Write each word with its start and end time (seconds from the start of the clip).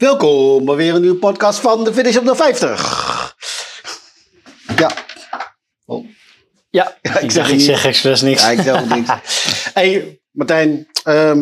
Welkom 0.00 0.64
bij 0.64 0.74
weer 0.74 0.94
een 0.94 1.00
nieuwe 1.00 1.16
podcast 1.18 1.58
van 1.60 1.84
de 1.84 1.92
Finish 1.94 2.16
op 2.16 2.24
de 2.24 2.34
50. 2.34 3.36
Ja. 4.76 4.90
Oh. 5.86 6.06
Ja, 6.70 6.96
Ja, 7.02 7.16
ik 7.16 7.22
ik, 7.22 7.30
zeg 7.30 7.46
ik 7.48 7.52
niet- 7.52 7.62
zeg 7.64 7.84
expres 7.84 8.20
niks. 8.20 8.42
Ja, 8.42 8.48
ik 8.50 8.60
zeg 8.60 8.80
ook 8.82 8.88
niks. 8.88 9.10
hey, 9.74 10.20
Martijn. 10.30 10.88
ehm, 11.04 11.38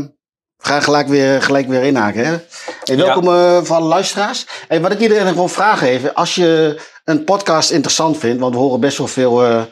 we 0.56 0.64
gaan 0.68 0.82
gelijk 0.82 1.08
weer, 1.08 1.42
gelijk 1.42 1.68
weer 1.68 1.82
inhaken. 1.82 2.26
Hè? 2.26 2.36
Hey, 2.84 2.96
welkom 2.96 3.28
eh, 3.28 3.62
voor 3.62 3.76
alle 3.76 3.88
luisteraars. 3.88 4.46
Hey, 4.68 4.80
wat 4.80 4.92
ik 4.92 5.00
iedereen 5.00 5.34
wil 5.34 5.48
vragen 5.48 5.88
even. 5.88 6.14
Als 6.14 6.34
je 6.34 6.80
een 7.04 7.24
podcast 7.24 7.70
interessant 7.70 8.18
vindt. 8.18 8.40
Want 8.40 8.54
we 8.54 8.60
horen 8.60 8.80
best 8.80 8.98
wel 8.98 9.06
veel... 9.06 9.44
eh, 9.44 9.62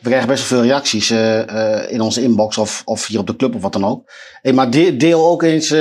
we 0.00 0.08
krijgen 0.08 0.28
best 0.28 0.48
wel 0.48 0.58
veel 0.60 0.68
reacties 0.68 1.10
eh, 1.10 1.82
eh, 1.82 1.90
in 1.92 2.00
onze 2.00 2.22
inbox. 2.22 2.58
Of, 2.58 2.82
of 2.84 3.06
hier 3.06 3.18
op 3.18 3.26
de 3.26 3.36
club 3.36 3.54
of 3.54 3.62
wat 3.62 3.72
dan 3.72 3.84
ook. 3.86 4.10
Hey, 4.42 4.52
maar 4.52 4.70
de- 4.70 4.96
deel 4.96 5.24
ook 5.26 5.42
eens... 5.42 5.74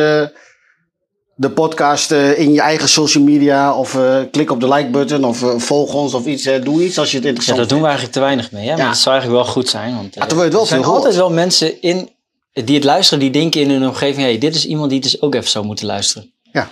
de 1.35 1.49
podcast 1.49 2.11
eh, 2.11 2.39
in 2.39 2.53
je 2.53 2.61
eigen 2.61 2.89
social 2.89 3.23
media. 3.23 3.77
Of 3.77 3.95
eh, 3.95 4.21
klik 4.31 4.51
op 4.51 4.59
de 4.59 4.67
like-button. 4.67 5.23
Of 5.25 5.43
eh, 5.43 5.57
volg 5.57 5.93
ons 5.93 6.13
of 6.13 6.25
iets. 6.25 6.43
doe 6.63 6.83
iets 6.85 6.97
als 6.97 7.09
je 7.11 7.15
het 7.15 7.23
Ja, 7.23 7.29
interessant 7.29 7.57
dat 7.57 7.69
doen 7.69 7.79
we 7.79 7.85
eigenlijk 7.85 8.13
te 8.15 8.19
weinig 8.21 8.51
mee. 8.51 8.63
Hè? 8.67 8.69
Maar 8.75 8.79
Ja. 8.79 8.87
dat 8.87 8.97
zou 8.97 9.15
eigenlijk 9.15 9.43
wel 9.45 9.53
goed 9.53 9.69
zijn. 9.69 9.95
Want, 9.95 10.15
Ja, 10.15 10.21
het 10.21 10.33
wel 10.33 10.61
er 10.61 10.67
zijn 10.67 10.83
hoort. 10.83 10.95
altijd 10.95 11.15
wel 11.15 11.29
mensen 11.31 11.81
in, 11.81 12.09
die 12.53 12.75
het 12.75 12.83
luisteren 12.83 13.19
die 13.19 13.31
denken 13.31 13.61
in 13.61 13.69
hun 13.69 13.87
omgeving... 13.87 14.21
Hey, 14.25 14.37
dit 14.37 14.55
is 14.55 14.65
iemand 14.65 14.89
die 14.89 14.99
dus 14.99 15.21
ook 15.21 15.35
even 15.35 15.49
zou 15.49 15.65
moeten 15.65 15.85
luisteren. 15.85 16.31
Ja. 16.51 16.71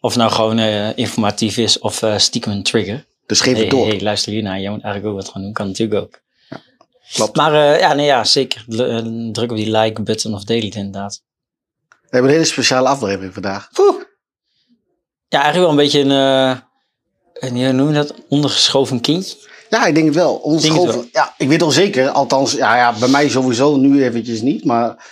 Of 0.00 0.16
nou 0.16 0.30
gewoon 0.30 0.58
informatief 0.94 1.56
is 1.56 1.78
of 1.78 2.02
stiekem 2.16 2.52
een 2.52 2.62
trigger. 2.62 3.04
Dus 3.26 3.40
geef 3.40 3.52
Hey, 3.52 3.60
het 3.62 3.70
door. 3.70 3.86
hey, 3.86 4.00
luister 4.00 4.32
hiernaar, 4.32 4.60
jij 4.60 4.70
moet 4.70 4.82
eigenlijk 4.82 5.14
ook 5.14 5.20
wat 5.22 5.32
gaan 5.32 5.42
doen. 5.42 5.52
Kan 5.52 5.66
natuurlijk 5.66 6.00
ook. 6.00 6.20
Klopt. 7.12 7.36
Maar 7.36 7.78
ja, 7.78 7.92
nee, 7.94 8.06
ja, 8.06 8.24
zeker. 8.24 8.64
Druk 9.32 9.50
op 9.50 9.56
die 9.56 9.70
like-button 9.70 10.34
of 10.34 10.44
deel 10.44 10.62
het 10.62 10.74
inderdaad. 10.74 11.22
We 12.14 12.20
hebben 12.20 12.38
een 12.38 12.42
hele 12.42 12.52
speciale 12.54 12.88
aflevering 12.88 13.32
vandaag. 13.32 13.68
Ja, 15.28 15.42
eigenlijk 15.42 15.56
wel 15.56 15.70
een 15.70 15.76
beetje 15.76 16.00
een... 16.00 16.10
eh 16.10 16.58
een 17.34 17.64
hoe 17.64 17.72
noem 17.72 17.88
je 17.88 17.94
dat? 17.94 18.14
Ondergeschoven 18.28 19.00
kindje. 19.00 19.36
Ja, 19.68 19.86
ik 19.86 19.94
denk 19.94 20.06
het 20.06 20.14
wel. 20.14 20.34
Ons 20.34 20.62
Denk 20.62 20.86
het 20.86 21.08
Ja, 21.12 21.34
ik 21.36 21.48
weet 21.48 21.62
al 21.62 21.70
zeker. 21.70 22.08
Althans, 22.08 22.52
ja, 22.52 22.76
ja, 22.76 22.98
bij 22.98 23.08
mij 23.08 23.28
sowieso, 23.28 23.76
nu 23.76 24.04
eventjes 24.04 24.40
niet. 24.40 24.64
Maar 24.64 25.06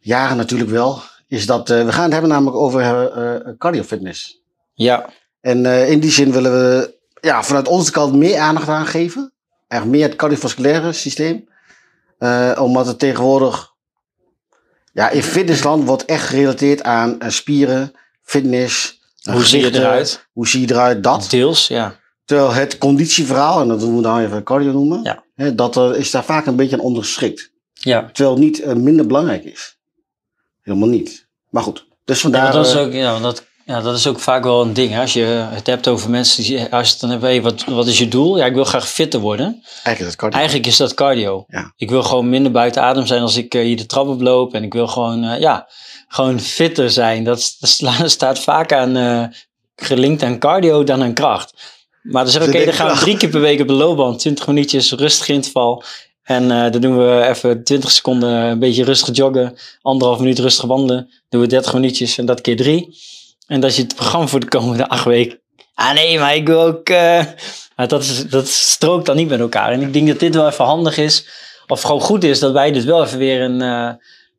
jaren 0.00 0.36
natuurlijk 0.36 0.70
wel. 0.70 1.02
Is 1.28 1.46
dat, 1.46 1.70
eh, 1.70 1.84
we 1.84 1.92
gaan 1.92 2.02
het 2.02 2.12
hebben 2.12 2.30
namelijk 2.30 2.56
over 2.56 3.10
eh 3.12 3.52
cardiofitness. 3.58 4.40
Ja, 4.74 5.08
En 5.40 5.66
eh, 5.66 5.90
in 5.90 6.00
die 6.00 6.10
zin 6.10 6.32
willen 6.32 6.52
we 6.52 6.98
ja, 7.20 7.42
vanuit 7.42 7.68
onze 7.68 7.92
kant 7.92 8.14
meer 8.14 8.38
aandacht 8.38 8.68
aan 8.68 8.86
geven. 8.86 9.32
Echt 9.68 9.84
meer 9.84 10.02
het 10.02 10.16
cardiovasculaire 10.16 10.92
systeem. 10.92 11.48
Eh, 12.18 12.58
omdat 12.60 12.86
het 12.86 12.98
tegenwoordig... 12.98 13.69
Ja, 14.92 15.10
in 15.10 15.22
fitnessland 15.22 15.84
wordt 15.84 16.04
echt 16.04 16.26
gerelateerd 16.26 16.82
aan 16.82 17.20
eh, 17.20 17.28
spieren, 17.30 17.92
fitness... 18.22 19.00
hoe 19.30 19.44
zie 19.44 19.60
je 19.60 19.74
eruit? 19.74 20.28
Hoe 20.32 20.48
zie 20.48 20.60
je 20.60 20.72
eruit? 20.72 21.02
Dat. 21.02 21.26
Deels, 21.30 21.66
ja. 21.68 21.98
Terwijl 22.24 22.52
het 22.52 22.78
conditieverhaal, 22.78 23.60
en 23.60 23.68
dat 23.68 23.80
doen 23.80 23.96
we 23.96 24.02
dan 24.02 24.18
even 24.20 24.42
cardio 24.42 24.72
noemen, 24.72 25.02
Ja. 25.02 25.24
hè, 25.34 25.54
dat 25.54 25.76
er, 25.76 25.96
is 25.96 26.10
daar 26.10 26.24
vaak 26.24 26.46
een 26.46 26.56
beetje 26.56 26.76
aan 26.76 26.82
ondergeschikt. 26.82 27.50
Ja, 27.72 28.10
Terwijl 28.12 28.30
het 28.34 28.44
niet 28.44 28.60
eh, 28.60 28.74
minder 28.74 29.06
belangrijk 29.06 29.44
is. 29.44 29.78
Helemaal 30.62 30.88
niet. 30.88 31.26
Maar 31.48 31.62
goed, 31.62 31.86
dus 32.04 32.20
vandaar... 32.20 32.52
dat 32.52 32.66
is 32.66 32.74
eh, 32.74 32.80
ook, 32.80 32.92
ja, 32.92 33.18
dat, 33.18 33.44
ja, 33.70 33.80
dat 33.80 33.96
is 33.96 34.06
ook 34.06 34.20
vaak 34.20 34.44
wel 34.44 34.62
een 34.62 34.72
ding. 34.72 34.92
Hè? 34.92 35.00
Als 35.00 35.12
je 35.12 35.24
het 35.50 35.66
hebt 35.66 35.88
over 35.88 36.10
mensen, 36.10 36.42
die, 36.42 36.58
als 36.70 36.86
je 36.86 36.92
het 36.92 37.00
dan 37.00 37.10
hebt, 37.10 37.22
hey, 37.22 37.42
wat, 37.42 37.64
wat 37.64 37.86
is 37.86 37.98
je 37.98 38.08
doel? 38.08 38.38
Ja, 38.38 38.44
ik 38.46 38.54
wil 38.54 38.64
graag 38.64 38.88
fitter 38.88 39.20
worden. 39.20 39.62
eigenlijk 39.82 40.00
is 40.00 40.06
het 40.06 40.16
cardio. 40.16 40.38
Eigenlijk 40.38 40.66
is 40.68 40.76
dat 40.76 40.94
cardio. 40.94 41.44
Ja. 41.48 41.72
Ik 41.76 41.90
wil 41.90 42.02
gewoon 42.02 42.28
minder 42.28 42.52
buiten 42.52 42.82
adem 42.82 43.06
zijn 43.06 43.22
als 43.22 43.36
ik 43.36 43.54
eh, 43.54 43.62
hier 43.62 43.76
de 43.76 43.86
trap 43.86 44.08
oploop. 44.08 44.54
En 44.54 44.62
ik 44.62 44.72
wil 44.72 44.86
gewoon, 44.86 45.24
eh, 45.24 45.40
ja, 45.40 45.68
gewoon 46.08 46.40
fitter 46.40 46.90
zijn. 46.90 47.24
Dat, 47.24 47.56
dat 48.00 48.10
staat 48.10 48.38
vaak 48.38 48.72
aan, 48.72 48.96
eh, 48.96 49.24
gelinkt 49.76 50.22
aan 50.22 50.38
cardio 50.38 50.84
dan 50.84 51.02
aan 51.02 51.14
kracht. 51.14 51.54
Maar 52.02 52.22
dan 52.22 52.32
zeg 52.32 52.42
ik, 52.42 52.48
oké, 52.48 52.64
dan 52.64 52.74
gaan 52.74 52.92
we 52.92 52.98
drie 52.98 53.16
keer 53.16 53.28
per 53.28 53.40
week 53.40 53.60
op 53.60 53.68
de 53.68 53.72
loopband. 53.72 54.18
20 54.18 54.46
minuutjes 54.46 54.92
rustig 54.92 55.28
interval. 55.28 55.82
En 56.22 56.48
dan 56.48 56.80
doen 56.80 56.98
we 56.98 57.26
even 57.28 57.64
20 57.64 57.90
seconden 57.90 58.30
een 58.30 58.58
beetje 58.58 58.84
rustig 58.84 59.16
joggen. 59.16 59.56
Anderhalf 59.82 60.18
minuut 60.18 60.38
rustig 60.38 60.64
wandelen. 60.64 61.10
Doen 61.28 61.40
we 61.40 61.46
30 61.46 61.72
minuutjes 61.72 62.18
en 62.18 62.26
dat 62.26 62.40
keer 62.40 62.56
drie. 62.56 62.88
En 63.50 63.60
dat 63.60 63.70
is 63.70 63.76
het 63.76 63.94
programma 63.94 64.26
voor 64.26 64.40
de 64.40 64.48
komende 64.48 64.88
acht 64.88 65.04
weken. 65.04 65.40
Ah 65.74 65.92
nee, 65.92 66.18
maar 66.18 66.34
ik 66.34 66.46
wil 66.46 66.60
ook... 66.62 66.88
eh, 66.88 67.24
maar 67.76 67.88
dat, 67.88 68.02
is, 68.02 68.26
dat 68.28 68.48
strookt 68.48 69.06
dan 69.06 69.16
niet 69.16 69.28
met 69.28 69.40
elkaar. 69.40 69.72
En 69.72 69.80
ik 69.82 69.92
denk 69.92 70.06
dat 70.08 70.18
dit 70.18 70.34
wel 70.34 70.48
even 70.48 70.64
handig 70.64 70.96
is. 70.96 71.28
Of 71.66 71.82
gewoon 71.82 72.00
goed 72.00 72.24
is 72.24 72.38
dat 72.38 72.52
wij 72.52 72.72
dit 72.72 72.84
wel 72.84 73.04
even 73.04 73.18
weer 73.18 73.40
een... 73.42 73.60
eh, 73.60 73.90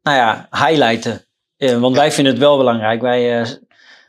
nou 0.03 0.17
ja, 0.17 0.47
highlighten. 0.51 1.25
Eh, 1.57 1.79
want 1.79 1.95
wij 1.95 2.11
vinden 2.11 2.33
het 2.33 2.41
wel 2.41 2.57
belangrijk. 2.57 3.01
Wij, 3.01 3.29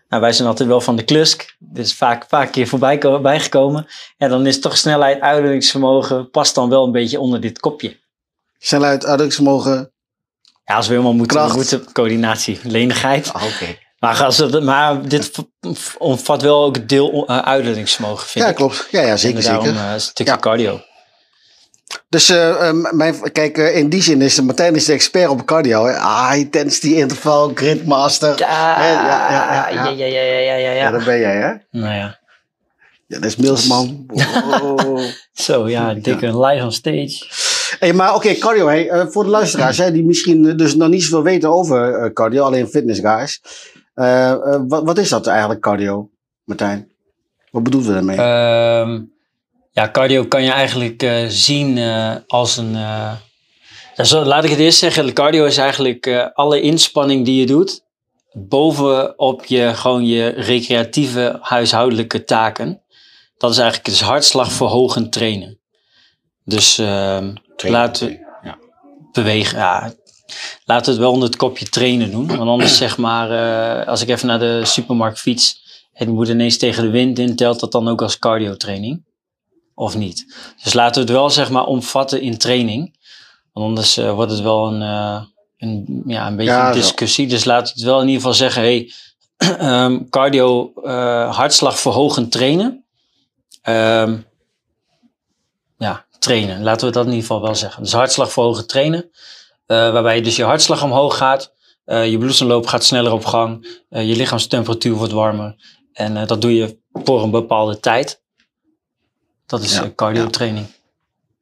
nou, 0.09 0.23
wij 0.23 0.33
zijn 0.33 0.49
altijd 0.49 0.69
wel 0.69 0.81
van 0.81 0.97
de 0.97 1.05
klusk. 1.05 1.57
Dit 1.59 1.85
is 1.87 1.95
vaak, 1.95 2.25
vaak 2.29 2.47
een 2.47 2.53
keer 2.53 2.67
voorbij 2.69 2.99
ko- 2.99 3.21
bijgekomen. 3.21 3.87
En 4.19 4.29
dan 4.31 4.47
is 4.47 4.61
toch 4.61 4.77
snelheid, 4.77 5.21
uithoudingsvermogen... 5.21 6.31
past 6.31 6.55
dan 6.55 6.69
wel 6.69 6.85
een 6.85 6.93
beetje 6.93 7.21
onder 7.21 7.41
dit 7.41 7.61
kopje. 7.61 7.97
Snelheid, 8.59 8.93
uithoudingsvermogen. 8.93 9.93
Ja, 10.65 10.75
als 10.75 10.87
we 10.87 10.93
helemaal 10.93 11.15
moeten, 11.15 11.53
moeten 11.55 11.93
coördinatie, 11.93 12.61
lenigheid. 12.63 13.33
Ah, 13.33 13.45
Oké. 13.45 13.79
Maar, 14.03 14.25
als 14.25 14.39
het, 14.39 14.63
maar 14.63 15.09
dit 15.09 15.31
omvat 15.99 16.43
wel 16.43 16.65
ook 16.65 16.89
deel 16.89 17.31
uh, 17.31 17.47
vind 18.17 18.45
Ja, 18.45 18.49
ik. 18.49 18.55
klopt. 18.55 18.89
Ja, 18.91 19.01
ja 19.03 19.17
zeker, 19.17 19.39
En 19.39 19.45
daarom, 19.45 19.65
zeker. 19.65 19.81
eh, 19.81 19.85
het 19.87 19.95
een 19.95 20.01
stukje 20.01 20.33
Ja. 20.33 20.39
cardio. 20.39 20.81
Dus 22.09 22.29
eh, 22.29 22.69
eh, 22.69 22.75
mijn, 22.91 23.33
kijk, 23.33 23.59
eh, 23.59 23.77
in 23.77 23.89
die 23.89 24.03
zin 24.03 24.23
is 24.23 24.41
Martijn 24.41 24.75
is 24.75 24.85
de 24.85 24.93
expert 24.93 25.29
op 25.29 25.45
cardio. 25.45 25.85
Hè? 25.87 25.93
High 25.93 26.37
intensity 26.39 26.87
interval, 26.95 27.51
gridmaster. 27.55 28.39
Ja, 28.39 28.85
ja, 28.85 28.93
ja, 28.93 29.31
ja, 29.31 29.69
ja. 29.69 29.89
ja, 29.89 30.07
ja, 30.07 30.07
ja, 30.07 30.23
ja, 30.23 30.41
ja, 30.41 30.55
ja. 30.57 30.71
Ja, 30.73 30.91
dat 30.91 31.05
ben 31.05 31.19
jij, 31.19 31.37
hè? 31.37 31.53
Nou 31.81 31.95
ja, 31.95 32.19
Ja, 33.07 33.19
dat 33.19 33.25
is 33.25 33.37
Milsman. 33.37 34.07
Zo 35.33 35.69
ja, 35.69 35.95
dikke 35.95 36.39
live 36.47 36.65
on 36.65 36.73
stage. 36.73 37.25
Hey, 37.79 37.93
maar 37.93 38.15
oké, 38.15 38.35
cardio. 38.35 38.67
Hey, 38.67 38.89
eh, 38.89 39.07
voor 39.09 39.25
de 39.25 39.31
luisteraars 39.31 39.79
hè, 39.79 39.93
die 39.93 40.05
misschien 40.05 40.47
eh, 40.49 40.57
dus 40.57 40.75
nog 40.75 40.89
niet 40.89 41.03
zoveel 41.03 41.23
weten 41.23 41.51
over 41.53 41.95
eh, 41.95 42.13
cardio, 42.13 42.45
alleen 42.45 42.69
fitness 42.69 43.01
guys. 43.01 43.41
Eh, 43.95 44.31
eh, 44.31 44.61
wat, 44.69 44.85
wat 44.85 44.99
is 44.99 45.09
dat 45.09 45.27
eigenlijk, 45.27 45.61
cardio, 45.61 46.11
Martijn? 46.45 46.91
Wat 47.51 47.63
bedoelen 47.63 47.89
we 47.89 47.95
daarmee? 47.95 48.17
Ehm, 48.17 49.03
ja, 49.71 49.91
cardio 49.91 50.25
kan 50.25 50.43
je 50.43 50.51
eigenlijk 50.51 51.03
eh, 51.03 51.25
zien 51.29 51.79
eh, 51.79 52.15
als 52.27 52.57
een... 52.57 52.75
eh, 52.75 53.13
ja, 53.97 54.05
zo, 54.05 54.25
laat 54.25 54.45
ik 54.45 54.51
het 54.51 54.59
eerst 54.59 54.79
zeggen, 54.79 55.13
cardio 55.13 55.45
is 55.45 55.57
eigenlijk 55.57 56.07
eh, 56.07 56.27
alle 56.33 56.61
inspanning 56.61 57.25
die 57.25 57.41
je 57.41 57.47
doet... 57.47 57.85
bovenop 58.33 59.45
je, 59.45 59.75
gewoon 59.75 60.07
je 60.07 60.29
recreatieve 60.29 61.39
huishoudelijke 61.41 62.25
taken. 62.25 62.81
Dat 63.37 63.51
is 63.51 63.59
eigenlijk 63.59 63.89
dus 63.89 64.01
hartslagverhogend 64.01 65.13
trainen. 65.13 65.59
Dus 66.45 66.79
ehm 66.79 67.35
laten 67.57 68.07
we 68.09 68.19
Ja. 68.43 68.59
bewegen. 69.13 69.59
Ja, 69.59 69.93
laten 70.65 70.85
we 70.85 70.91
het 70.91 71.01
wel 71.01 71.13
onder 71.13 71.29
het 71.29 71.37
kopje 71.37 71.69
trainen 71.69 72.11
doen. 72.11 72.27
Want 72.27 72.51
anders 72.51 72.77
zeg 72.77 72.97
maar, 72.97 73.31
eh, 73.31 73.89
als 73.89 74.03
ik 74.03 74.09
even 74.09 74.27
naar 74.27 74.39
de 74.39 74.61
supermarkt 74.65 75.21
fiets 75.21 75.61
en 75.93 76.09
ik 76.09 76.15
moet 76.15 76.29
ineens 76.29 76.59
tegen 76.59 76.83
de 76.83 76.91
wind 76.91 77.19
in, 77.19 77.37
telt 77.37 77.61
dat 77.61 77.73
dan 77.73 77.89
ook 77.89 78.03
als 78.03 78.19
cardio 78.19 78.57
training? 78.57 79.05
Of 79.75 79.97
niet? 79.97 80.35
Dus 80.63 80.73
laten 80.73 80.95
we 80.95 81.01
het 81.01 81.19
wel 81.19 81.31
zeg 81.31 81.51
maar 81.51 81.65
omvatten 81.65 82.21
in 82.21 82.39
training. 82.39 82.97
Want 83.53 83.67
anders 83.67 83.97
eh, 83.97 84.15
wordt 84.15 84.31
het 84.31 84.41
wel 84.41 84.67
een, 84.67 84.83
eh, 84.83 85.23
een, 85.59 86.03
ja, 86.07 86.27
een 86.27 86.37
beetje 86.37 86.53
Ja, 86.53 86.67
een 86.67 86.73
discussie. 86.73 87.27
Dus 87.27 87.45
laten 87.45 87.75
we 87.75 87.81
het 87.81 87.89
wel 87.89 88.01
in 88.01 88.07
ieder 88.07 88.21
geval 88.21 88.35
zeggen, 88.35 88.63
hey, 88.63 88.93
ehm, 89.59 90.09
cardio 90.09 90.73
eh 90.85 91.37
hartslagverhogend 91.37 92.33
trainen. 92.33 92.85
Ehm, 93.63 94.17
ja, 95.79 96.07
trainen. 96.19 96.63
Laten 96.63 96.87
we 96.87 96.93
dat 96.93 97.05
in 97.05 97.11
ieder 97.11 97.27
geval 97.27 97.43
wel 97.43 97.55
zeggen. 97.55 97.83
Dus 97.83 97.93
hartslagverhogend 97.93 98.69
trainen. 98.69 99.11
Eh, 99.67 99.77
waarbij 99.93 100.21
dus 100.21 100.37
je 100.37 100.45
hartslag 100.45 100.83
omhoog 100.83 101.17
gaat. 101.17 101.53
eh, 101.85 102.11
je 102.11 102.19
bloedsomloop 102.19 102.67
gaat 102.67 102.85
sneller 102.85 103.13
op 103.13 103.25
gang. 103.25 103.81
eh, 103.89 104.09
je 104.09 104.17
lichaamstemperatuur 104.17 104.95
wordt 104.95 105.13
warmer. 105.13 105.55
En 105.93 106.27
dat 106.27 106.41
doe 106.43 106.55
je 106.57 106.79
voor 106.93 107.23
een 107.23 107.31
bepaalde 107.31 107.81
tijd. 107.81 108.21
Dat 109.47 109.63
is 109.63 109.75
Ja, 109.77 109.93
cardio 109.97 110.27
training. 110.27 110.67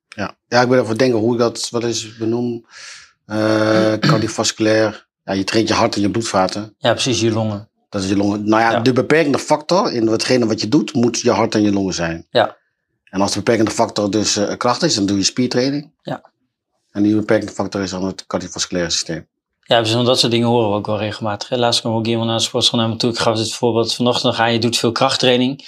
Ja. 0.09 0.37
ja, 0.49 0.63
ik 0.63 0.69
ben 0.69 0.81
even 0.81 0.97
denken 0.99 1.19
hoe 1.19 1.33
ik 1.33 1.39
dat, 1.39 1.69
wat 1.71 1.85
is 1.85 2.17
benoemd? 2.17 2.65
Eh 3.27 3.93
cardiovasculair. 4.09 5.09
Ja, 5.25 5.33
je 5.33 5.45
traint 5.45 5.69
je 5.69 5.75
hart 5.75 5.95
en 5.95 6.01
je 6.01 6.11
bloedvaten. 6.11 6.75
Ja, 6.79 6.93
precies, 6.93 7.21
je 7.21 7.31
longen. 7.33 7.69
Dat 7.89 8.03
is 8.03 8.09
je 8.09 8.17
longen. 8.17 8.49
Nou 8.49 8.63
ja, 8.63 8.71
Ja. 8.71 8.81
de 8.81 8.93
beperkende 8.93 9.39
factor 9.39 9.93
in 9.93 10.07
hetgene 10.07 10.47
wat 10.47 10.61
je 10.61 10.69
doet, 10.69 10.95
moet 10.95 11.21
je 11.21 11.31
hart 11.31 11.55
en 11.55 11.63
je 11.63 11.73
longen 11.73 11.95
zijn. 11.95 12.27
Ja. 12.31 12.57
En 13.05 13.21
als 13.21 13.33
de 13.33 13.39
beperkende 13.39 13.71
factor 13.71 14.11
dus 14.11 14.39
kracht 14.57 14.83
is, 14.83 14.95
dan 14.95 15.07
doe 15.07 15.17
je 15.17 15.23
spiertraining. 15.25 15.93
Ja. 16.03 16.31
En 16.91 17.03
die 17.03 17.15
beperkende 17.15 17.53
factor 17.53 17.83
is 17.83 17.91
dan 17.91 18.05
het 18.05 18.27
cardiovasculaire 18.27 18.91
systeem. 18.91 19.27
Ja, 19.61 19.83
dus 19.83 19.93
dat 19.93 20.19
soort 20.19 20.33
dingen 20.33 20.49
horen 20.49 20.71
we 20.71 20.77
ook 20.77 20.87
wel 20.87 20.99
regelmatig. 20.99 21.51
Laatst 21.51 21.81
kwam 21.81 21.95
ook 21.95 22.07
iemand 22.07 22.29
naar 22.29 22.37
de 22.37 22.43
sportschool 22.43 22.79
naar 22.81 22.89
me 22.89 22.97
toe. 22.97 23.11
Ik 23.11 23.19
gaf 23.19 23.37
dit 23.37 23.53
voorbeeld 23.53 23.95
vanochtend. 23.95 24.35
Ga 24.35 24.47
je, 24.47 24.59
doet 24.59 24.77
veel 24.77 24.93
krachttraining. 24.93 25.67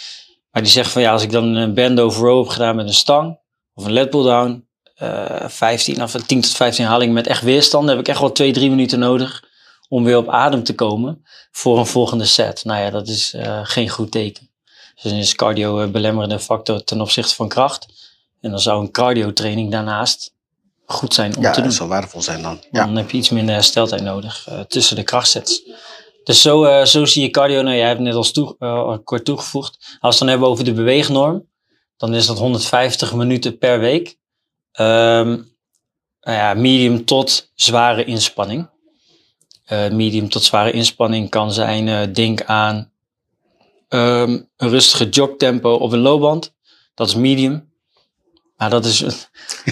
Maar 0.50 0.62
die 0.62 0.70
zegt 0.70 0.90
van 0.90 1.02
ja, 1.02 1.12
als 1.12 1.22
ik 1.22 1.30
dan 1.30 1.44
een 1.44 1.74
band 1.74 2.00
over 2.00 2.22
row 2.22 2.42
heb 2.42 2.52
gedaan 2.52 2.76
met 2.76 2.86
een 2.86 2.94
stang. 2.94 3.38
Of 3.74 3.84
een 3.84 3.92
lat 3.92 4.10
pull 4.10 4.22
down. 4.22 4.66
eh 4.94 5.48
15 5.48 6.02
of 6.02 6.12
10 6.12 6.40
tot 6.40 6.50
15 6.50 6.84
halingen 6.84 7.14
met 7.14 7.26
echt 7.26 7.42
weerstand. 7.42 7.86
Dan 7.86 7.96
heb 7.96 8.04
ik 8.04 8.10
echt 8.10 8.20
wel 8.20 8.32
2, 8.32 8.52
3 8.52 8.70
minuten 8.70 8.98
nodig. 8.98 9.44
om 9.88 10.04
weer 10.04 10.16
op 10.16 10.28
adem 10.28 10.62
te 10.64 10.74
komen 10.74 11.24
voor 11.50 11.78
een 11.78 11.86
volgende 11.86 12.24
set. 12.24 12.64
Nou 12.64 12.80
ja, 12.82 12.90
dat 12.90 13.08
is 13.08 13.34
uh, 13.34 13.60
geen 13.62 13.88
goed 13.88 14.10
teken. 14.10 14.50
Dus 14.94 15.02
dan 15.02 15.12
is 15.20 15.34
cardio 15.34 15.80
een 15.80 15.90
belemmerende 15.90 16.38
factor 16.38 16.84
ten 16.84 17.00
opzichte 17.00 17.34
van 17.34 17.48
kracht. 17.48 17.86
En 18.40 18.50
dan 18.50 18.60
zou 18.60 18.80
een 18.80 18.90
cardio 18.90 19.32
training 19.32 19.70
daarnaast 19.70 20.34
goed 20.86 21.14
zijn 21.14 21.36
om 21.36 21.42
ja, 21.42 21.50
te 21.50 21.58
doen. 21.58 21.68
dat 21.68 21.76
zou 21.76 21.88
waardevol 21.88 22.22
zijn 22.22 22.42
dan. 22.42 22.60
Ja. 22.70 22.84
Dan 22.84 22.96
heb 22.96 23.10
je 23.10 23.16
iets 23.16 23.30
minder 23.30 23.54
hersteltijd 23.54 24.02
nodig 24.02 24.48
uh, 24.48 24.60
tussen 24.60 24.96
de 24.96 25.02
krachtsets. 25.02 25.62
Dus 26.24 26.42
zo, 26.42 26.64
uh, 26.64 26.84
zo 26.84 27.04
zie 27.04 27.22
je 27.22 27.30
cardio, 27.30 27.62
nou 27.62 27.76
jij 27.76 27.86
hebt 27.86 27.98
het 27.98 28.06
net 28.06 28.16
als 28.16 28.32
toe, 28.32 28.56
uh, 28.58 28.96
kort 29.04 29.24
toegevoegd. 29.24 29.78
Als 29.78 29.98
we 30.00 30.08
het 30.08 30.18
dan 30.18 30.28
hebben 30.28 30.48
over 30.48 30.64
de 30.64 30.72
beweegnorm, 30.72 31.48
dan 31.96 32.14
is 32.14 32.26
dat 32.26 32.38
150 32.38 33.14
minuten 33.14 33.58
per 33.58 33.80
week. 33.80 34.08
Um, 34.80 35.50
nou 36.20 36.36
ja, 36.38 36.54
medium 36.54 37.04
tot 37.04 37.50
zware 37.54 38.04
inspanning. 38.04 38.70
Medium 39.90 40.28
tot 40.28 40.42
zware 40.42 40.70
inspanning 40.70 41.30
kan 41.30 41.52
zijn, 41.52 42.12
denk 42.12 42.42
aan 42.42 42.92
um, 43.88 44.48
een 44.56 44.68
rustige 44.68 45.08
jogtempo 45.08 45.74
op 45.74 45.92
een 45.92 45.98
loopband. 45.98 46.54
Dat 46.94 47.08
is 47.08 47.14
medium. 47.14 47.71
Maar 48.62 48.70
dat 48.70 48.84
is, 48.84 49.04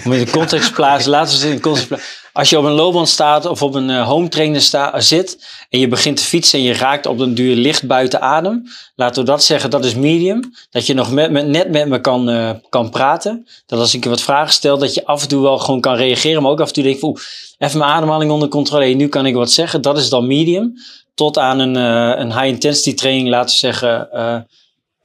om 0.05 0.13
in 0.13 0.25
de 0.25 0.31
context 0.31 0.73
plaatsen, 0.73 1.11
laten 1.11 1.39
we 1.39 1.45
het 1.45 1.53
in 1.53 1.61
context 1.61 1.87
plaatsen. 1.87 2.09
Als 2.33 2.49
je 2.49 2.57
op 2.57 2.63
een 2.63 2.71
loopband 2.71 3.09
staat 3.09 3.45
of 3.45 3.61
op 3.61 3.73
een 3.73 3.89
uh, 3.89 4.07
home 4.07 4.27
trainer 4.27 4.61
sta, 4.61 4.99
zit 4.99 5.45
en 5.69 5.79
je 5.79 5.87
begint 5.87 6.17
te 6.17 6.23
fietsen 6.23 6.59
en 6.59 6.65
je 6.65 6.73
raakt 6.73 7.05
op 7.05 7.19
een 7.19 7.33
duur 7.33 7.55
licht 7.55 7.87
buiten 7.87 8.21
adem, 8.21 8.63
laten 8.95 9.23
we 9.23 9.29
dat 9.29 9.43
zeggen, 9.43 9.69
dat 9.69 9.85
is 9.85 9.95
medium. 9.95 10.51
Dat 10.69 10.85
je 10.85 10.93
nog 10.93 11.11
met, 11.11 11.31
net 11.31 11.71
met 11.71 11.87
me 11.87 12.01
kan, 12.01 12.59
kan 12.69 12.89
praten. 12.89 13.47
Dat 13.65 13.79
als 13.79 13.93
ik 13.93 14.03
je 14.03 14.09
wat 14.09 14.21
vragen 14.21 14.53
stel, 14.53 14.77
dat 14.77 14.93
je 14.93 15.05
af 15.05 15.21
en 15.21 15.27
toe 15.27 15.41
wel 15.41 15.57
gewoon 15.57 15.81
kan 15.81 15.95
reageren, 15.95 16.41
maar 16.41 16.51
ook 16.51 16.61
af 16.61 16.67
en 16.67 16.73
toe 16.73 16.83
denk 16.83 16.95
ik, 16.95 17.03
oeh, 17.03 17.19
even 17.57 17.79
mijn 17.79 17.91
ademhaling 17.91 18.31
onder 18.31 18.47
controle, 18.47 18.85
nu 18.85 19.07
kan 19.07 19.25
ik 19.25 19.35
wat 19.35 19.51
zeggen. 19.51 19.81
Dat 19.81 19.97
is 19.97 20.09
dan 20.09 20.27
medium. 20.27 20.73
Tot 21.15 21.37
aan 21.37 21.59
een, 21.59 21.75
een 22.21 22.31
high 22.31 22.45
intensity 22.45 22.93
training, 22.93 23.29
laten 23.29 23.49
we 23.49 23.57
zeggen, 23.57 24.09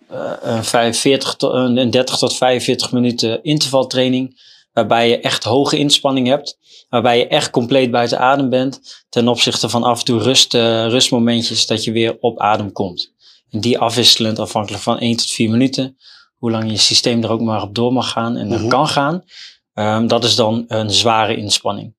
een, 0.09 0.65
45 0.65 1.35
tot, 1.35 1.53
een 1.55 1.91
30 1.91 2.19
tot 2.19 2.37
45 2.37 2.93
minuten 2.93 3.43
intervaltraining. 3.43 4.45
Waarbij 4.73 5.09
je 5.09 5.21
echt 5.21 5.45
hoge 5.45 5.79
inspanning 5.79 6.27
hebt. 6.27 6.59
Waarbij 6.89 7.19
je 7.19 7.29
echt 7.29 7.51
compleet 7.51 7.91
buiten 7.91 8.19
adem 8.19 8.49
bent. 8.49 9.05
Ten 9.09 9.29
opzichte 9.29 9.69
van 9.69 9.83
af 9.83 9.99
en 9.99 10.05
toe 10.05 10.23
rust, 10.23 10.55
uh, 10.55 10.87
rustmomentjes 10.87 11.67
dat 11.67 11.85
je 11.85 11.93
weer 11.93 12.17
op 12.21 12.41
adem 12.41 12.73
komt. 12.73 13.13
En 13.51 13.61
die 13.61 13.79
afwisselend 13.79 14.39
afhankelijk 14.39 14.83
van 14.83 14.99
1 14.99 15.17
tot 15.17 15.31
4 15.31 15.51
minuten. 15.51 15.97
Hoe 16.37 16.51
lang 16.51 16.71
je 16.71 16.77
systeem 16.77 17.23
er 17.23 17.31
ook 17.31 17.41
maar 17.41 17.63
op 17.63 17.75
door 17.75 17.93
mag 17.93 18.11
gaan 18.11 18.37
en 18.37 18.47
er 18.47 18.55
mm-hmm. 18.55 18.69
kan 18.69 18.89
gaan. 18.89 19.25
Um, 19.75 20.07
dat 20.07 20.25
is 20.25 20.35
dan 20.35 20.65
een 20.69 20.91
zware 20.91 21.37
inspanning. 21.37 21.95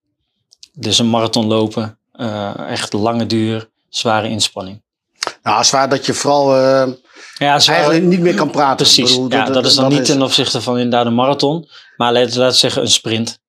Dus 0.74 1.00
een 1.00 1.10
marathon 1.10 1.48
lopen. 1.48 2.00
Uh, 2.14 2.70
echt 2.70 2.94
lange 2.94 3.26
duur. 3.26 3.70
Zware 3.90 4.30
inspanning. 4.30 4.82
Nou, 5.44 5.64
zwaar 5.64 5.90
dat 5.90 6.06
je 6.06 6.14
vooral 6.14 6.58
uh, 6.58 6.94
ja, 7.38 7.60
zwaar, 7.60 7.76
eigenlijk 7.76 8.06
niet 8.06 8.20
meer 8.20 8.36
kan 8.36 8.50
praten. 8.50 8.76
Precies, 8.76 9.12
bedoel, 9.12 9.32
ja, 9.32 9.46
dat, 9.46 9.54
dat, 9.54 9.66
is 9.66 9.74
dan 9.74 9.84
dat 9.84 9.94
niet 9.94 10.02
is... 10.02 10.08
ten 10.08 10.22
opzichte 10.22 10.62
van 10.62 10.76
inderdaad 10.76 11.06
een 11.06 11.16
marathon. 11.16 11.70
Maar 11.98 12.14
laten 12.14 12.46
we 12.46 12.52
zeggen 12.52 12.82
een 12.82 12.88
sprint. 12.88 13.40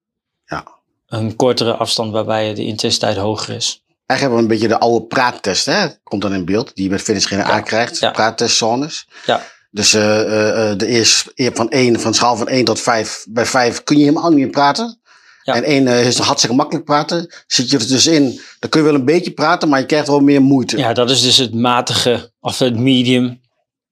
Ja. 0.44 0.66
Een 1.06 1.36
kortere 1.36 1.72
afstand 1.72 2.12
waarbij 2.12 2.54
de 2.54 2.64
intensiteit 2.64 3.16
hoger 3.16 3.54
is. 3.54 3.82
Eigenlijk 4.06 4.20
hebben 4.20 4.36
we 4.36 4.42
een 4.42 4.60
beetje 4.60 4.68
de 4.68 4.78
oude 4.78 5.06
praattest, 5.06 5.66
hè? 5.66 5.86
Komt 6.02 6.22
dan 6.22 6.34
in 6.34 6.44
beeld, 6.44 6.70
die 6.74 6.84
je 6.84 6.90
met 6.90 7.02
finish 7.02 7.26
geen 7.26 7.38
ja. 7.38 7.44
aankrijgt. 7.44 7.98
Ja. 7.98 8.10
Praattestzones. 8.10 9.08
Ja. 9.26 9.42
Dus 9.70 9.94
uh, 9.94 10.02
uh, 10.02 10.72
de 10.76 10.86
eerste 10.86 11.50
van 11.54 11.70
1, 11.70 12.00
van 12.00 12.14
schaal 12.14 12.36
van 12.36 12.48
1 12.48 12.64
tot 12.64 12.80
5. 12.80 13.26
Bij 13.28 13.46
5 13.46 13.82
kun 13.84 13.96
je 13.96 14.04
helemaal 14.04 14.28
niet 14.28 14.38
meer 14.38 14.50
praten. 14.50 15.00
Ja. 15.42 15.54
En 15.54 15.62
1 15.62 15.86
uh, 15.86 16.06
is 16.06 16.18
hartstikke 16.18 16.56
makkelijk 16.56 16.84
praten. 16.84 17.34
Zit 17.46 17.70
je 17.70 17.78
er 17.78 17.88
dus 17.88 18.06
in, 18.06 18.40
dan 18.58 18.70
kun 18.70 18.80
je 18.80 18.86
wel 18.86 18.94
een 18.94 19.04
beetje 19.04 19.30
praten, 19.30 19.68
maar 19.68 19.80
je 19.80 19.86
krijgt 19.86 20.06
wel 20.06 20.20
meer 20.20 20.42
moeite. 20.42 20.78
Ja, 20.78 20.92
dat 20.92 21.10
is 21.10 21.22
dus 21.22 21.36
het 21.36 21.54
matige, 21.54 22.32
of 22.40 22.58
het 22.58 22.78
medium, 22.78 23.40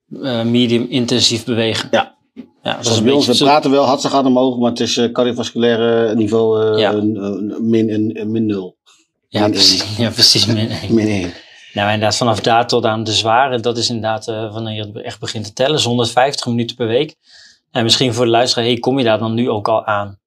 uh, 0.09 0.43
medium 0.43 0.87
intensief 0.89 1.45
bewegen. 1.45 1.89
Ja. 1.91 2.15
Ja, 2.63 3.01
bij 3.03 3.13
ons, 3.13 3.27
we 3.27 3.37
praten 3.37 3.71
wel 3.71 3.85
hartstikke 3.85 4.17
hard 4.17 4.29
omhoog, 4.29 4.59
maar 4.59 4.71
het 4.71 4.81
is 4.81 4.97
uh, 4.97 5.13
cardiovasculaire 5.13 6.15
niveau 6.15 6.73
uh, 6.73 6.79
ja. 6.79 6.93
min, 6.93 7.57
min, 7.61 8.31
min 8.31 8.47
0. 8.47 8.77
Ja, 9.29 9.41
min 9.41 9.51
precies, 9.51 9.85
ja, 9.99 10.11
precies 10.11 10.47
min 10.47 10.71
1. 10.83 10.95
min 10.95 11.09
1. 11.09 11.33
Nou, 11.73 11.93
inderdaad, 11.93 12.17
vanaf 12.17 12.41
daar 12.41 12.67
tot 12.67 12.85
aan 12.85 13.05
de 13.05 13.13
zware, 13.13 13.61
dat 13.61 13.77
is 13.79 13.89
inderdaad 13.89 14.29
uh, 14.29 14.53
wanneer 14.53 14.75
je 14.75 15.03
echt 15.03 15.21
begint 15.21 15.45
te 15.45 15.53
tellen, 15.53 15.77
is 15.77 15.85
150 15.85 16.47
minuten 16.47 16.77
per 16.77 16.87
week. 16.87 17.15
En 17.71 17.83
misschien 17.83 18.15
voor 18.15 18.25
de 18.25 18.31
luisteraar, 18.31 18.65
hey, 18.65 18.79
kom 18.79 18.99
je 18.99 19.05
daar 19.05 19.19
dan 19.19 19.35
nu 19.35 19.51
ook 19.51 19.69
al 19.69 19.85
aan? 19.85 20.19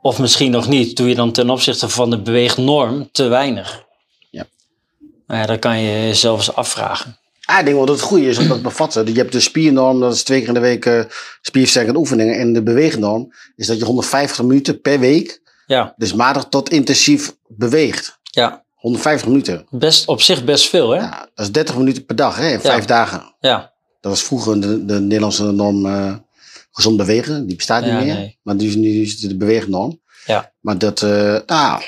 Of 0.00 0.18
misschien 0.18 0.50
nog 0.50 0.68
niet, 0.68 0.96
doe 0.96 1.08
je 1.08 1.14
dan 1.14 1.32
ten 1.32 1.50
opzichte 1.50 1.88
van 1.88 2.10
de 2.10 2.18
beweegnorm 2.18 3.08
te 3.12 3.28
weinig? 3.28 3.84
Ja. 4.30 4.46
Nou 5.26 5.40
ja, 5.40 5.46
dat 5.46 5.58
kan 5.58 5.78
je 5.78 5.90
jezelf 5.90 6.38
eens 6.38 6.54
afvragen. 6.54 7.16
Ah, 7.44 7.58
ik 7.58 7.64
denk 7.64 7.76
wel 7.76 7.86
dat 7.86 7.96
het 7.96 8.04
goed 8.04 8.18
is 8.20 8.38
om 8.38 8.48
dat 8.48 8.56
te 8.56 8.62
bevatten. 8.62 9.06
Je 9.06 9.12
hebt 9.12 9.32
de 9.32 9.40
spiernorm, 9.40 10.00
dat 10.00 10.14
is 10.14 10.22
twee 10.22 10.38
keer 10.38 10.48
in 10.48 10.54
de 10.54 10.60
week 10.60 10.84
uh, 10.86 11.04
spierversterkende 11.40 11.98
oefeningen. 11.98 12.38
En 12.38 12.52
de 12.52 12.62
beweegnorm 12.62 13.32
is 13.56 13.66
dat 13.66 13.78
je 13.78 13.84
150 13.84 14.42
minuten 14.44 14.80
per 14.80 15.00
week, 15.00 15.42
ja. 15.66 15.94
dus 15.96 16.12
matig 16.14 16.44
tot 16.44 16.70
intensief 16.70 17.34
beweegt. 17.48 18.18
Ja. 18.22 18.64
150 18.74 19.28
minuten. 19.28 19.66
Best, 19.70 20.06
op 20.08 20.22
zich 20.22 20.44
best 20.44 20.68
veel, 20.68 20.90
hè? 20.90 20.96
Ja, 20.96 21.28
dat 21.34 21.46
is 21.46 21.52
30 21.52 21.76
minuten 21.76 22.04
per 22.04 22.16
dag, 22.16 22.36
hè? 22.36 22.52
In 22.52 22.60
vijf 22.60 22.84
dagen. 22.84 23.34
Ja. 23.40 23.72
Dat 24.00 24.12
was 24.12 24.22
vroeger 24.22 24.60
de, 24.60 24.84
de 24.84 25.00
Nederlandse 25.00 25.44
norm 25.52 25.86
uh, 25.86 26.14
gezond 26.72 26.96
bewegen. 26.96 27.46
Die 27.46 27.56
bestaat 27.56 27.82
niet 27.82 27.90
Ja, 27.90 27.98
meer. 27.98 28.14
nee. 28.14 28.38
Maar 28.42 28.54
nu 28.54 28.66
is, 28.66 28.74
nu 28.74 29.02
is 29.02 29.20
het 29.20 29.30
de 29.30 29.36
beweegnorm. 29.36 30.00
Ja. 30.26 30.52
Maar 30.60 30.78
dat, 30.78 31.02
uh, 31.02 31.10
nou, 31.46 31.82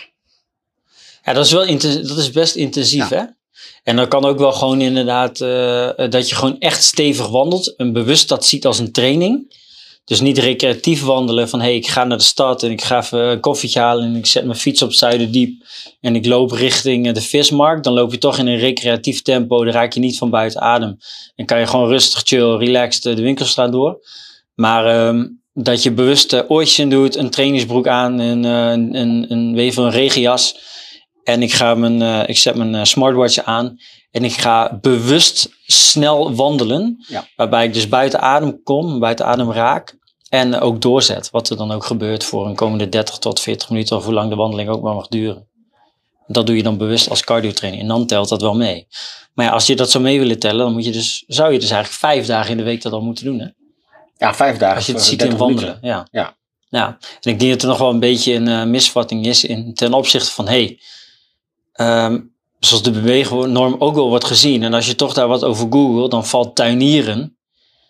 Ja, 1.25 1.33
dat 1.33 1.45
is, 1.45 1.53
wel 1.53 1.67
dat 2.07 2.19
is 2.19 2.31
best 2.31 2.55
intensief, 2.55 3.09
hè? 3.09 3.23
En 3.83 3.97
dan 3.97 4.09
kan 4.09 4.25
ook 4.25 4.39
wel 4.39 4.53
gewoon 4.53 4.81
inderdaad 4.81 5.41
uh, 5.41 5.89
dat 6.11 6.29
je 6.29 6.35
gewoon 6.35 6.59
echt 6.59 6.83
stevig 6.83 7.29
wandelt. 7.29 7.77
En 7.77 7.93
bewust 7.93 8.29
dat 8.29 8.47
ziet 8.47 8.67
als 8.67 8.79
een 8.79 8.93
training. 8.93 9.63
Dus 10.05 10.21
niet 10.21 10.39
recreatief 10.39 11.03
wandelen 11.03 11.49
van 11.49 11.61
hé, 11.61 11.67
hey, 11.67 11.77
ik 11.77 11.87
ga 11.87 12.05
naar 12.05 12.19
de 12.19 12.25
stad 12.25 12.63
en 12.63 12.71
ik 12.71 12.83
ga 12.83 12.99
even 12.99 13.19
een 13.19 13.41
koffietje 13.41 13.81
halen 13.81 14.05
en 14.05 14.17
ik 14.17 14.27
zet 14.27 14.45
mijn 14.45 14.59
fiets 14.59 14.83
op 14.83 14.93
Zuiderdiep 14.93 15.63
en 16.01 16.17
ik 16.17 16.27
loop 16.27 16.51
richting 16.51 17.13
de 17.13 17.21
vismarkt. 17.21 17.85
Dan 17.85 17.93
loop 17.93 18.13
je 18.13 18.19
toch 18.19 18.39
in 18.39 18.47
een 18.47 18.59
recreatief 18.59 19.23
tempo, 19.23 19.65
dan 19.65 19.73
raak 19.73 19.93
je 19.93 20.01
niet 20.01 20.19
van 20.19 20.31
buiten 20.31 20.61
adem. 20.61 20.99
En 21.37 21.47
kan 21.47 21.59
je 21.59 21.67
gewoon 21.67 21.89
rustig, 21.89 22.23
chill, 22.25 22.57
relaxed 22.57 23.17
de 23.17 23.23
winkelstraat 23.23 23.73
door. 23.73 23.99
Maar 24.55 25.07
um, 25.07 25.43
dat 25.53 25.83
je 25.83 25.93
bewust 25.93 26.33
uh, 26.33 26.79
in 26.79 26.91
doet, 26.91 27.17
een 27.17 27.31
trainingsbroek 27.31 27.87
aan, 27.87 28.21
en, 28.21 28.45
een, 28.45 28.95
een, 28.97 29.33
een, 29.33 29.77
een 29.77 29.91
regenjas. 29.91 30.57
En 31.25 31.43
ik, 31.43 31.53
ga 31.53 31.75
mijn, 31.75 32.01
uh, 32.01 32.29
ik 32.29 32.39
zet 32.39 32.55
mijn 32.55 32.75
uh, 32.75 32.85
smartwatch 32.85 33.39
aan 33.39 33.79
en 34.11 34.25
ik 34.25 34.33
ga 34.33 34.79
bewust 34.81 35.49
snel 35.67 36.35
wandelen. 36.35 37.05
Ja. 37.09 37.27
Waarbij 37.37 37.65
ik 37.65 37.75
dus 37.75 37.89
buiten 37.89 38.21
adem 38.21 38.63
kom, 38.63 38.99
buiten 38.99 39.27
adem 39.27 39.53
raak. 39.53 39.97
En 40.29 40.61
ook 40.61 40.81
doorzet, 40.81 41.31
wat 41.31 41.51
er 41.51 41.57
dan 41.57 41.73
ook 41.73 41.85
gebeurt 41.85 42.25
voor 42.25 42.47
een 42.47 42.55
komende 42.55 42.89
30 42.89 43.19
tot 43.19 43.41
40 43.41 43.71
minuten 43.71 43.97
of 43.97 44.05
hoe 44.05 44.15
lang 44.15 44.31
de 44.31 44.37
wandeling 44.37 44.69
ook 44.69 44.83
maar 44.83 44.95
mag 44.95 45.09
duren. 45.09 45.47
Dat 46.27 46.47
doe 46.47 46.57
je 46.57 46.63
dan 46.63 46.77
bewust 46.77 47.11
als 47.11 47.25
cardiotraining 47.25 47.83
en 47.83 47.89
dan 47.89 48.07
telt 48.07 48.29
dat 48.29 48.41
wel 48.41 48.55
mee. 48.55 48.87
Maar 49.35 49.47
ja, 49.47 49.53
als 49.53 49.67
je 49.67 49.77
dat 49.77 49.91
zou 49.91 50.05
mee 50.05 50.19
willen 50.19 50.39
tellen, 50.39 50.65
dan 50.65 50.73
moet 50.73 50.85
je 50.85 50.93
dus, 50.93 51.25
zou 51.27 51.53
je 51.53 51.59
dus 51.59 51.71
eigenlijk 51.71 52.01
vijf 52.01 52.27
dagen 52.27 52.51
in 52.51 52.57
de 52.57 52.63
week 52.63 52.83
dat 52.83 52.93
al 52.93 53.03
moeten 53.03 53.25
doen. 53.25 53.39
Hè? 53.39 53.47
ja, 54.19 54.35
vijf 54.35 54.57
dagen. 54.57 54.77
Als 54.77 54.87
je 54.87 54.93
het 54.93 55.03
ziet 55.03 55.19
30 55.19 55.39
in 55.39 55.45
wandelen. 55.45 55.79
Ja. 55.83 56.07
Ja. 56.11 56.37
ja. 56.69 56.87
En 57.21 57.31
ik 57.31 57.39
denk 57.39 57.53
dat 57.53 57.63
er 57.63 57.69
nog 57.69 57.79
wel 57.79 57.91
een 57.91 58.01
beetje 58.01 58.35
een 58.35 58.49
uh, 58.49 58.65
misvatting 58.65 59.27
is 59.27 59.45
in, 59.45 59.75
ten 59.75 59.93
opzichte 59.93 60.31
van, 60.31 60.49
hé, 60.49 60.65
hey, 60.65 60.81
um, 61.81 62.35
zoals 62.59 62.83
de 62.83 62.91
beweegnorm 62.91 63.77
ook 63.79 63.95
wel 63.95 64.09
wordt 64.09 64.25
gezien. 64.25 64.63
En 64.63 64.75
als 64.75 64.87
je 64.87 64.95
toch 64.95 65.15
daar 65.15 65.29
wat 65.29 65.45
over 65.45 65.67
googelt, 65.71 66.11
dan 66.11 66.27
valt 66.27 66.55
tuinieren, 66.57 67.37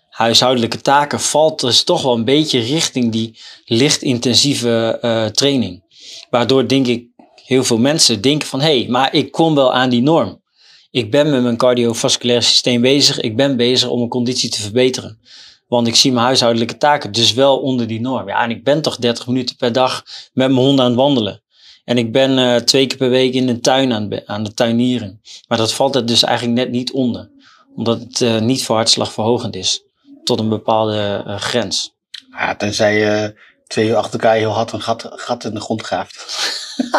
huishoudelijke 0.08 0.80
taken, 0.80 1.20
valt 1.20 1.60
dus 1.60 1.84
toch 1.84 2.02
wel 2.02 2.14
een 2.14 2.24
beetje 2.24 2.58
richting 2.58 3.12
die 3.12 3.38
lichtintensieve 3.64 4.98
uh, 5.02 5.26
training. 5.26 5.82
Waardoor 6.30 6.68
denk 6.68 6.86
ik 6.86 7.06
heel 7.44 7.64
veel 7.64 7.78
mensen 7.78 8.20
denken 8.20 8.48
van, 8.48 8.60
hé, 8.60 8.78
hey, 8.80 8.88
maar 8.88 9.14
ik 9.14 9.32
kom 9.32 9.54
wel 9.54 9.74
aan 9.74 9.90
die 9.90 10.02
norm. 10.02 10.42
Ik 10.90 11.10
ben 11.10 11.30
met 11.30 11.42
mijn 11.42 11.56
cardiovasculair 11.56 12.42
systeem 12.42 12.80
bezig. 12.80 13.20
Ik 13.20 13.36
ben 13.36 13.56
bezig 13.56 13.88
om 13.88 13.98
mijn 13.98 14.10
conditie 14.10 14.50
te 14.50 14.60
verbeteren. 14.60 15.20
Want 15.68 15.86
ik 15.86 15.94
zie 15.94 16.12
mijn 16.12 16.24
huishoudelijke 16.24 16.76
taken 16.76 17.12
dus 17.12 17.32
wel 17.32 17.58
onder 17.58 17.86
die 17.86 18.00
norm. 18.00 18.28
Ja, 18.28 18.42
en 18.42 18.50
ik 18.50 18.64
ben 18.64 18.82
toch 18.82 18.96
30 18.96 19.26
minuten 19.26 19.56
per 19.56 19.72
dag 19.72 20.02
met 20.32 20.50
mijn 20.50 20.66
hond 20.66 20.80
aan 20.80 20.86
het 20.86 20.94
wandelen. 20.94 21.43
En 21.84 21.98
ik 21.98 22.12
ben 22.12 22.38
uh, 22.38 22.56
twee 22.56 22.86
keer 22.86 22.98
per 22.98 23.10
week 23.10 23.32
in 23.32 23.46
de 23.46 23.60
tuin 23.60 23.92
aan, 23.92 24.10
aan 24.26 24.44
de 24.44 24.54
tuinieren. 24.54 25.20
Maar 25.48 25.58
dat 25.58 25.72
valt 25.72 25.94
er 25.94 26.06
dus 26.06 26.22
eigenlijk 26.22 26.58
net 26.58 26.70
niet 26.70 26.92
onder. 26.92 27.30
Omdat 27.76 28.00
het 28.00 28.20
uh, 28.20 28.40
niet 28.40 28.64
voor 28.64 28.76
hartslagverhogend 28.76 29.56
is. 29.56 29.84
Tot 30.24 30.40
een 30.40 30.48
bepaalde 30.48 31.24
uh, 31.26 31.36
grens. 31.36 31.94
Ja, 32.30 32.56
tenzij 32.56 32.98
je 32.98 33.40
twee 33.66 33.88
uur 33.88 33.96
achter 33.96 34.12
elkaar 34.12 34.36
heel 34.36 34.50
hard 34.50 34.72
een 34.72 34.80
gat, 34.80 35.08
gat 35.10 35.44
in 35.44 35.54
de 35.54 35.60
grond 35.60 35.82
graaft. 35.82 36.63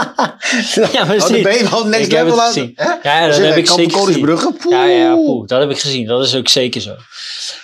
ja, 0.75 1.01
Oh, 1.01 1.05
precies. 1.07 1.29
dan 1.29 1.41
ben 1.41 1.53
je 1.57 1.67
wel 1.69 1.85
next 1.85 2.05
Ik 2.05 2.11
level 2.11 2.41
aan. 2.41 2.47
gezien. 2.47 2.71
hè? 2.75 2.93
Ja, 3.03 3.27
dat 3.27 3.37
heb 3.37 3.57
ik 3.57 3.67
zeker 3.67 3.97
gezien. 3.99 4.37
Ja, 4.69 4.85
ja, 4.85 5.13
poeh, 5.15 5.47
dat 5.47 5.59
heb 5.59 5.69
ik 5.69 5.79
gezien. 5.79 6.05
Dat 6.05 6.25
is 6.25 6.35
ook 6.35 6.47
zeker 6.47 6.81
zo. 6.81 6.95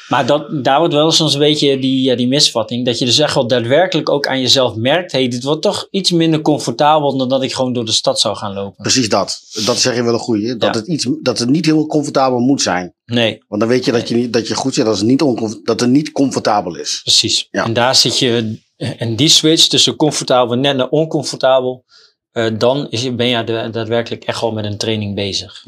Maar 0.08 0.26
dat, 0.26 0.64
daar 0.64 0.80
wordt 0.80 0.94
wel 0.94 1.12
soms 1.12 1.34
een 1.34 1.40
beetje 1.40 1.80
die, 1.80 2.02
ja, 2.02 2.16
die 2.16 2.28
misvatting. 2.28 2.86
Dat 2.86 3.00
je 3.00 3.06
dus 3.06 3.20
echt 3.20 3.34
wel 3.36 3.48
daadwerkelijk 3.48 4.10
ook 4.10 4.28
aan 4.28 4.42
jezelf 4.42 4.76
merkt. 4.76 5.12
hey, 5.12 5.28
dit 5.28 5.44
wordt 5.44 5.62
toch 5.62 5.88
iets 5.92 6.12
minder 6.12 6.42
comfortabel 6.42 7.18
dan 7.18 7.30
dat 7.30 7.44
ik 7.44 7.54
gewoon 7.54 7.74
door 7.74 7.86
de 7.86 7.92
stad 7.92 8.20
zou 8.20 8.36
gaan 8.36 8.54
lopen. 8.54 8.82
Precies 8.82 9.10
dat. 9.10 9.40
Dat 9.66 9.78
zeg 9.78 9.96
je 9.96 10.04
wel 10.04 10.14
een 10.14 10.20
goeie. 10.20 10.56
Dat, 10.58 10.74
Ja. 10.76 10.80
het 10.80 10.88
iets, 10.90 11.08
dat 11.22 11.40
het 11.40 11.50
niet 11.50 11.66
heel 11.66 11.86
comfortabel 11.86 12.40
moet 12.40 12.62
zijn. 12.62 12.94
Nee, 13.06 13.44
Want 13.48 13.62
dan 13.62 13.70
weet 13.70 13.86
je 13.86 13.92
dat 13.92 14.08
je, 14.10 14.16
niet, 14.16 14.34
dat 14.34 14.48
je 14.48 14.56
goed 14.56 14.74
zit 14.74 14.86
als 14.86 14.98
het 15.00 15.08
niet 15.08 15.20
dat 15.64 15.80
het 15.80 15.90
niet 15.90 16.12
comfortabel 16.12 16.76
is. 16.76 17.00
precies. 17.04 17.48
Ja. 17.52 17.64
En 17.64 17.74
daar 17.74 17.96
zit 17.96 18.20
je, 18.20 18.60
en 18.78 19.16
die 19.16 19.30
switch 19.30 19.68
tussen 19.68 19.96
comfortabel 19.96 20.58
net 20.58 20.76
naar 20.76 20.90
oncomfortabel. 20.90 21.84
Eh, 22.32 22.48
dan 22.54 22.88
is 22.90 23.16
ben 23.16 23.28
je 23.28 23.44
da- 23.44 23.68
daadwerkelijk 23.68 24.24
echt 24.24 24.42
wel 24.42 24.52
met 24.52 24.66
een 24.66 24.78
training 24.78 25.16
bezig. 25.16 25.62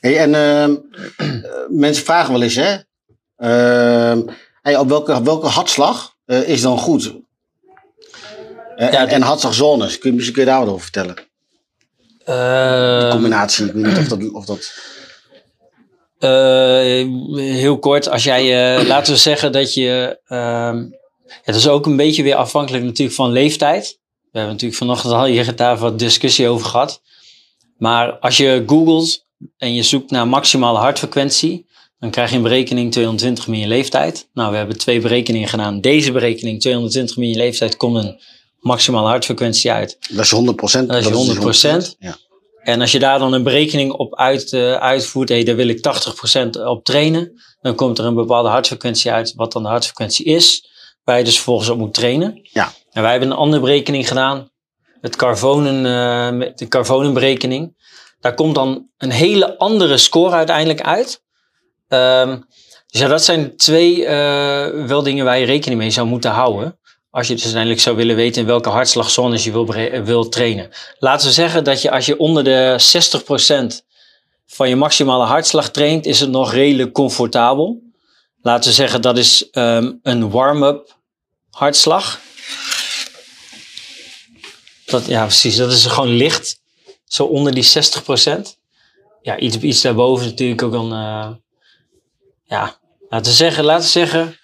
Hey, 0.00 0.18
en 0.18 0.34
ehm, 0.34 0.74
eh, 1.16 1.50
mensen 1.68 2.04
vragen 2.04 2.32
wel 2.32 2.42
eens, 2.42 2.54
hè? 2.54 2.76
Ehm, 3.36 4.22
hey, 4.62 4.76
op 4.76 4.88
welke, 4.88 5.22
welke 5.22 5.46
hartslag 5.46 6.14
eh, 6.24 6.48
is 6.48 6.62
dan 6.62 6.78
goed? 6.78 7.14
Ja, 8.76 8.90
en, 8.90 9.08
en 9.08 9.22
hartslagzones, 9.22 9.98
kun 9.98 10.10
je, 10.10 10.16
misschien 10.16 10.34
kun 10.36 10.44
je 10.44 10.50
daar 10.50 10.60
wat 10.60 10.68
over 10.68 10.82
vertellen? 10.82 11.14
Die 13.00 13.10
combinatie, 13.10 13.66
ik 13.66 13.72
weet 13.72 13.84
niet 13.84 13.98
of 13.98 14.06
dat... 14.08 14.32
Of 14.32 14.44
dat 14.44 14.72
heel 17.34 17.78
kort, 17.78 18.08
als 18.08 18.24
jij, 18.24 18.84
laten 18.86 19.12
we 19.12 19.18
zeggen 19.18 19.52
dat 19.52 19.74
je. 19.74 20.20
ehm 20.26 20.84
het 21.42 21.54
is 21.54 21.68
ook 21.68 21.86
een 21.86 21.96
beetje 21.96 22.22
weer 22.22 22.34
afhankelijk 22.34 22.84
natuurlijk 22.84 23.16
van 23.16 23.30
leeftijd. 23.30 23.98
We 24.36 24.42
hebben 24.42 24.60
natuurlijk 24.60 24.84
vanochtend 24.84 25.12
al 25.12 25.24
hier 25.24 25.56
daar 25.56 25.76
wat 25.78 25.98
discussie 25.98 26.48
over 26.48 26.66
gehad. 26.66 27.02
Maar 27.78 28.12
als 28.12 28.36
je 28.36 28.62
googelt 28.66 29.24
en 29.56 29.74
je 29.74 29.82
zoekt 29.82 30.10
naar 30.10 30.28
maximale 30.28 30.78
hartfrequentie, 30.78 31.66
dan 31.98 32.10
krijg 32.10 32.30
je 32.30 32.36
een 32.36 32.42
berekening 32.42 32.92
220 32.92 33.46
min 33.46 33.60
je 33.60 33.66
leeftijd. 33.66 34.28
Nou, 34.34 34.50
we 34.50 34.56
hebben 34.56 34.78
twee 34.78 35.00
berekeningen 35.00 35.48
gedaan. 35.48 35.80
Deze 35.80 36.12
berekening, 36.12 36.60
220 36.60 37.16
min 37.16 37.28
je 37.28 37.36
leeftijd, 37.36 37.76
komt 37.76 37.96
een 37.96 38.20
maximale 38.60 39.08
hartfrequentie 39.08 39.72
uit. 39.72 39.96
dat 40.10 40.24
is 40.24 40.30
100 40.30 40.56
procent. 40.56 40.88
Dat 40.88 41.90
is 41.90 41.94
100%. 41.94 41.96
Ja. 41.98 42.16
En 42.62 42.80
als 42.80 42.92
je 42.92 42.98
daar 42.98 43.18
dan 43.18 43.32
een 43.32 43.42
berekening 43.42 43.92
op 43.92 44.16
uit, 44.16 44.52
eh, 44.52 44.74
uitvoert, 44.74 45.28
hey, 45.28 45.44
daar 45.44 45.56
wil 45.56 45.68
ik 45.68 45.80
80% 45.80 46.56
op 46.56 46.84
trainen, 46.84 47.42
dan 47.60 47.74
komt 47.74 47.98
er 47.98 48.04
een 48.04 48.14
bepaalde 48.14 48.48
hartfrequentie 48.48 49.10
uit, 49.10 49.32
wat 49.34 49.52
dan 49.52 49.62
de 49.62 49.68
hartfrequentie 49.68 50.24
is, 50.24 50.68
waar 51.04 51.18
je 51.18 51.24
dus 51.24 51.34
vervolgens 51.34 51.68
op 51.68 51.78
moet 51.78 51.94
trainen. 51.94 52.40
Ja. 52.42 52.72
En 52.96 53.02
wij 53.02 53.10
hebben 53.10 53.30
een 53.30 53.36
andere 53.36 53.62
berekening 53.62 54.08
gedaan, 54.08 54.50
het 55.00 55.16
Carvonen, 55.16 55.86
eh, 55.86 56.36
met 56.36 56.58
de 56.58 56.68
Carvonen-berekening. 56.68 57.76
Daar 58.20 58.34
komt 58.34 58.54
dan 58.54 58.88
een 58.98 59.10
hele 59.10 59.58
andere 59.58 59.96
score 59.96 60.34
uiteindelijk 60.34 60.80
uit. 60.80 61.22
Ehm, 61.88 62.38
dus 62.86 63.00
ja, 63.00 63.08
dat 63.08 63.24
zijn 63.24 63.56
twee 63.56 64.06
eh, 64.06 64.86
wel 64.86 65.02
dingen 65.02 65.24
waar 65.24 65.38
je 65.38 65.46
rekening 65.46 65.80
mee 65.80 65.90
zou 65.90 66.06
moeten 66.06 66.30
houden. 66.30 66.78
Als 67.10 67.26
je 67.26 67.32
dus 67.32 67.42
uiteindelijk 67.42 67.82
zou 67.82 67.96
willen 67.96 68.16
weten 68.16 68.40
in 68.40 68.46
welke 68.46 68.68
hartslagzones 68.68 69.44
je 69.44 69.52
wil, 69.52 69.66
wil 70.04 70.28
trainen. 70.28 70.68
Laten 70.98 71.26
we 71.26 71.32
zeggen 71.32 71.64
dat 71.64 71.82
je 71.82 71.90
als 71.90 72.06
je 72.06 72.18
onder 72.18 72.44
de 72.44 72.76
60% 72.78 73.84
van 74.46 74.68
je 74.68 74.76
maximale 74.76 75.24
hartslag 75.24 75.70
traint, 75.70 76.06
is 76.06 76.20
het 76.20 76.30
nog 76.30 76.52
redelijk 76.52 76.92
comfortabel. 76.92 77.82
Laten 78.40 78.68
we 78.68 78.74
zeggen 78.74 79.02
dat 79.02 79.18
is 79.18 79.50
ehm, 79.50 79.92
een 80.02 80.30
warm-up 80.30 80.96
hartslag. 81.50 82.24
Dat, 84.86 85.06
ja, 85.06 85.22
precies. 85.22 85.56
Dat 85.56 85.72
is 85.72 85.86
gewoon 85.86 86.08
licht. 86.16 86.60
Zo 87.04 87.24
onder 87.24 87.54
die 87.54 87.64
60%. 87.64 88.58
Ja, 89.22 89.38
iets, 89.38 89.56
iets 89.58 89.80
daarboven 89.80 90.26
natuurlijk 90.26 90.62
ook 90.62 90.72
dan... 90.72 90.92
eh, 90.92 91.28
ja, 92.44 92.78
laten 93.08 93.30
we 93.30 93.36
zeggen, 93.36 93.64
laten 93.64 93.88
zeggen... 93.88 94.36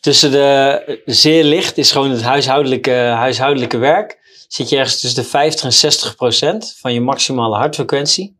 Tussen 0.00 0.30
de 0.30 0.82
eh, 0.86 0.96
zeer 1.04 1.44
licht 1.44 1.78
is 1.78 1.90
gewoon 1.92 2.10
het 2.10 2.22
huishoudelijke, 2.22 2.90
huishoudelijke 2.92 3.76
werk. 3.78 4.18
Zit 4.48 4.68
je 4.68 4.76
ergens 4.76 5.00
tussen 5.00 5.22
de 5.22 5.28
50 5.28 5.64
en 5.64 5.72
60 5.72 6.16
procent 6.16 6.76
van 6.80 6.92
je 6.92 7.00
maximale 7.00 7.56
hartfrequentie. 7.56 8.36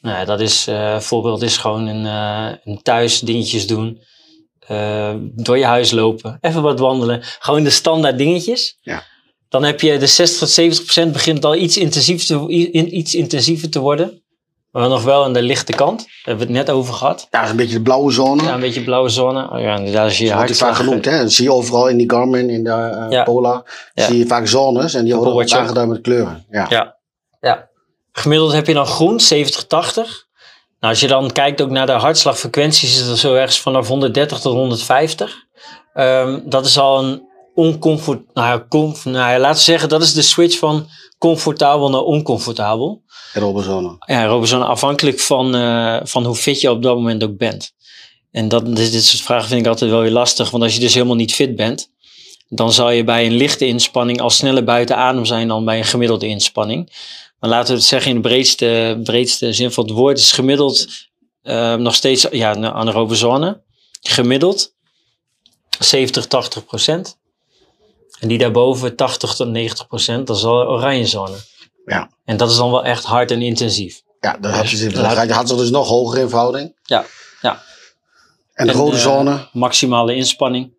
Nou, 0.00 0.24
dat 0.26 0.40
is, 0.40 0.66
eh, 0.66 0.92
een 0.92 1.02
voorbeeld 1.02 1.42
is 1.42 1.56
gewoon 1.56 1.86
een, 1.86 2.06
eh, 2.06 2.58
een 2.64 2.82
thuis 2.82 3.20
dingetjes 3.20 3.66
doen. 3.66 4.02
eh, 4.66 5.14
door 5.20 5.58
je 5.58 5.64
huis 5.64 5.90
lopen. 5.90 6.38
Even 6.40 6.62
wat 6.62 6.78
wandelen. 6.78 7.20
Gewoon 7.22 7.62
de 7.64 7.70
standaard 7.70 8.18
dingetjes. 8.18 8.78
Ja. 8.80 9.04
Dan 9.48 9.62
heb 9.62 9.80
je 9.80 9.98
de 9.98 10.06
60 10.06 10.38
tot 10.38 10.50
70 10.50 10.84
procent 10.84 11.12
begint 11.12 11.44
al 11.44 11.54
iets 11.54 11.76
intensiever 11.76 12.26
te, 12.26 12.48
iets 12.90 13.14
intensiever 13.14 13.70
te 13.70 13.80
worden. 13.80 14.22
Maar 14.70 14.88
nog 14.88 15.04
wel 15.04 15.24
aan 15.24 15.32
de 15.32 15.42
lichte 15.42 15.72
kant. 15.72 15.98
Daar 15.98 16.08
hebben 16.24 16.46
we 16.46 16.52
het 16.52 16.66
net 16.66 16.76
over 16.76 16.94
gehad. 16.94 17.28
Ja, 17.30 17.38
dat 17.38 17.44
is 17.44 17.50
een 17.50 17.56
beetje 17.56 17.74
de 17.74 17.82
blauwe 17.82 18.12
zone. 18.12 18.42
Ja, 18.42 18.54
een 18.54 18.60
beetje 18.60 18.84
blauwe 18.84 19.08
zone. 19.08 19.50
Oh 19.50 19.60
ja, 19.60 19.76
inderdaad, 19.76 20.04
als 20.04 20.18
je 20.18 20.24
je 20.24 20.30
Dat 20.30 20.38
vaak 20.38 20.46
hartslag... 20.46 20.76
genoemd. 20.76 21.04
Hè? 21.04 21.18
Dat 21.18 21.32
zie 21.32 21.44
je 21.44 21.52
overal 21.52 21.88
in 21.88 21.96
die 21.96 22.10
Garmin, 22.10 22.50
in 22.50 22.64
de 22.64 22.70
eh, 22.70 23.06
Ja. 23.10 23.22
Polar. 23.22 23.90
Ja. 23.94 24.04
Zie 24.04 24.18
je 24.18 24.26
vaak 24.26 24.46
zones 24.46 24.94
en 24.94 25.04
die 25.04 25.14
worden 25.14 25.52
aangeduid 25.58 25.88
met 25.88 26.00
kleuren. 26.00 26.44
Ja. 26.50 26.66
Ja. 26.68 26.96
ja. 27.40 27.68
Gemiddeld 28.12 28.52
heb 28.52 28.66
je 28.66 28.74
dan 28.74 28.86
groen, 28.86 29.20
70, 29.20 29.66
80. 29.66 30.26
Nou, 30.80 30.92
als 30.92 31.00
je 31.00 31.08
dan 31.08 31.32
kijkt 31.32 31.62
ook 31.62 31.70
naar 31.70 31.86
de 31.86 31.92
hartslagfrequenties, 31.92 33.00
is 33.00 33.06
het 33.06 33.18
zo 33.18 33.34
ergens 33.34 33.60
vanaf 33.60 33.88
130 33.88 34.38
tot 34.38 34.52
150. 34.52 35.36
Ehm, 35.94 36.40
dat 36.44 36.66
is 36.66 36.78
al 36.78 37.04
een 37.04 37.27
oncomfort... 37.58 38.34
Nou 38.34 38.46
ja, 38.46 38.66
comf- 38.68 39.04
nou 39.04 39.32
ja, 39.32 39.38
laten 39.38 39.56
we 39.56 39.62
zeggen, 39.62 39.88
dat 39.88 40.02
is 40.02 40.14
de 40.14 40.22
switch 40.22 40.58
van 40.58 40.88
comfortabel 41.18 41.90
naar 41.90 42.00
oncomfortabel. 42.00 43.02
Aerobenzone. 43.34 43.96
Ja, 44.06 44.26
Robinson, 44.26 44.66
afhankelijk 44.66 45.20
van, 45.20 45.54
eh, 45.54 46.00
van 46.02 46.24
hoe 46.24 46.34
fit 46.34 46.60
je 46.60 46.70
op 46.70 46.82
dat 46.82 46.94
moment 46.94 47.24
ook 47.24 47.36
bent. 47.36 47.72
En 48.30 48.48
dat, 48.48 48.66
dit, 48.66 48.92
dit 48.92 49.04
soort 49.04 49.22
vragen 49.22 49.48
vind 49.48 49.60
ik 49.60 49.66
altijd 49.66 49.90
wel 49.90 50.00
weer 50.00 50.10
lastig, 50.10 50.50
want 50.50 50.62
als 50.62 50.74
je 50.74 50.80
dus 50.80 50.94
helemaal 50.94 51.16
niet 51.16 51.34
fit 51.34 51.56
bent, 51.56 51.90
dan 52.48 52.72
zal 52.72 52.90
je 52.90 53.04
bij 53.04 53.26
een 53.26 53.36
lichte 53.36 53.66
inspanning 53.66 54.20
al 54.20 54.30
sneller 54.30 54.64
buiten 54.64 54.96
adem 54.96 55.24
zijn 55.24 55.48
dan 55.48 55.64
bij 55.64 55.78
een 55.78 55.84
gemiddelde 55.84 56.26
inspanning. 56.26 56.92
Maar 57.40 57.50
laten 57.50 57.68
we 57.68 57.78
het 57.78 57.88
zeggen 57.88 58.10
in 58.10 58.16
de 58.16 58.28
breedste, 58.28 59.00
breedste 59.02 59.52
zin 59.52 59.72
van 59.72 59.84
het 59.84 59.92
woord, 59.92 60.18
is 60.18 60.32
gemiddeld 60.32 60.86
eh, 61.42 61.74
nog 61.74 61.94
steeds 61.94 62.26
ja, 62.30 62.56
een 62.56 62.66
anaerobe 62.66 63.14
zone. 63.14 63.62
Gemiddeld 64.00 64.74
70, 65.78 66.26
80 66.26 66.64
procent. 66.64 67.18
En 68.20 68.28
die 68.28 68.38
daarboven 68.38 68.96
80 68.96 69.34
tot 69.34 69.48
90 69.48 69.86
procent, 69.86 70.26
dat 70.26 70.36
is 70.36 70.44
al 70.44 70.66
oranje 70.66 71.06
zone. 71.06 71.36
Ja. 71.84 72.10
En 72.24 72.36
dat 72.36 72.50
is 72.50 72.56
dan 72.56 72.70
wel 72.70 72.84
echt 72.84 73.04
hard 73.04 73.30
en 73.30 73.42
intensief. 73.42 74.02
Ja, 74.20 74.36
dan 74.40 74.50
had 74.50 74.70
je, 74.70 74.90
gaat 74.90 75.26
je 75.28 75.32
hartslag 75.32 75.58
dus 75.60 75.70
nog 75.70 75.88
hoger 75.88 76.18
in 76.18 76.28
verhouding. 76.28 76.76
Ja, 76.82 77.04
ja. 77.40 77.62
En 78.52 78.66
de 78.66 78.72
En, 78.72 78.78
rode 78.78 78.96
eh, 78.96 79.02
zone. 79.02 79.48
Maximale 79.52 80.14
inspanning, 80.14 80.72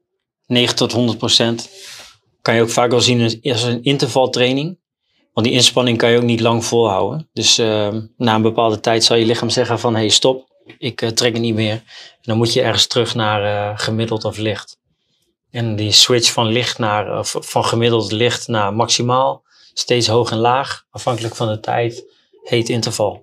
9 0.46 0.76
tot 0.76 0.92
100 0.92 1.18
procent. 1.18 1.70
Kan 2.42 2.56
je 2.56 2.62
ook 2.62 2.70
vaak 2.70 2.90
wel 2.92 3.02
zien 3.02 3.40
als- 3.44 3.64
een 3.64 3.84
intervaltraining. 3.84 4.80
Want 5.34 5.48
die 5.48 5.56
inspanning 5.56 5.98
kan 5.98 6.10
je 6.12 6.18
ook 6.18 6.24
niet 6.24 6.40
lang 6.40 6.66
volhouden. 6.66 7.30
Dus 7.34 7.58
eh, 7.58 7.96
na 8.18 8.36
een 8.36 8.42
bepaalde 8.42 8.80
tijd 8.80 9.04
zal 9.04 9.18
je 9.18 9.26
lichaam 9.26 9.50
zeggen 9.50 9.80
van... 9.80 9.96
hey, 9.96 10.10
stop, 10.10 10.48
ik 10.78 11.02
eh, 11.02 11.10
trek 11.10 11.34
het 11.34 11.42
niet 11.42 11.56
meer. 11.56 11.72
En 11.72 11.82
dan 12.22 12.38
moet 12.38 12.54
je 12.54 12.62
ergens 12.62 12.88
terug 12.88 13.16
naar 13.16 13.44
eh, 13.44 13.78
gemiddeld 13.80 14.24
of 14.26 14.38
licht. 14.38 14.78
En 15.52 15.76
die 15.76 15.92
switch 15.92 16.32
van 16.32 16.48
licht 16.48 16.78
naar, 16.80 17.20
of 17.20 17.36
van 17.40 17.66
gemiddeld 17.66 18.12
licht 18.12 18.48
naar 18.48 18.74
maximaal... 18.74 19.44
steeds 19.74 20.08
hoog 20.08 20.32
en 20.32 20.38
laag, 20.38 20.84
afhankelijk 20.92 21.36
van 21.36 21.48
de 21.48 21.60
tijd, 21.60 22.04
heet 22.44 22.70
interval. 22.70 23.22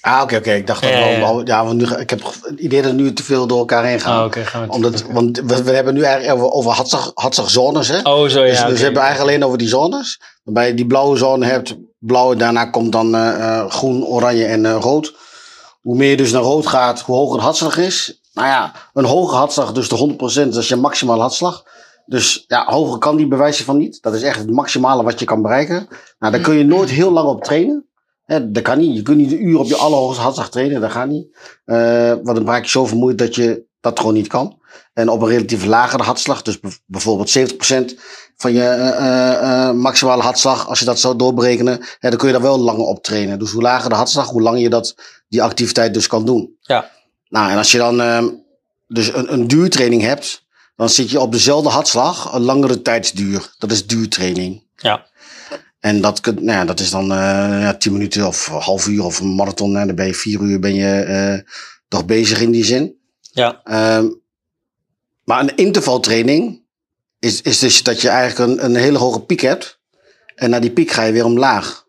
Ah, 0.00 0.20
oké, 0.22 0.36
oké. 0.36 0.52
Ik 0.52 0.66
dacht 0.66 0.82
dat 0.82 0.90
Ja, 0.90 0.98
we 0.98 1.04
ja, 1.04 1.10
ja. 1.18 1.24
al- 1.24 1.46
ja, 1.46 1.64
want 1.64 1.78
nu, 1.78 1.96
ik 1.96 2.10
heb 2.10 2.22
het 2.22 2.60
idee 2.60 2.82
dat 2.82 2.90
we 2.90 2.96
nu 2.96 3.12
te 3.12 3.22
veel 3.22 3.46
door 3.46 3.58
elkaar 3.58 3.84
heen 3.84 4.00
gaan. 4.00 4.24
Ah, 4.24 4.32
gaan 4.32 4.60
we 4.60 4.66
het- 4.66 4.74
Omdat, 4.74 5.02
want 5.12 5.38
we, 5.38 5.62
we 5.62 5.70
hebben 5.70 5.94
nu 5.94 6.02
eigenlijk 6.02 6.34
over, 6.38 6.50
over 6.52 6.72
hartslagzones. 7.14 7.88
Hè? 7.88 7.98
Oh, 8.02 8.28
zo 8.28 8.44
ja. 8.44 8.50
dus, 8.50 8.60
dus 8.64 8.78
we 8.78 8.84
hebben 8.84 9.02
eigenlijk 9.02 9.30
alleen 9.30 9.44
over 9.46 9.58
die 9.58 9.68
zones. 9.68 10.20
Waarbij 10.44 10.66
je 10.68 10.74
die 10.74 10.86
blauwe 10.86 11.16
zone 11.16 11.46
hebt, 11.46 11.76
blauw, 11.98 12.34
daarna 12.34 12.64
komt 12.64 12.92
dan 12.92 13.14
eh, 13.14 13.58
eh, 13.58 13.70
groen, 13.70 14.04
oranje 14.06 14.44
en 14.44 14.66
eh, 14.66 14.76
rood. 14.80 15.14
Hoe 15.80 15.96
meer 15.96 16.10
je 16.10 16.16
dus 16.16 16.32
naar 16.32 16.42
rood 16.42 16.66
gaat, 16.66 17.00
hoe 17.00 17.16
hoger 17.16 17.36
de 17.38 17.44
hartslag 17.44 17.76
is. 17.76 18.20
Nou 18.32 18.48
ja, 18.48 18.72
een 18.92 19.04
hoge 19.04 19.34
hartslag, 19.34 19.72
dus 19.72 19.88
de 19.88 19.96
100%, 19.96 20.18
dat 20.18 20.56
is 20.56 20.68
je 20.68 20.76
maximale 20.76 21.20
hartslag. 21.20 21.64
Dus 22.06 22.44
ja, 22.46 22.64
hoger 22.64 22.98
kan 22.98 23.16
die 23.16 23.28
bewijzen 23.28 23.64
van 23.64 23.76
niet. 23.76 24.02
Dat 24.02 24.14
is 24.14 24.22
echt 24.22 24.38
het 24.38 24.50
maximale 24.50 25.02
wat 25.02 25.18
je 25.18 25.24
kan 25.24 25.42
bereiken. 25.42 25.88
Nou, 26.18 26.32
daar 26.32 26.42
kun 26.42 26.54
je 26.54 26.64
nooit 26.64 26.90
heel 26.90 27.10
lang 27.10 27.28
op 27.28 27.44
trainen. 27.44 27.86
Dat 28.26 28.62
kan 28.62 28.78
niet. 28.78 28.96
Je 28.96 29.02
kunt 29.02 29.16
niet 29.16 29.32
een 29.32 29.46
uur 29.46 29.58
op 29.58 29.66
je 29.66 29.76
allerhoogste 29.76 30.22
hartslag 30.22 30.50
trainen. 30.50 30.80
Dat 30.80 30.90
gaat 30.90 31.08
niet. 31.08 31.26
Eh, 31.64 32.08
want 32.08 32.36
dan 32.36 32.46
raak 32.46 32.64
je 32.64 32.70
zo 32.70 32.86
vermoeid 32.86 33.18
dat 33.18 33.34
je 33.34 33.64
dat 33.80 33.98
gewoon 33.98 34.14
niet 34.14 34.26
kan. 34.26 34.60
En 34.92 35.08
op 35.08 35.22
een 35.22 35.28
relatief 35.28 35.64
lagere 35.64 36.02
hartslag, 36.02 36.42
dus 36.42 36.58
bijvoorbeeld 36.86 37.30
70% 37.30 38.00
van 38.36 38.52
je 38.52 38.62
eh, 38.62 39.68
eh, 39.68 39.74
maximale 39.74 40.22
hartslag, 40.22 40.68
als 40.68 40.78
je 40.78 40.84
dat 40.84 41.00
zou 41.00 41.16
doorberekenen, 41.16 41.80
dan 42.00 42.16
kun 42.16 42.26
je 42.26 42.32
daar 42.32 42.42
wel 42.42 42.58
langer 42.58 42.84
op 42.84 43.02
trainen. 43.02 43.38
Dus 43.38 43.52
hoe 43.52 43.62
lager 43.62 43.88
de 43.88 43.94
hartslag, 43.94 44.28
hoe 44.28 44.42
langer 44.42 44.60
je 44.60 44.70
dat, 44.70 44.94
die 45.28 45.42
activiteit 45.42 45.94
dus 45.94 46.06
kan 46.06 46.24
doen. 46.24 46.56
Ja. 46.60 46.90
Nou, 47.32 47.50
en 47.50 47.56
als 47.56 47.72
je 47.72 47.78
dan 47.78 48.00
ehm, 48.00 48.28
dus 48.88 49.14
een, 49.14 49.32
een 49.32 49.46
duurtraining 49.46 50.02
hebt, 50.02 50.44
dan 50.76 50.88
zit 50.88 51.10
je 51.10 51.20
op 51.20 51.32
dezelfde 51.32 51.68
hartslag, 51.68 52.32
een 52.32 52.42
langere 52.42 52.82
tijdsduur. 52.82 53.54
Dat 53.58 53.70
is 53.70 53.86
duurtraining. 53.86 54.62
Ja. 54.76 55.06
En 55.80 56.00
dat, 56.00 56.24
nou 56.24 56.44
ja, 56.44 56.64
dat 56.64 56.80
is 56.80 56.90
dan 56.90 57.04
uh, 57.04 57.18
ja, 57.60 57.74
tien 57.74 57.92
minuten 57.92 58.26
of 58.26 58.46
half 58.46 58.86
uur 58.86 59.04
of 59.04 59.20
een 59.20 59.34
marathon. 59.34 59.76
En 59.76 59.86
dan 59.86 59.96
ben 59.96 60.06
je 60.06 60.14
vier 60.14 60.40
uur 60.40 60.58
ben 60.58 60.74
je 60.74 61.06
uh, 61.08 61.54
toch 61.88 62.04
bezig 62.04 62.40
in 62.40 62.50
die 62.50 62.64
zin. 62.64 62.96
Ja. 63.20 63.60
Um, 63.96 64.20
maar 65.24 65.40
een 65.40 65.56
intervaltraining 65.56 66.62
is, 67.18 67.40
is 67.40 67.58
dus 67.58 67.82
dat 67.82 68.00
je 68.00 68.08
eigenlijk 68.08 68.50
een, 68.50 68.64
een 68.64 68.76
hele 68.76 68.98
hoge 68.98 69.20
piek 69.20 69.40
hebt. 69.40 69.80
En 70.34 70.50
na 70.50 70.60
die 70.60 70.72
piek 70.72 70.90
ga 70.90 71.02
je 71.02 71.12
weer 71.12 71.24
omlaag. 71.24 71.86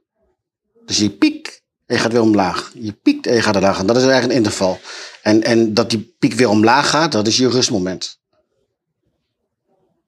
Dus 0.86 0.98
je 0.98 1.10
piek 1.10 1.62
en 1.86 1.96
je 1.96 2.02
gaat 2.02 2.12
weer 2.12 2.22
omlaag. 2.22 2.72
Je 2.74 2.92
piekt 2.92 3.28
en 3.28 3.36
je 3.36 3.42
gaat 3.42 3.56
omlaag. 3.56 3.80
En 3.80 3.86
dat 3.86 3.96
is 3.96 4.04
eigenlijk 4.04 4.32
een 4.32 4.38
interval. 4.38 4.80
En, 5.24 5.44
en 5.44 5.74
dat 5.74 5.89
die 5.89 6.15
piek 6.20 6.34
weer 6.34 6.50
omlaag 6.50 6.89
gaat, 6.89 7.12
dat 7.12 7.27
is 7.27 7.38
je 7.38 7.50
rustmoment. 7.50 8.20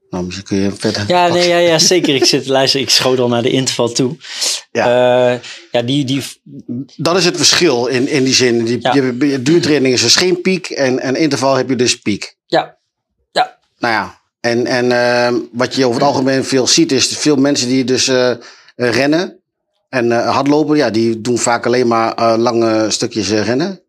Nou, 0.09 0.25
misschien 0.25 0.45
kun 0.45 0.57
je 0.57 0.71
verder. 0.71 1.03
Ja, 1.07 1.27
nee, 1.27 1.47
ja, 1.47 1.57
ja, 1.57 1.79
zeker. 1.79 2.15
Ik 2.15 2.25
zit 2.25 2.43
te 2.43 2.51
luisteren. 2.51 2.85
Ik 2.85 2.91
schoot 2.91 3.19
al 3.19 3.27
naar 3.27 3.41
de 3.41 3.49
interval 3.49 3.89
toe. 3.89 4.15
Ja, 4.71 5.33
uh, 5.33 5.39
ja 5.71 5.81
die, 5.81 6.05
die... 6.05 6.23
Dat 6.95 7.17
is 7.17 7.25
het 7.25 7.37
verschil 7.37 7.85
in, 7.85 8.07
in 8.07 8.23
die 8.23 8.33
zin. 8.33 8.65
Die, 8.65 8.77
ja. 8.81 9.37
duurtraining 9.37 9.93
is 9.93 10.01
dus 10.01 10.15
geen 10.15 10.41
piek 10.41 10.69
en, 10.69 10.99
en 10.99 11.15
interval 11.15 11.55
heb 11.55 11.69
je 11.69 11.75
dus 11.75 11.99
piek. 11.99 12.37
Ja. 12.45 12.77
ja. 13.31 13.57
Nou 13.79 13.93
ja, 13.93 14.21
en, 14.39 14.65
en 14.65 14.85
uh, 14.85 15.41
wat 15.51 15.75
je 15.75 15.85
over 15.85 16.01
het 16.01 16.09
algemeen 16.09 16.43
veel 16.43 16.67
ziet 16.67 16.91
is 16.91 17.07
veel 17.07 17.35
mensen 17.35 17.67
die 17.67 17.83
dus 17.83 18.07
uh, 18.07 18.31
rennen 18.75 19.39
en 19.89 20.11
hardlopen. 20.11 20.77
Ja, 20.77 20.89
die 20.89 21.21
doen 21.21 21.37
vaak 21.37 21.65
alleen 21.65 21.87
maar 21.87 22.37
lange 22.37 22.91
stukjes 22.91 23.29
rennen 23.29 23.84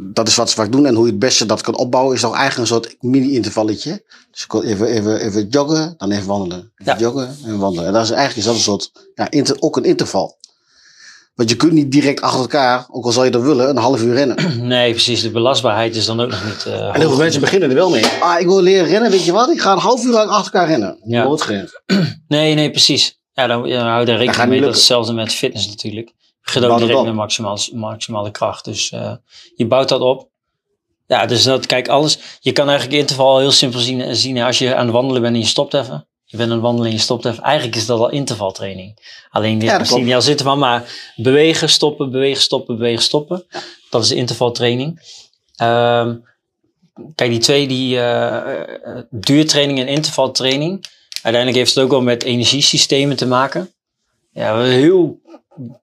dat 0.00 0.28
is 0.28 0.36
wat 0.36 0.50
ze 0.50 0.56
vaak 0.56 0.72
doen. 0.72 0.86
En 0.86 0.94
hoe 0.94 1.04
je 1.04 1.10
het 1.10 1.20
beste 1.20 1.46
dat 1.46 1.60
kan 1.60 1.76
opbouwen, 1.76 2.14
is 2.14 2.20
toch 2.20 2.34
eigenlijk 2.36 2.60
een 2.60 2.76
soort 2.76 2.96
mini-intervalletje. 3.00 4.04
Dus 4.30 4.64
even, 4.64 4.86
even, 4.86 5.20
even 5.20 5.48
joggen, 5.48 5.94
dan 5.98 6.10
even 6.10 6.26
wandelen. 6.26 6.72
Even 6.76 6.92
ja. 6.92 6.98
joggen 6.98 7.36
en 7.44 7.58
wandelen. 7.58 7.86
En 7.86 7.92
dat 7.92 8.02
is 8.02 8.10
eigenlijk 8.10 8.38
is 8.38 8.44
dat 8.44 8.54
een 8.54 8.60
soort, 8.60 8.92
ja, 9.14 9.30
inter, 9.30 9.56
ook 9.58 9.76
een 9.76 9.84
interval. 9.84 10.38
Want 11.34 11.50
je 11.50 11.56
kunt 11.56 11.72
niet 11.72 11.92
direct 11.92 12.20
achter 12.20 12.40
elkaar, 12.40 12.86
ook 12.90 13.04
al 13.04 13.12
zou 13.12 13.24
je 13.24 13.30
dat 13.30 13.42
willen, 13.42 13.68
een 13.68 13.76
half 13.76 14.02
uur 14.02 14.14
rennen. 14.14 14.36
Nee, 14.74 14.90
precies. 14.90 15.22
De 15.22 15.30
belastbaarheid 15.30 15.96
is 15.96 16.06
dan 16.06 16.20
ook 16.20 16.30
nog 16.30 16.44
niet. 16.44 16.64
Uh, 16.66 16.74
en 16.74 17.00
heel 17.00 17.08
veel 17.08 17.18
mensen 17.18 17.40
beginnen 17.40 17.68
er 17.68 17.74
wel 17.74 17.90
mee. 17.90 18.06
Ah, 18.20 18.40
ik 18.40 18.46
wil 18.46 18.60
leren 18.60 18.88
rennen, 18.88 19.10
weet 19.10 19.24
je 19.24 19.32
wat? 19.32 19.50
Ik 19.50 19.60
ga 19.60 19.72
een 19.72 19.78
half 19.78 20.04
uur 20.04 20.12
lang 20.12 20.30
achter 20.30 20.54
elkaar 20.54 20.68
rennen. 20.68 20.98
Ja. 21.04 21.24
Nooit. 21.24 21.48
Nee, 22.28 22.54
nee, 22.54 22.70
precies. 22.70 23.18
Ja, 23.32 23.46
dan, 23.46 23.68
dan 23.68 23.86
hou 23.86 24.00
je 24.00 24.06
daar 24.06 24.16
rekening 24.16 24.48
mee. 24.48 24.60
Dat 24.60 24.70
is 24.70 24.76
hetzelfde 24.76 25.12
met 25.12 25.32
fitness 25.32 25.68
natuurlijk. 25.68 26.12
Direct 26.52 27.02
met 27.02 27.14
maximaal, 27.14 27.58
maximale 27.72 28.30
kracht. 28.30 28.64
Dus 28.64 28.90
uh, 28.90 29.12
je 29.54 29.66
bouwt 29.66 29.88
dat 29.88 30.00
op. 30.00 30.28
Ja, 31.06 31.26
dus 31.26 31.42
dat, 31.42 31.66
kijk, 31.66 31.88
alles. 31.88 32.18
Je 32.40 32.52
kan 32.52 32.68
eigenlijk 32.68 33.00
interval 33.00 33.38
heel 33.38 33.50
simpel 33.50 33.80
zien, 33.80 34.16
zien 34.16 34.42
als 34.42 34.58
je 34.58 34.74
aan 34.74 34.84
het 34.84 34.94
wandelen 34.94 35.22
bent 35.22 35.34
en 35.34 35.40
je 35.40 35.46
stopt 35.46 35.74
even. 35.74 36.08
Je 36.24 36.36
bent 36.36 36.48
aan 36.48 36.56
het 36.56 36.64
wandelen 36.64 36.90
en 36.90 36.96
je 36.96 37.02
stopt 37.02 37.24
even. 37.24 37.42
Eigenlijk 37.42 37.76
is 37.76 37.86
dat 37.86 37.98
al 37.98 38.10
intervaltraining. 38.10 39.18
Alleen 39.30 39.58
dit 39.58 39.68
ja, 39.68 39.96
niet 39.96 40.14
als 40.14 40.28
interval, 40.28 40.56
maar 40.56 40.92
bewegen, 41.16 41.68
stoppen, 41.68 42.10
bewegen, 42.10 42.42
stoppen, 42.42 42.76
bewegen, 42.76 43.02
stoppen. 43.02 43.46
Dat 43.90 44.04
is 44.04 44.10
intervaltraining. 44.10 44.88
Um, 45.62 46.24
kijk, 47.14 47.30
die 47.30 47.38
twee, 47.38 47.68
die 47.68 47.96
uh, 47.96 48.42
duurtraining 49.10 49.78
en 49.78 49.86
intervaltraining. 49.86 50.84
Uiteindelijk 51.22 51.56
heeft 51.56 51.74
het 51.74 51.84
ook 51.84 51.90
wel 51.90 52.02
met 52.02 52.22
energiesystemen 52.22 53.16
te 53.16 53.26
maken. 53.26 53.72
Ja, 54.32 54.60
heel 54.60 55.20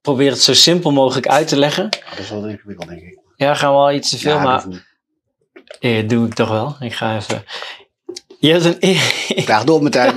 probeer 0.01 0.31
het 0.31 0.41
zo 0.41 0.53
simpel 0.53 0.91
mogelijk 0.91 1.27
uit 1.27 1.47
te 1.47 1.57
leggen. 1.57 1.89
dat 1.89 2.19
is 2.19 2.29
wel 2.29 2.47
ingewikkeld, 2.47 2.89
denk 2.89 3.01
ik. 3.01 3.19
Ja, 3.35 3.53
gaan 3.53 3.71
we 3.71 3.77
al 3.77 3.91
iets 3.91 4.09
te 4.09 4.17
veel, 4.17 4.35
ja, 4.35 4.43
maar 4.43 4.65
ja, 5.79 6.01
doe 6.01 6.27
ik 6.27 6.33
toch 6.33 6.49
wel. 6.49 6.75
Ik 6.79 6.93
ga 6.93 7.15
even. 7.15 7.43
Je 8.39 8.51
hebt 8.51 8.77
een. 8.79 8.95
Graag 9.45 9.63
door 9.63 9.83
meteen. 9.83 10.13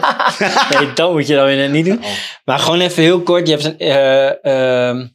nee, 0.70 0.92
dat 0.92 1.12
moet 1.12 1.26
je 1.26 1.34
dan 1.34 1.46
weer 1.46 1.68
niet 1.68 1.84
doen. 1.84 1.98
Oh. 2.04 2.10
Maar 2.44 2.58
gewoon 2.58 2.80
even 2.80 3.02
heel 3.02 3.22
kort. 3.22 3.48
Je 3.48 3.56
hebt 3.56 3.64
een, 3.64 3.76
uh, 3.78 4.98
uh, 4.98 5.06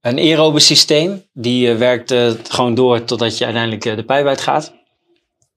een 0.00 0.18
aerobe 0.18 0.60
systeem. 0.60 1.24
Die 1.32 1.68
uh, 1.68 1.78
werkt 1.78 2.12
uh, 2.12 2.32
gewoon 2.48 2.74
door 2.74 3.04
totdat 3.04 3.38
je 3.38 3.44
uiteindelijk 3.44 3.82
de 3.82 4.04
pijp 4.04 4.26
uitgaat. 4.26 4.72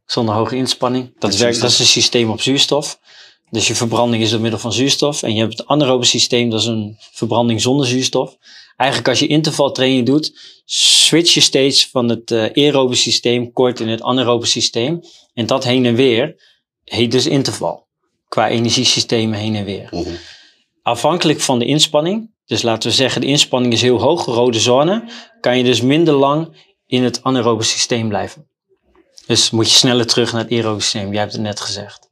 Zonder 0.06 0.36
hoge 0.36 0.56
inspanning. 0.56 1.14
Dat, 1.20 1.36
werkt, 1.36 1.62
dat 1.62 1.72
is 1.72 1.80
een 1.80 1.86
systeem 1.86 2.30
op 2.30 2.42
zuurstof. 2.42 3.00
Dus 3.50 3.68
je 3.68 3.76
verbranding 3.76 4.24
is 4.24 4.30
door 4.30 4.42
middel 4.42 4.60
van 4.60 4.74
zuurstof. 4.74 5.24
En 5.24 5.34
je 5.34 5.40
hebt 5.40 5.58
het 5.58 5.68
anaerobe 5.68 6.06
systeem, 6.06 6.50
dat 6.50 6.60
is 6.60 6.66
een 6.66 6.98
verbranding 7.12 7.62
zonder 7.62 7.88
zuurstof. 7.88 8.38
Eigenlijk 8.76 9.10
als 9.10 9.20
je 9.20 9.28
intervaltraining 9.28 10.06
doet, 10.06 10.40
switch 10.66 11.34
je 11.34 11.40
steeds 11.40 11.88
van 11.88 12.10
het 12.10 12.32
uh, 12.32 12.44
aerobe 12.54 12.96
systeem 12.96 13.52
kort 13.52 13.80
in 13.80 13.88
het 13.88 14.02
anaerobe 14.02 14.46
systeem. 14.46 15.02
En 15.34 15.46
dat 15.46 15.64
heen 15.64 15.86
en 15.86 15.96
weer 15.96 16.36
heet 16.84 17.12
dus 17.12 17.26
interval. 17.26 17.88
Qua 18.28 18.50
energiesystemen 18.50 19.40
heen 19.40 19.56
en 19.56 19.66
weer. 19.66 19.88
Mhm. 19.92 20.16
Afhankelijk 20.82 21.40
van 21.40 21.60
de 21.60 21.66
inspanning, 21.66 22.32
dus 22.46 22.62
laten 22.62 22.90
we 22.90 22.96
zeggen 22.96 23.22
de 23.22 23.28
inspanning 23.28 23.74
is 23.74 23.82
heel 23.82 24.00
hoog, 24.00 24.26
rode 24.26 24.60
zone, 24.60 25.10
kan 25.40 25.58
je 25.58 25.64
dus 25.64 25.82
minder 25.82 26.14
lang 26.14 26.66
in 26.86 27.04
het 27.04 27.24
anaerobe 27.24 27.64
systeem 27.64 28.08
blijven. 28.08 28.50
Dus 29.26 29.50
moet 29.50 29.70
je 29.70 29.78
sneller 29.78 30.08
terug 30.08 30.32
naar 30.32 30.42
het 30.42 30.52
aerobe 30.52 30.82
systeem. 30.82 31.12
Jij 31.12 31.22
hebt 31.22 31.32
het 31.34 31.42
net 31.42 31.60
gezegd. 31.60 32.07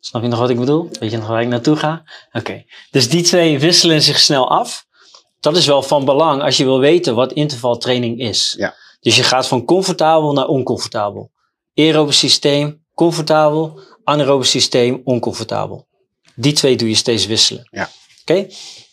Snap 0.00 0.22
je 0.22 0.28
nog 0.28 0.38
wat 0.38 0.50
ik 0.50 0.58
bedoel? 0.58 0.88
Weet 1.00 1.10
je 1.10 1.16
nog 1.16 1.26
waar 1.26 1.42
ik 1.42 1.48
naartoe 1.48 1.76
ga? 1.76 2.02
Oké. 2.32 2.64
Dus 2.90 3.08
die 3.08 3.22
twee 3.22 3.58
wisselen 3.58 4.02
zich 4.02 4.18
snel 4.18 4.50
af. 4.50 4.86
Dat 5.40 5.56
is 5.56 5.66
wel 5.66 5.82
van 5.82 6.04
belang 6.04 6.42
als 6.42 6.56
je 6.56 6.64
wil 6.64 6.78
weten 6.78 7.14
wat 7.14 7.32
intervaltraining 7.32 8.20
is. 8.20 8.54
Ja. 8.58 8.74
Dus 9.00 9.16
je 9.16 9.22
gaat 9.22 9.46
van 9.46 9.64
comfortabel 9.64 10.32
naar 10.32 10.46
oncomfortabel. 10.46 11.30
Aerobe 11.74 12.12
systeem, 12.12 12.84
comfortabel. 12.94 13.80
Anaerobe 14.04 14.44
systeem, 14.44 15.00
oncomfortabel. 15.04 15.86
Die 16.34 16.52
twee 16.52 16.76
doe 16.76 16.88
je 16.88 16.94
steeds 16.94 17.26
wisselen. 17.26 17.68
Ja. 17.70 17.90
Oké? 18.20 18.46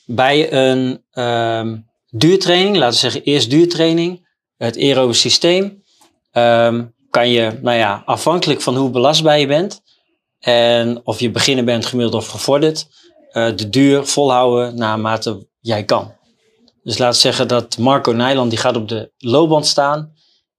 Bij 0.05 0.53
een 0.53 1.03
um, 1.13 1.85
duurtraining, 2.09 2.75
laten 2.75 2.93
we 2.93 2.99
zeggen 2.99 3.23
eerst 3.23 3.49
duurtraining, 3.49 4.27
het 4.57 4.77
aerobe 4.77 5.13
systeem, 5.13 5.83
um, 6.31 6.93
kan 7.09 7.29
je, 7.29 7.59
nou 7.61 7.77
ja, 7.77 8.01
afhankelijk 8.05 8.61
van 8.61 8.75
hoe 8.75 8.89
belastbaar 8.89 9.39
je 9.39 9.47
bent, 9.47 9.81
en 10.39 11.01
of 11.03 11.19
je 11.19 11.31
beginner 11.31 11.63
bent, 11.63 11.85
gemiddeld 11.85 12.23
of 12.23 12.27
gevorderd, 12.27 12.87
uh, 13.31 13.55
de 13.55 13.69
duur 13.69 14.05
volhouden 14.05 14.77
naarmate 14.77 15.47
jij 15.59 15.83
kan. 15.83 16.15
Dus 16.83 16.97
laat 16.97 17.17
zeggen 17.17 17.47
dat 17.47 17.77
Marco 17.77 18.11
Nijland 18.11 18.49
die 18.49 18.59
gaat 18.59 18.75
op 18.75 18.87
de 18.87 19.11
loopband 19.17 19.65
staan 19.65 20.13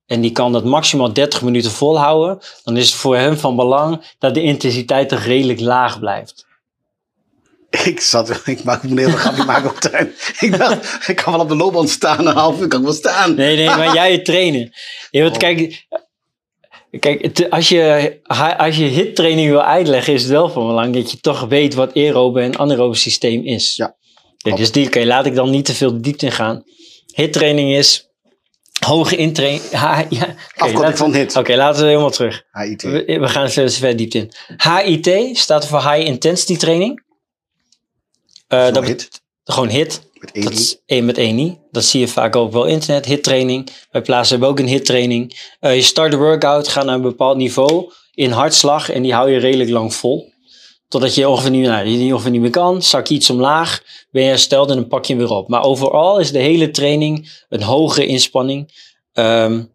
en 0.07 0.21
die 0.21 0.33
kan 0.33 0.53
dat 0.53 0.65
maximaal 0.65 1.13
30 1.13 1.43
minuten 1.43 1.71
volhouden. 1.71 2.39
Dan 2.65 2.77
is 2.77 2.87
het 2.87 2.95
voor 2.95 3.17
hem 3.17 3.37
van 3.37 3.57
belang 3.57 4.15
dat 4.19 4.35
de 4.35 4.43
intensiteit 4.43 5.09
toch 5.09 5.25
redelijk 5.25 5.61
laag 5.61 5.99
blijft. 5.99 6.47
Ik 7.85 8.01
zat, 8.01 8.41
ik 8.45 8.65
maak 8.65 8.83
een 8.83 8.99
heel 8.99 9.11
grapje 9.11 9.45
maken 9.45 9.71
op 9.71 9.77
tuin. 9.77 10.13
Ik 10.41 10.59
dacht, 10.59 11.09
ik 11.09 11.17
kan 11.17 11.33
wel 11.33 11.43
op 11.43 11.49
de 11.49 11.57
loopband 11.57 11.91
staan, 11.91 12.27
een 12.27 12.37
half 12.37 12.61
uur 12.61 12.69
kan 12.69 12.79
ik 12.79 12.85
wel 12.85 12.95
staan. 12.95 13.35
Nee, 13.35 13.57
nee, 13.57 13.67
maar 13.67 13.95
jij 14.01 14.19
trainen. 14.19 14.73
Je 15.11 15.21
wilt, 15.21 15.33
oh. 15.33 15.39
kijk, 15.39 15.87
Kijk, 16.91 17.47
als 17.51 17.69
je, 17.69 18.19
als 18.57 18.77
je 18.77 18.85
hittraining 18.85 19.49
wil 19.49 19.63
uitleggen, 19.63 20.13
is 20.13 20.23
het 20.23 20.31
wel 20.31 20.49
van 20.49 20.67
belang 20.67 20.95
dat 20.95 21.11
je 21.11 21.21
toch 21.21 21.41
weet 21.49 21.75
wat 21.75 21.95
aerobe 21.95 22.41
en 22.41 22.59
anaerobe 22.59 22.97
systeem 22.97 23.45
is. 23.45 23.77
Ja. 23.77 23.97
dus 24.55 24.73
die 24.73 24.87
okay, 24.87 25.05
laat 25.05 25.27
ik 25.27 25.35
dan 25.35 25.51
niet 25.51 25.65
te 25.65 25.75
veel 25.75 26.01
diepte 26.01 26.27
in 26.27 26.33
gaan. 26.33 26.63
Hittraining 27.15 27.71
is 27.71 28.09
hoge 28.85 29.17
intraining. 29.17 29.63
Ja, 29.71 30.05
okay, 30.11 30.37
Afkorting 30.57 30.97
van 30.97 31.15
hit. 31.15 31.37
Oké, 31.37 31.55
laten 31.55 31.81
we 31.81 31.89
helemaal 31.89 32.11
terug. 32.11 32.45
HIT. 32.53 32.83
We, 32.83 33.05
we 33.21 33.29
gaan 33.29 33.49
er 33.49 33.71
ver 33.71 33.97
diepte 33.97 34.19
in. 34.19 34.33
HIT 34.57 35.39
staat 35.39 35.67
voor 35.67 35.91
High 35.91 36.07
Intensity 36.07 36.57
Training. 36.57 37.03
Uh, 38.49 38.73
dat 38.73 38.87
hit. 38.87 39.21
Gewoon 39.45 39.69
hit. 39.69 40.08
Met 40.21 40.33
één 40.33 40.45
dat 40.45 40.53
is 40.53 40.81
één 40.87 41.05
met 41.05 41.19
één 41.19 41.35
niet. 41.35 41.59
Dat 41.71 41.85
zie 41.85 42.01
je 42.01 42.09
vaak 42.09 42.37
ook 42.37 42.53
wel 42.53 42.65
internet. 42.65 43.05
Hit 43.05 43.23
training. 43.23 43.71
Bij 43.91 44.03
plaatsen 44.03 44.31
hebben 44.31 44.57
we 44.57 44.63
ook 44.63 44.69
een 44.69 44.75
hit 44.75 44.85
training. 44.85 45.39
Uh, 45.61 45.75
je 45.75 45.83
start 45.83 46.11
de 46.11 46.17
workout, 46.17 46.69
ga 46.69 46.83
naar 46.83 46.95
een 46.95 47.03
bepaald 47.03 47.37
niveau 47.37 47.93
in 48.15 48.31
hartslag 48.31 48.91
en 48.91 49.03
die 49.03 49.15
hou 49.15 49.31
je 49.31 49.39
redelijk 49.39 49.71
lang 49.71 49.95
vol. 49.95 50.33
Totdat 50.89 51.15
je 51.15 51.29
ongeveer 51.29 51.51
niet, 51.51 51.67
nou, 51.67 51.89
je 51.89 52.13
ongeveer 52.13 52.31
niet 52.31 52.41
meer 52.41 52.51
kan. 52.51 52.83
Zak 52.83 53.07
je 53.07 53.15
iets 53.15 53.31
omlaag, 53.31 53.83
ben 54.11 54.23
je 54.23 54.29
hersteld 54.29 54.71
en 54.71 54.77
dan 54.77 54.89
pak 54.89 55.05
je 55.05 55.15
hem 55.15 55.23
weer 55.23 55.37
op. 55.37 55.49
Maar 55.49 55.63
overal 55.63 56.19
is 56.19 56.33
de 56.33 56.39
hele 56.39 56.71
training 56.71 57.43
een 57.49 57.63
hogere 57.63 58.07
inspanning 58.07 58.73
um, 59.13 59.75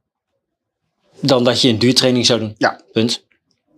dan 1.19 1.43
dat 1.43 1.62
je 1.62 1.69
een 1.69 1.79
duurtraining 1.79 2.25
zou 2.25 2.39
doen. 2.39 2.56
Ja. 2.58 2.82
Punt. 2.91 3.25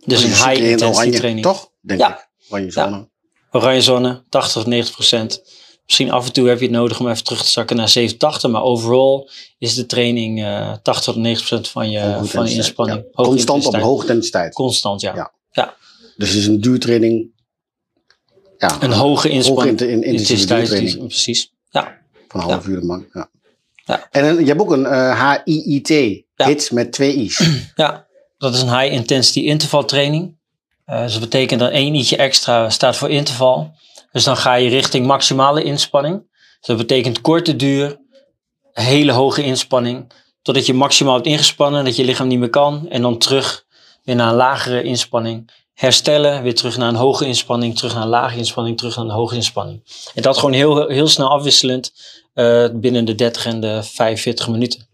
Dus 0.05 0.23
een 0.23 0.29
high 0.29 0.63
intensity 0.63 1.17
training. 1.17 1.45
Toch? 1.45 1.71
Denk 1.81 1.99
ja. 1.99 2.09
ik. 2.09 2.29
Oranje 2.49 2.71
zone. 2.71 2.95
Ja. 2.95 3.09
Oranje 3.51 3.81
zone, 3.81 4.23
80 4.29 4.61
of 4.61 4.65
90 4.65 4.93
procent. 4.93 5.43
Misschien 5.85 6.11
af 6.11 6.25
en 6.25 6.33
toe 6.33 6.47
heb 6.47 6.59
je 6.59 6.65
het 6.65 6.73
nodig 6.73 6.99
om 6.99 7.09
even 7.09 7.23
terug 7.23 7.43
te 7.43 7.49
zakken 7.49 7.75
naar 7.75 7.89
87, 7.89 8.51
maar 8.51 8.63
overal 8.63 9.29
is 9.57 9.75
de 9.75 9.85
training 9.85 10.39
uh, 10.39 10.73
80 10.81 11.13
tot 11.13 11.15
90 11.15 11.47
procent 11.47 11.67
van 11.67 11.89
je, 11.89 12.19
van 12.23 12.49
je 12.49 12.55
inspanning. 12.55 13.03
Ja. 13.11 13.23
Constant 13.23 13.65
op 13.65 13.73
een 13.73 13.81
hoge 13.81 14.07
intensiteit. 14.07 14.53
Constant, 14.53 15.01
ja. 15.01 15.15
ja. 15.15 15.33
ja. 15.51 15.75
Dus 16.17 16.29
het 16.29 16.37
is 16.37 16.47
een 16.47 16.61
duurtraining. 16.61 17.33
Ja, 18.57 18.81
een 18.81 18.91
hoge 18.91 19.29
inspanning. 19.29 19.79
Hoge 19.79 19.91
in, 19.91 20.03
in, 20.03 20.11
intensiteit. 20.11 20.97
Precies. 20.97 21.53
Ja. 21.69 21.97
Van 22.27 22.41
een 22.41 22.49
half 22.49 22.67
uur 22.67 22.81
lang. 22.81 23.09
Ja. 23.13 23.29
Ja. 23.85 24.07
En 24.11 24.39
je 24.39 24.45
hebt 24.45 24.61
ook 24.61 24.71
een 24.71 24.83
uh, 24.83 25.35
HIIT, 25.43 25.87
ja. 26.35 26.45
hits 26.47 26.69
met 26.69 26.91
twee 26.91 27.15
I's. 27.15 27.49
Ja, 27.75 28.05
dat 28.37 28.53
is 28.53 28.61
een 28.61 28.79
high 28.79 28.93
intensity 28.93 29.39
interval 29.39 29.85
training. 29.85 30.37
Uh, 30.87 31.01
dus 31.01 31.11
dat 31.11 31.21
betekent 31.21 31.59
dat 31.59 31.71
één 31.71 31.95
i'tje 31.95 32.15
extra 32.15 32.69
staat 32.69 32.95
voor 32.95 33.09
interval. 33.09 33.75
Dus 34.15 34.23
dan 34.23 34.37
ga 34.37 34.53
je 34.53 34.69
richting 34.69 35.05
maximale 35.05 35.63
inspanning. 35.63 36.27
Dus 36.59 36.67
dat 36.67 36.77
betekent 36.77 37.21
korte 37.21 37.55
duur, 37.55 37.99
hele 38.71 39.11
hoge 39.11 39.43
inspanning. 39.43 40.11
Totdat 40.41 40.65
je 40.65 40.73
maximaal 40.73 41.13
hebt 41.13 41.25
ingespannen, 41.25 41.85
dat 41.85 41.95
je 41.95 42.03
lichaam 42.03 42.27
niet 42.27 42.39
meer 42.39 42.49
kan. 42.49 42.89
En 42.89 43.01
dan 43.01 43.17
terug 43.17 43.65
weer 44.03 44.15
naar 44.15 44.29
een 44.29 44.35
lagere 44.35 44.83
inspanning. 44.83 45.51
Herstellen, 45.73 46.43
weer 46.43 46.55
terug 46.55 46.77
naar 46.77 46.89
een 46.89 46.95
hoge 46.95 47.25
inspanning, 47.25 47.77
terug 47.77 47.93
naar 47.93 48.03
een 48.03 48.09
lage 48.09 48.37
inspanning, 48.37 48.77
terug 48.77 48.95
naar 48.95 49.05
een 49.05 49.11
hoge 49.11 49.35
inspanning. 49.35 49.83
En 50.13 50.21
dat 50.21 50.37
gewoon 50.37 50.53
heel, 50.53 50.87
heel 50.87 51.07
snel 51.07 51.29
afwisselend 51.29 51.93
uh, 52.33 52.67
binnen 52.73 53.05
de 53.05 53.15
30 53.15 53.45
en 53.45 53.59
de 53.59 53.83
45 53.83 54.47
minuten. 54.47 54.87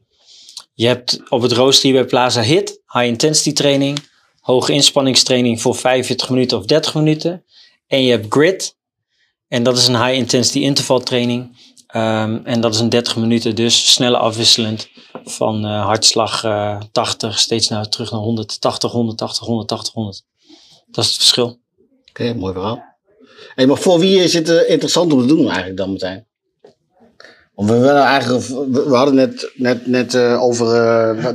Je 0.74 0.88
hebt 0.88 1.22
op 1.30 1.42
het 1.42 1.52
rooster 1.52 1.90
hier 1.90 2.00
bij 2.00 2.10
Plaza 2.10 2.42
HIT, 2.42 2.82
high 2.88 3.06
intensity 3.06 3.54
training, 3.54 4.10
hoge 4.40 4.74
inspanningstraining 4.74 5.62
voor 5.62 5.76
45 5.76 6.30
minuten 6.30 6.58
of 6.58 6.66
30 6.66 6.94
minuten. 6.96 7.46
En 7.88 8.04
je 8.04 8.12
hebt 8.12 8.34
grid, 8.34 8.80
en 9.52 9.64
dat 9.64 9.78
is 9.78 9.88
een 9.88 10.04
high 10.04 10.18
intensity 10.18 10.60
intervaltraining. 10.60 11.58
Um, 11.96 12.42
en 12.46 12.62
dat 12.62 12.74
is 12.74 12.80
een 12.80 12.90
30 12.90 13.16
minuten, 13.16 13.56
dus 13.56 13.94
snelle 13.94 14.18
afwisselend 14.18 14.90
van 15.24 15.66
uh, 15.66 15.86
hartslag 15.86 16.44
uh, 16.44 16.80
80 16.92 17.40
steeds 17.40 17.68
naar 17.68 17.90
terug 17.90 18.12
naar 18.12 18.20
180, 18.20 18.92
180, 18.92 19.46
180, 19.46 19.94
100. 19.94 20.24
Dat 20.88 21.04
is 21.04 21.10
het 21.10 21.20
verschil. 21.20 21.46
Oké, 21.46 21.60
okay, 22.10 22.34
mooi 22.34 22.54
verhaal. 22.54 22.84
Hey, 23.56 23.68
maar 23.68 23.78
voor 23.78 24.00
wie 24.00 24.24
is 24.24 24.34
het 24.34 24.50
uh, 24.50 24.70
interessant 24.70 25.14
om 25.14 25.20
te 25.20 25.26
doen 25.26 25.46
eigenlijk 25.46 25.78
dan 25.78 25.92
meteen? 25.92 26.26
Want 27.54 27.70
we, 27.70 27.78
willen 27.78 28.04
eigenlijk, 28.04 28.46
we 28.72 28.96
hadden 28.96 29.16
net, 29.16 29.52
net, 29.56 29.88
net 29.88 30.16
over 30.18 30.66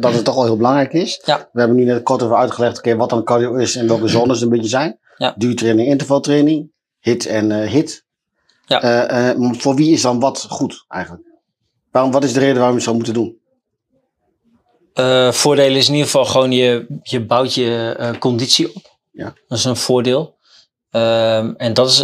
dat 0.00 0.12
het 0.12 0.24
toch 0.24 0.34
wel 0.34 0.44
heel 0.44 0.56
belangrijk 0.56 0.92
is. 0.92 1.22
Ja. 1.24 1.48
We 1.52 1.58
hebben 1.58 1.76
nu 1.76 1.84
net 1.84 2.02
kort 2.02 2.22
over 2.22 2.36
uitgelegd 2.36 2.78
okay, 2.78 2.96
wat 2.96 3.10
dan 3.10 3.24
cardio 3.24 3.54
is 3.54 3.76
en 3.76 3.88
welke 3.88 4.08
zones 4.08 4.40
een 4.40 4.48
beetje 4.48 4.68
zijn. 4.68 4.98
Ja. 5.16 5.34
Duurtraining, 5.36 5.88
intervaltraining, 5.88 6.72
hit 6.98 7.26
en 7.26 7.68
hit. 7.68 8.04
Ja. 8.68 9.34
voor 9.36 9.74
wie 9.74 9.92
is 9.92 10.02
dan 10.02 10.20
wat 10.20 10.46
goed 10.48 10.84
eigenlijk? 10.88 11.24
Waarom, 11.90 12.12
wat 12.12 12.24
is 12.24 12.32
de 12.32 12.40
reden 12.40 12.54
waarom 12.54 12.70
je 12.70 12.74
het 12.74 12.84
zou 12.84 12.96
moeten 12.96 13.14
doen? 13.14 13.44
voordeel 15.34 15.74
is 15.74 15.86
in 15.86 15.92
ieder 15.92 16.10
geval 16.10 16.24
gewoon 16.24 16.52
je, 16.52 17.00
je 17.02 17.20
bouwt 17.20 17.54
je 17.54 18.16
conditie 18.18 18.74
op. 18.74 18.98
Ja. 19.12 19.34
Dat 19.48 19.58
is 19.58 19.64
een 19.64 19.76
voordeel. 19.76 20.36
Ehm, 20.90 21.52
en 21.56 21.74
dat 21.74 21.88
is, 21.88 21.98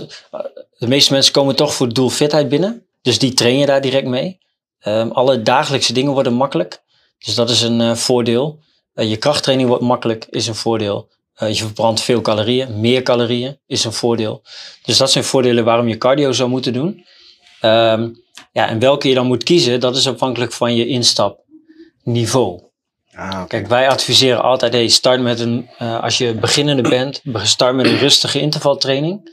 de 0.79 0.87
meeste 0.87 1.13
mensen 1.13 1.33
komen 1.33 1.57
toch 1.57 1.75
voor 1.75 1.93
doelfitheid 1.93 2.49
binnen. 2.49 2.87
Dus 3.03 3.19
die 3.19 3.33
train 3.33 3.59
je 3.59 3.67
daar 3.67 3.81
direct 3.81 4.07
mee. 4.07 4.39
Um, 4.87 5.11
alle 5.11 5.43
dagelijkse 5.43 5.93
dingen 5.93 6.13
worden 6.13 6.33
makkelijk. 6.33 6.83
Dus 7.19 7.35
dat 7.35 7.51
is 7.51 7.63
een 7.63 7.81
uh, 7.81 7.95
voordeel. 7.95 8.59
Uh, 8.95 9.11
je 9.11 9.17
krachttraining 9.17 9.69
wordt 9.69 9.85
makkelijk, 9.85 10.27
is 10.31 10.47
een 10.47 10.55
voordeel. 10.55 11.09
Uh, 11.43 11.49
je 11.49 11.55
verbrandt 11.55 12.01
veel 12.01 12.21
calorieën, 12.21 12.81
meer 12.81 13.03
calorieën 13.03 13.59
is 13.67 13.85
een 13.85 13.93
voordeel. 13.93 14.43
Dus 14.83 14.97
dat 14.97 15.11
zijn 15.11 15.25
voordelen 15.25 15.65
waarom 15.65 15.89
je 15.89 15.99
cardio 15.99 16.33
zou 16.33 16.49
moeten 16.49 16.73
doen. 16.73 17.05
Um, 17.63 18.21
ja, 18.53 18.69
en 18.69 18.79
welke 18.79 19.09
je 19.09 19.15
dan 19.15 19.27
moet 19.27 19.43
kiezen, 19.43 19.81
dat 19.81 19.97
is 19.97 20.09
afhankelijk 20.09 20.53
van 20.53 20.75
je 20.75 20.87
instapniveau. 20.87 22.63
Ah, 23.15 23.29
okay. 23.29 23.47
Kijk, 23.47 23.67
wij 23.67 23.89
adviseren 23.89 24.43
altijd, 24.43 24.73
hey, 24.73 24.89
start 24.89 25.21
met 25.21 25.41
een, 25.41 25.69
als 25.79 26.19
je 26.19 26.35
beginnende 26.35 26.83
bent, 26.89 27.23
start 27.35 27.75
met 27.75 27.87
een 27.87 27.99
rustige 27.99 28.41
intervaltraining. 28.41 29.31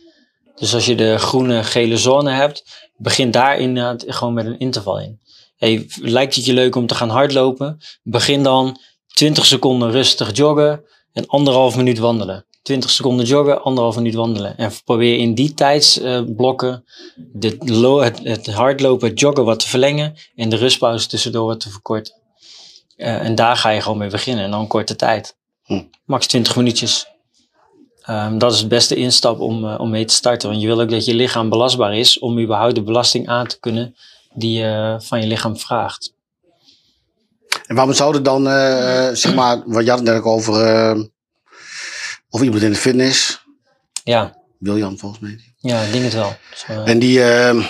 Dus 0.55 0.73
als 0.73 0.85
je 0.85 0.95
de 0.95 1.17
groene, 1.17 1.63
gele 1.63 1.97
zone 1.97 2.31
hebt, 2.31 2.89
begin 2.95 3.31
daar 3.31 3.57
inderdaad 3.57 4.03
gewoon 4.07 4.33
met 4.33 4.45
een 4.45 4.59
interval 4.59 4.99
in. 4.99 5.19
Hey, 5.57 5.87
lijkt 6.01 6.35
het 6.35 6.45
je 6.45 6.53
leuk 6.53 6.75
om 6.75 6.87
te 6.87 6.95
gaan 6.95 7.09
hardlopen? 7.09 7.77
Begin 8.03 8.43
dan 8.43 8.79
20 9.07 9.45
seconden 9.45 9.91
rustig 9.91 10.37
joggen 10.37 10.83
en 11.19 11.27
anderhalf 11.27 11.75
minuut 11.75 11.97
wandelen. 11.97 12.45
20 12.61 12.89
seconden 12.89 13.25
joggen, 13.25 13.63
anderhalf 13.63 13.95
minuut 13.95 14.13
wandelen. 14.13 14.57
En 14.57 14.71
probeer 14.85 15.17
in 15.17 15.33
die 15.33 15.53
tijdsblokken 15.53 16.83
uh, 17.41 18.01
het, 18.03 18.19
het 18.23 18.47
hardlopen, 18.53 19.09
het 19.09 19.19
joggen 19.19 19.45
wat 19.45 19.59
te 19.59 19.67
verlengen 19.67 20.15
en 20.35 20.49
de 20.49 20.55
rustpauze 20.55 21.07
tussendoor 21.07 21.45
wat 21.45 21.59
te 21.59 21.69
verkorten. 21.69 22.13
Uh, 22.97 23.25
en 23.25 23.35
daar 23.35 23.57
ga 23.57 23.69
je 23.69 23.81
gewoon 23.81 23.97
mee 23.97 24.09
beginnen 24.09 24.43
en 24.43 24.51
dan 24.51 24.67
korte 24.67 24.95
tijd. 24.95 25.35
Hm. 25.63 25.81
Max 26.05 26.27
20 26.27 26.55
minuutjes. 26.55 27.07
Um, 28.09 28.37
dat 28.37 28.53
is 28.53 28.59
het 28.59 28.67
beste 28.67 28.95
instap 28.95 29.39
om, 29.39 29.65
uh, 29.65 29.79
om 29.79 29.89
mee 29.89 30.05
te 30.05 30.13
starten. 30.13 30.49
Want 30.49 30.61
je 30.61 30.67
wil 30.67 30.81
ook 30.81 30.89
dat 30.89 31.05
je 31.05 31.13
lichaam 31.13 31.49
belastbaar 31.49 31.97
is 31.97 32.19
om 32.19 32.39
überhaupt 32.39 32.75
de 32.75 32.83
belasting 32.83 33.27
aan 33.27 33.47
te 33.47 33.59
kunnen 33.59 33.95
die 34.33 34.59
je 34.59 34.95
van 34.99 35.21
je 35.21 35.27
lichaam 35.27 35.57
vraagt. 35.57 36.13
En 37.69 37.75
waarom 37.75 37.93
zouden 37.93 38.23
dan, 38.23 38.47
uh, 38.47 39.07
zeg 39.13 39.35
maar, 39.35 39.61
wat 39.65 39.83
je 39.83 39.89
had 39.89 39.99
het 39.99 40.07
net 40.07 40.17
ook 40.17 40.25
over, 40.25 40.75
uh, 40.95 41.03
of 42.29 42.41
iemand 42.41 42.61
in 42.61 42.71
de 42.71 42.77
fitness. 42.77 43.45
Ja. 44.03 44.37
William 44.59 44.97
volgens 44.99 45.21
mij. 45.21 45.39
Ja, 45.57 45.81
ik 45.81 45.91
denk 45.91 46.03
het 46.03 46.13
wel. 46.13 46.33
Dus, 46.49 46.65
en 46.85 46.99
die, 46.99 47.23
ehm, 47.23 47.61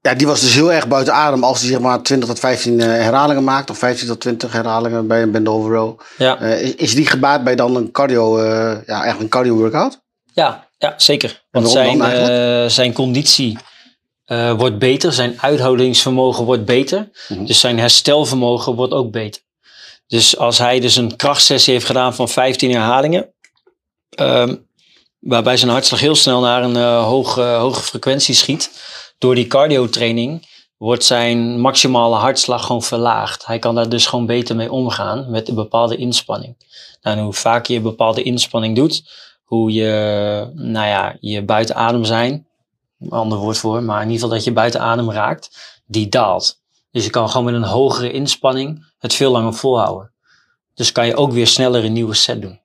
ja, 0.00 0.14
die 0.14 0.26
was 0.26 0.40
dus 0.40 0.54
heel 0.54 0.72
erg 0.72 0.88
buiten 0.88 1.14
adem 1.14 1.44
als 1.44 1.60
hij 1.60 1.70
zeg 1.70 1.80
maar 1.80 2.02
20 2.02 2.28
tot 2.28 2.38
15 2.38 2.80
herhalingen 2.80 3.44
maakt. 3.44 3.70
Of 3.70 3.78
15 3.78 4.06
tot 4.06 4.20
20 4.20 4.52
herhalingen 4.52 5.06
bij 5.06 5.22
een 5.22 5.30
bend 5.30 5.48
over 5.48 5.74
row. 5.74 6.00
Ja. 6.16 6.38
Is, 6.38 6.74
is 6.74 6.94
die 6.94 7.06
gebaat 7.06 7.44
bij 7.44 7.54
dan 7.54 7.76
een 7.76 7.90
cardio, 7.90 8.40
ja, 8.40 8.84
eigenlijk 8.86 9.20
een 9.20 9.28
cardio 9.28 9.54
workout? 9.54 10.00
Ja, 10.32 10.68
ja 10.78 10.94
zeker. 10.96 11.42
Want 11.50 11.70
zijn, 11.70 12.70
zijn 12.70 12.92
conditie 12.92 13.58
wordt 14.56 14.78
beter. 14.78 15.12
Zijn 15.12 15.40
uithoudingsvermogen 15.40 16.44
wordt 16.44 16.64
beter. 16.64 16.98
Mhm. 16.98 17.08
Mm 17.28 17.38
-hmm. 17.38 17.46
Dus 17.46 17.60
zijn 17.60 17.78
herstelvermogen 17.78 18.74
wordt 18.74 18.92
ook 18.92 19.10
beter. 19.10 19.42
Dus 20.06 20.36
als 20.36 20.58
hij 20.58 20.80
dus 20.80 20.96
een 20.96 21.16
krachtsessie 21.16 21.72
heeft 21.72 21.86
gedaan 21.86 22.14
van 22.14 22.28
15 22.28 22.70
herhalingen. 22.70 23.34
Um, 24.20 24.66
waarbij 25.18 25.56
zijn 25.56 25.70
hartslag 25.70 26.00
heel 26.00 26.14
snel 26.14 26.40
naar 26.40 26.62
een 26.62 26.76
hoge, 27.02 27.42
hoge 27.42 27.82
frequentie 27.82 28.34
schiet 28.34 28.70
door 29.18 29.34
die 29.34 29.46
cardiotraining 29.46 30.46
wordt 30.82 31.04
zijn 31.04 31.60
maximale 31.60 32.16
hartslag 32.16 32.66
gewoon 32.66 32.82
verlaagd. 32.82 33.46
Hij 33.46 33.58
kan 33.58 33.74
daar 33.74 33.88
dus 33.88 34.06
gewoon 34.06 34.26
beter 34.26 34.56
mee 34.56 34.72
omgaan 34.72 35.30
met 35.30 35.48
een 35.48 35.54
bepaalde 35.54 35.96
inspanning. 35.96 36.56
Nou, 37.02 37.16
en 37.16 37.22
hoe 37.22 37.32
vaker 37.32 37.72
je 37.72 37.76
een 37.76 37.84
bepaalde 37.84 38.22
inspanning 38.22 38.76
doet, 38.76 39.02
hoe 39.44 39.72
je, 39.72 40.50
nou 40.54 40.86
ja, 40.86 41.16
je 41.20 41.44
buiten 41.44 41.74
adem 41.74 42.04
zijn, 42.04 42.46
een 43.02 43.10
ander 43.10 43.38
woord 43.38 43.58
voor, 43.58 43.82
maar 43.82 44.02
in 44.02 44.06
ieder 44.06 44.20
geval 44.22 44.36
dat 44.36 44.44
je 44.44 44.52
buiten 44.52 44.80
adem 44.80 45.10
raakt, 45.10 45.50
die 45.86 46.08
daalt. 46.08 46.60
Dus 46.90 47.04
je 47.04 47.10
kan 47.10 47.30
gewoon 47.30 47.44
met 47.44 47.54
een 47.54 47.62
hogere 47.62 48.12
inspanning 48.12 48.86
het 48.98 49.14
veel 49.14 49.30
langer 49.30 49.54
volhouden. 49.54 50.12
Dus 50.74 50.92
kan 50.92 51.06
je 51.06 51.16
ook 51.16 51.32
weer 51.32 51.46
sneller 51.46 51.84
een 51.84 51.92
nieuwe 51.92 52.14
set 52.14 52.42
doen. 52.42 52.60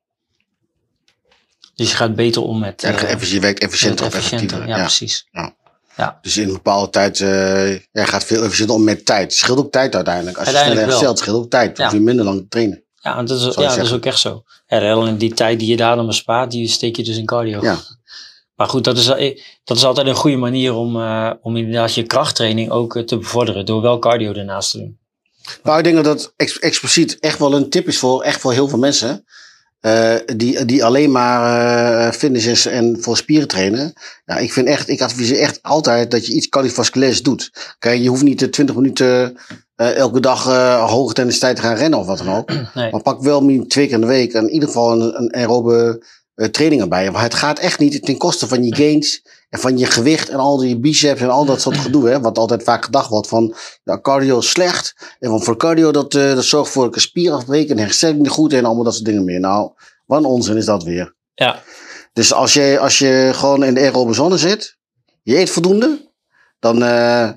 Dus 1.75 1.89
je 1.89 1.95
gaat 1.95 2.15
beter 2.15 2.41
om 2.41 2.59
met... 2.59 2.81
Ja, 2.81 3.15
uh, 3.15 3.21
je 3.21 3.39
werkt 3.39 3.59
efficiënter 3.59 4.05
of 4.05 4.13
efficiënter. 4.13 4.45
effectiever. 4.45 4.67
Ja, 4.67 4.77
ja, 4.77 4.83
precies. 4.83 5.27
Ja. 5.31 5.55
Ja. 5.95 6.19
Dus 6.21 6.37
in 6.37 6.47
een 6.47 6.53
bepaalde 6.53 6.89
tijd, 6.89 7.19
uh, 7.19 7.69
jij 7.71 8.05
gaat 8.05 8.23
veel 8.23 8.43
efficiënter 8.43 8.75
om 8.75 8.83
met 8.83 9.05
tijd. 9.05 9.23
Het 9.23 9.33
scheelt 9.33 9.57
ook 9.57 9.71
tijd 9.71 9.95
uiteindelijk. 9.95 10.37
Als 10.37 10.49
je 10.49 10.57
sneller 10.57 10.83
herstelt, 10.83 11.19
scheelt 11.19 11.37
ook 11.37 11.49
tijd. 11.49 11.75
Dan 11.75 11.93
je 11.93 11.99
minder 11.99 12.25
lang 12.25 12.45
trainen. 12.49 12.83
Ja, 12.95 13.23
dat 13.23 13.39
is, 13.39 13.55
ja, 13.55 13.75
dat 13.75 13.85
is 13.85 13.91
ook 13.91 14.05
echt 14.05 14.19
zo. 14.19 14.43
Ja, 14.67 14.91
alleen 14.91 15.17
die 15.17 15.33
tijd 15.33 15.59
die 15.59 15.69
je 15.69 15.77
daar 15.77 15.95
dan 15.95 16.05
bespaart, 16.05 16.51
die 16.51 16.67
steek 16.67 16.95
je 16.95 17.03
dus 17.03 17.17
in 17.17 17.25
cardio. 17.25 17.61
Ja. 17.61 17.77
Maar 18.57 18.67
goed, 18.67 18.83
dat 18.83 18.97
is, 18.97 19.07
eh, 19.07 19.39
dat 19.63 19.77
is 19.77 19.83
altijd 19.83 20.07
een 20.07 20.15
goede 20.15 20.37
manier 20.37 20.73
om, 20.73 20.95
uh, 20.95 21.31
om 21.41 21.57
inderdaad 21.57 21.95
je 21.95 22.03
krachttraining 22.03 22.69
ook 22.69 22.95
uh, 22.95 23.03
te 23.03 23.17
bevorderen. 23.17 23.65
Door 23.65 23.81
wel 23.81 23.99
cardio 23.99 24.33
ernaast 24.33 24.71
te 24.71 24.77
doen. 24.77 24.97
Nou, 25.63 25.77
ik 25.77 25.83
denk 25.83 25.95
dat 25.95 26.05
dat 26.05 26.33
ex 26.35 26.59
expliciet 26.59 27.19
echt 27.19 27.39
wel 27.39 27.53
een 27.53 27.69
tip 27.69 27.87
is 27.87 27.97
voor, 27.97 28.21
echt 28.21 28.41
voor 28.41 28.53
heel 28.53 28.67
veel 28.67 28.77
mensen. 28.77 29.25
Uh, 29.81 30.15
die, 30.35 30.65
die 30.65 30.85
alleen 30.85 31.11
maar 31.11 32.05
uh, 32.05 32.11
fitness 32.11 32.65
en 32.65 32.97
voor 32.99 33.17
spieren 33.17 33.47
trainen. 33.47 33.93
Ja, 34.25 34.37
ik 34.37 34.53
vind 34.53 34.67
echt, 34.67 34.89
ik 34.89 35.01
adviseer 35.01 35.39
echt 35.39 35.63
altijd 35.63 36.11
dat 36.11 36.25
je 36.25 36.33
iets 36.33 36.49
cardiovasculairs 36.49 37.23
doet. 37.23 37.75
Kijk, 37.79 38.01
je 38.01 38.09
hoeft 38.09 38.23
niet 38.23 38.39
de 38.39 38.49
20 38.49 38.75
minuten 38.75 39.37
uh, 39.75 39.95
elke 39.95 40.19
dag 40.19 40.43
hoge 40.89 41.07
intensiteit 41.07 41.55
te 41.55 41.61
gaan 41.61 41.75
rennen 41.75 41.99
of 41.99 42.05
wat 42.05 42.17
dan 42.17 42.35
ook. 42.35 42.51
Nee. 42.73 42.91
Maar 42.91 43.01
pak 43.01 43.21
wel 43.21 43.65
twee 43.67 43.85
keer 43.85 43.95
in 43.95 44.01
de 44.01 44.07
week 44.07 44.33
in 44.33 44.49
ieder 44.49 44.67
geval 44.67 45.01
een, 45.01 45.21
een 45.21 45.35
aerobe 45.35 46.03
training 46.45 46.81
erbij. 46.81 47.11
Maar 47.11 47.21
het 47.21 47.33
gaat 47.33 47.59
echt 47.59 47.79
niet 47.79 48.05
ten 48.05 48.17
koste 48.17 48.47
van 48.47 48.63
je 48.63 48.75
gains 48.75 49.21
en 49.49 49.59
van 49.59 49.77
je 49.77 49.85
gewicht 49.85 50.29
en 50.29 50.37
al 50.37 50.57
die 50.57 50.79
biceps 50.79 51.21
en 51.21 51.29
al 51.29 51.45
dat 51.45 51.61
soort 51.61 51.77
gedoe. 51.77 52.09
Hè, 52.09 52.21
wat 52.21 52.37
altijd 52.37 52.63
vaak 52.63 52.85
gedacht 52.85 53.09
wordt 53.09 53.27
van 53.27 53.55
ja, 53.83 53.99
cardio 54.01 54.37
is 54.37 54.49
slecht. 54.49 55.15
En 55.19 55.29
van 55.29 55.43
voor 55.43 55.57
cardio 55.57 55.91
dat, 55.91 56.13
uh, 56.13 56.35
dat 56.35 56.43
zorgt 56.43 56.71
voor 56.71 56.89
een 56.91 57.01
spier 57.01 57.31
afbreken 57.31 57.77
en 57.77 57.83
herstelling 57.83 58.19
niet 58.19 58.29
goed 58.29 58.53
en 58.53 58.65
allemaal 58.65 58.83
dat 58.83 58.93
soort 58.93 59.05
dingen 59.05 59.23
meer. 59.23 59.39
Nou, 59.39 59.71
wat 60.05 60.19
een 60.19 60.25
onzin 60.25 60.57
is 60.57 60.65
dat 60.65 60.83
weer. 60.83 61.15
Ja, 61.33 61.61
Dus 62.13 62.33
als 62.33 62.53
je, 62.53 62.79
als 62.79 62.99
je 62.99 63.31
gewoon 63.33 63.63
in 63.63 63.73
de 63.73 63.79
aerobe 63.79 64.13
zone 64.13 64.37
zit, 64.37 64.77
je 65.23 65.37
eet 65.37 65.49
voldoende, 65.49 66.11
dan 66.59 66.83
uh, 66.83 67.29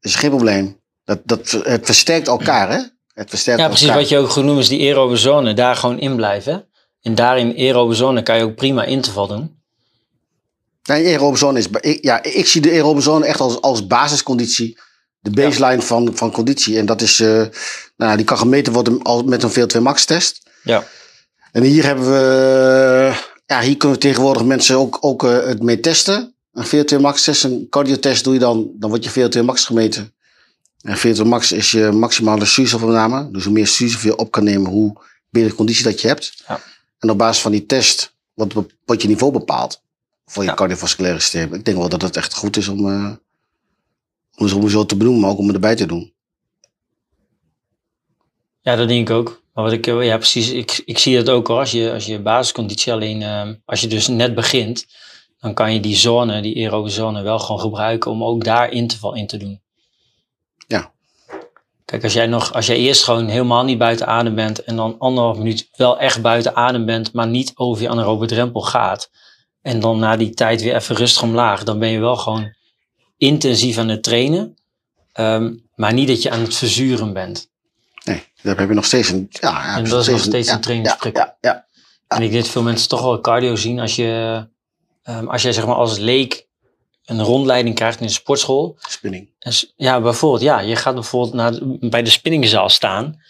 is 0.00 0.12
er 0.12 0.18
geen 0.18 0.30
probleem. 0.30 0.80
Dat, 1.04 1.20
dat, 1.24 1.50
het 1.50 1.84
versterkt 1.84 2.28
elkaar, 2.28 2.70
hè? 2.70 2.80
Het 3.12 3.28
versterkt 3.28 3.60
ja 3.60 3.66
precies. 3.66 3.86
elkaar. 3.86 4.00
Wat 4.00 4.08
je 4.08 4.18
ook 4.18 4.28
goed 4.28 4.44
noemt 4.44 4.58
is 4.58 4.68
die 4.68 4.88
aerobe 4.88 5.16
zone. 5.16 5.54
Daar 5.54 5.76
gewoon 5.76 5.98
in 5.98 6.16
blijven. 6.16 6.67
En 7.02 7.14
daar 7.14 7.38
in 7.38 7.56
aerobe 7.56 7.94
zone 7.94 8.22
kan 8.22 8.36
je 8.36 8.44
ook 8.44 8.54
prima 8.54 8.84
interval 8.84 9.26
doen. 9.26 9.56
Nee, 10.82 11.06
aerobe 11.06 11.36
zone 11.36 11.58
is, 11.58 11.66
ik, 11.80 12.04
ja, 12.04 12.22
ik 12.22 12.46
zie 12.46 12.60
de 12.60 12.70
aerobe 12.70 13.00
zone 13.00 13.26
echt 13.26 13.40
als, 13.40 13.60
als 13.60 13.86
basisconditie. 13.86 14.78
De 15.20 15.30
baseline 15.30 15.80
ja. 15.80 15.86
van, 15.86 16.16
van 16.16 16.32
conditie. 16.32 16.78
En 16.78 16.86
dat 16.86 17.00
is, 17.00 17.20
uh, 17.20 17.46
nou, 17.96 18.16
die 18.16 18.24
kan 18.24 18.38
gemeten 18.38 18.72
worden 18.72 19.00
met 19.24 19.42
een 19.42 19.50
VO2 19.50 19.82
max 19.82 20.04
test. 20.04 20.42
Ja. 20.62 20.86
En 21.52 21.62
hier 21.62 21.84
hebben 21.84 22.10
we, 22.10 23.12
ja, 23.46 23.60
hier 23.60 23.76
kunnen 23.76 23.98
we 23.98 24.02
tegenwoordig 24.02 24.44
mensen 24.44 24.76
ook, 24.76 24.98
ook 25.00 25.22
uh, 25.22 25.46
het 25.46 25.62
mee 25.62 25.80
testen. 25.80 26.34
een 26.52 26.66
VO2 26.66 27.00
max 27.00 27.24
test, 27.24 27.44
een 27.44 27.66
cardiotest 27.70 28.24
doe 28.24 28.32
je 28.32 28.40
dan, 28.40 28.70
dan 28.74 28.90
wordt 28.90 29.04
je 29.04 29.10
VO2 29.10 29.44
max 29.44 29.64
gemeten. 29.64 30.12
En 30.82 30.98
VO2 30.98 31.22
max 31.22 31.52
is 31.52 31.70
je 31.70 31.90
maximale 31.90 32.44
zuurstofopname. 32.44 33.30
Dus 33.30 33.44
hoe 33.44 33.52
meer 33.52 33.66
zuurstof 33.66 34.02
je 34.02 34.16
op 34.16 34.30
kan 34.30 34.44
nemen, 34.44 34.70
hoe 34.70 34.92
betere 35.30 35.54
conditie 35.54 35.84
dat 35.84 36.00
je 36.00 36.08
hebt. 36.08 36.42
Ja. 36.48 36.60
En 36.98 37.10
op 37.10 37.18
basis 37.18 37.42
van 37.42 37.52
die 37.52 37.66
test 37.66 38.16
wordt, 38.34 38.54
wordt 38.84 39.02
je 39.02 39.08
niveau 39.08 39.32
bepaald 39.32 39.82
voor 40.26 40.42
je 40.42 40.48
Ja. 40.48 40.54
cardiovasculaire 40.54 41.20
systeem. 41.20 41.54
Ik 41.54 41.64
denk 41.64 41.76
wel 41.76 41.88
dat 41.88 42.02
het 42.02 42.16
echt 42.16 42.34
goed 42.34 42.56
is 42.56 42.68
om, 42.68 42.88
eh 42.88 43.12
om, 44.36 44.52
om 44.52 44.68
zo 44.68 44.86
te 44.86 44.96
benoemen, 44.96 45.20
maar 45.22 45.30
ook 45.30 45.38
om 45.38 45.46
het 45.46 45.54
erbij 45.54 45.74
te 45.76 45.86
doen. 45.86 46.12
Ja, 48.60 48.76
dat 48.76 48.88
denk 48.88 49.08
ik 49.08 49.14
ook. 49.14 49.42
Maar 49.54 49.64
wat 49.64 49.72
ik, 49.72 49.86
eh, 49.86 50.04
ja, 50.04 50.16
precies. 50.16 50.50
Ik, 50.50 50.82
ik 50.84 50.98
zie 50.98 51.16
dat 51.16 51.28
ook 51.28 51.46
hoor. 51.46 51.58
Als 51.58 51.70
je, 51.70 51.92
als 51.92 52.06
je 52.06 52.20
basisconditie 52.20 52.92
alleen, 52.92 53.22
ehm, 53.22 53.54
als 53.64 53.80
je 53.80 53.86
dus 53.86 54.08
net 54.08 54.34
begint, 54.34 54.86
dan 55.38 55.54
kan 55.54 55.72
je 55.74 55.80
die 55.80 55.96
zone, 55.96 56.42
die 56.42 56.56
aerobe 56.56 56.88
zone, 56.88 57.22
wel 57.22 57.38
gewoon 57.38 57.60
gebruiken 57.60 58.10
om 58.10 58.24
ook 58.24 58.44
daar 58.44 58.70
interval 58.70 59.14
in 59.14 59.26
te 59.26 59.36
doen. 59.36 59.60
Kijk, 61.88 62.04
als 62.04 62.12
jij 62.12 62.26
nog, 62.26 62.52
als 62.52 62.66
jij 62.66 62.76
eerst 62.76 63.04
gewoon 63.04 63.28
helemaal 63.28 63.64
niet 63.64 63.78
buiten 63.78 64.06
adem 64.06 64.34
bent 64.34 64.64
en 64.64 64.76
dan 64.76 64.98
anderhalf 64.98 65.38
minuut 65.38 65.68
wel 65.76 65.98
echt 65.98 66.22
buiten 66.22 66.56
adem 66.56 66.86
bent, 66.86 67.12
maar 67.12 67.26
niet 67.26 67.52
over 67.54 67.82
je 67.82 67.88
anaerobe 67.88 68.26
drempel 68.26 68.60
gaat. 68.60 69.10
En 69.62 69.80
dan 69.80 69.98
na 69.98 70.16
die 70.16 70.34
tijd 70.34 70.62
weer 70.62 70.74
even 70.74 70.96
rustig 70.96 71.22
omlaag, 71.22 71.64
dan 71.64 71.78
ben 71.78 71.88
je 71.88 71.98
wel 71.98 72.16
gewoon 72.16 72.54
intensief 73.16 73.78
aan 73.78 73.88
het 73.88 74.02
trainen. 74.02 74.58
Ehm, 75.12 75.54
maar 75.74 75.92
niet 75.92 76.08
dat 76.08 76.22
je 76.22 76.30
aan 76.30 76.40
het 76.40 76.56
verzuren 76.56 77.12
bent. 77.12 77.50
Nee, 78.04 78.22
daar 78.42 78.58
heb 78.58 78.68
je 78.68 78.74
nog 78.74 78.84
steeds 78.84 79.10
een... 79.10 79.26
Ja, 79.30 79.50
ja, 79.50 79.76
En 79.76 79.84
dat 79.84 80.00
is 80.00 80.08
nog 80.08 80.20
steeds 80.20 80.48
een 80.48 80.60
trainingsprikkel. 80.60 81.22
Ja, 81.22 81.36
ja, 81.40 81.66
En 82.08 82.22
ik 82.22 82.30
denk 82.30 82.42
dat 82.42 82.52
veel 82.52 82.62
mensen 82.62 82.88
toch 82.88 83.02
wel 83.02 83.20
cardio 83.20 83.56
zien 83.56 83.80
als 83.80 83.96
je, 83.96 84.46
ehm, 85.02 85.26
als 85.26 85.42
jij 85.42 85.52
zeg 85.52 85.66
maar 85.66 85.74
als 85.76 85.98
leek 85.98 86.47
een 87.08 87.22
rondleiding 87.22 87.74
krijgt 87.74 87.98
in 88.00 88.06
een 88.06 88.12
sportschool. 88.12 88.76
spinning. 88.88 89.28
En 89.38 89.52
ja, 89.76 90.00
bijvoorbeeld, 90.00 90.42
ja, 90.42 90.60
je 90.60 90.76
gaat 90.76 90.94
bijvoorbeeld 90.94 91.34
naar, 91.34 91.52
de- 91.52 91.76
bij 91.80 92.02
de 92.02 92.10
spinningzaal 92.10 92.68
staan. 92.68 93.22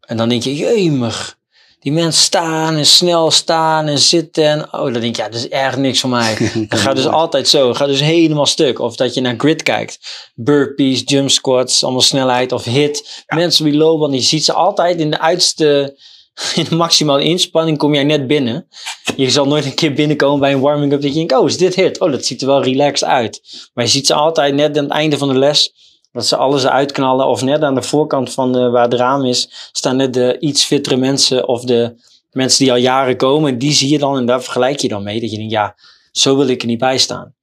En 0.00 0.16
dan 0.16 0.28
denk 0.28 0.42
je, 0.42 0.56
jemig, 0.56 1.36
die 1.80 1.92
mensen 1.92 2.22
staan 2.22 2.76
en 2.76 2.86
snel 2.86 3.30
staan 3.30 3.86
en 3.86 3.98
zitten. 3.98 4.44
En, 4.44 4.72
oh, 4.72 4.92
dan 4.92 4.92
denk 5.00 5.16
je, 5.16 5.22
ja, 5.22 5.28
dat 5.28 5.40
is 5.40 5.48
erg 5.48 5.76
niks 5.76 6.00
voor 6.00 6.10
mij. 6.10 6.34
Het 6.68 6.78
gaat 6.78 6.96
dus 6.96 7.06
altijd 7.06 7.48
zo, 7.48 7.68
het 7.68 7.76
gaat 7.76 7.88
dus 7.88 8.00
helemaal 8.00 8.46
stuk. 8.46 8.78
Of 8.78 8.96
dat 8.96 9.14
je 9.14 9.20
naar 9.20 9.34
grid 9.38 9.62
kijkt. 9.62 9.98
Burpees, 10.34 11.02
jump 11.04 11.30
squats, 11.30 11.82
allemaal 11.82 12.00
snelheid 12.00 12.52
of 12.52 12.64
hit. 12.64 13.24
Mensen 13.26 13.64
die 13.64 13.74
lopen, 13.74 14.00
want 14.00 14.14
je 14.14 14.20
ziet 14.28 14.44
ze 14.44 14.52
altijd 14.52 14.98
in 15.00 15.10
de 15.10 15.20
uitste, 15.20 15.96
in 16.70 16.76
maximale 16.76 17.22
inspanning 17.22 17.78
kom 17.78 17.94
jij 17.94 18.04
net 18.04 18.26
binnen. 18.26 18.68
Je 19.16 19.30
zal 19.30 19.46
nooit 19.46 19.64
een 19.64 19.74
keer 19.74 19.92
binnenkomen 19.92 20.40
bij 20.40 20.52
een 20.52 20.60
warming-up 20.60 21.00
dat 21.00 21.10
je 21.10 21.16
denkt, 21.16 21.36
oh, 21.36 21.46
is 21.46 21.56
dit 21.56 21.74
hit? 21.74 22.00
Oh, 22.00 22.10
dat 22.10 22.24
ziet 22.24 22.40
er 22.40 22.46
wel 22.46 22.62
relaxed 22.62 23.08
uit. 23.08 23.40
Maar 23.74 23.84
je 23.84 23.90
ziet 23.90 24.06
ze 24.06 24.14
altijd 24.14 24.54
net 24.54 24.76
aan 24.78 24.84
het 24.84 24.92
einde 24.92 25.18
van 25.18 25.28
de 25.28 25.38
les, 25.38 25.72
dat 26.12 26.26
ze 26.26 26.36
alles 26.36 26.64
eruit 26.64 26.92
knallen. 26.92 27.26
Of 27.26 27.42
net 27.42 27.62
aan 27.62 27.74
de 27.74 27.82
voorkant 27.82 28.32
van 28.32 28.70
waar 28.70 28.84
het 28.84 28.94
raam 28.94 29.24
is, 29.24 29.70
staan 29.72 29.96
net 29.96 30.14
de 30.14 30.36
iets 30.38 30.64
fittere 30.64 30.96
mensen 30.96 31.48
of 31.48 31.64
de 31.64 31.94
mensen 32.30 32.64
die 32.64 32.72
al 32.72 32.78
jaren 32.78 33.16
komen. 33.16 33.58
Die 33.58 33.72
zie 33.72 33.90
je 33.90 33.98
dan 33.98 34.16
en 34.16 34.26
daar 34.26 34.42
vergelijk 34.42 34.78
je 34.78 34.88
dan 34.88 35.02
mee. 35.02 35.20
Dat 35.20 35.30
je 35.30 35.36
denkt, 35.36 35.52
ja, 35.52 35.76
zo 36.12 36.36
wil 36.36 36.48
ik 36.48 36.60
er 36.60 36.66
niet 36.66 36.78
bij 36.78 36.98
staan. 36.98 37.34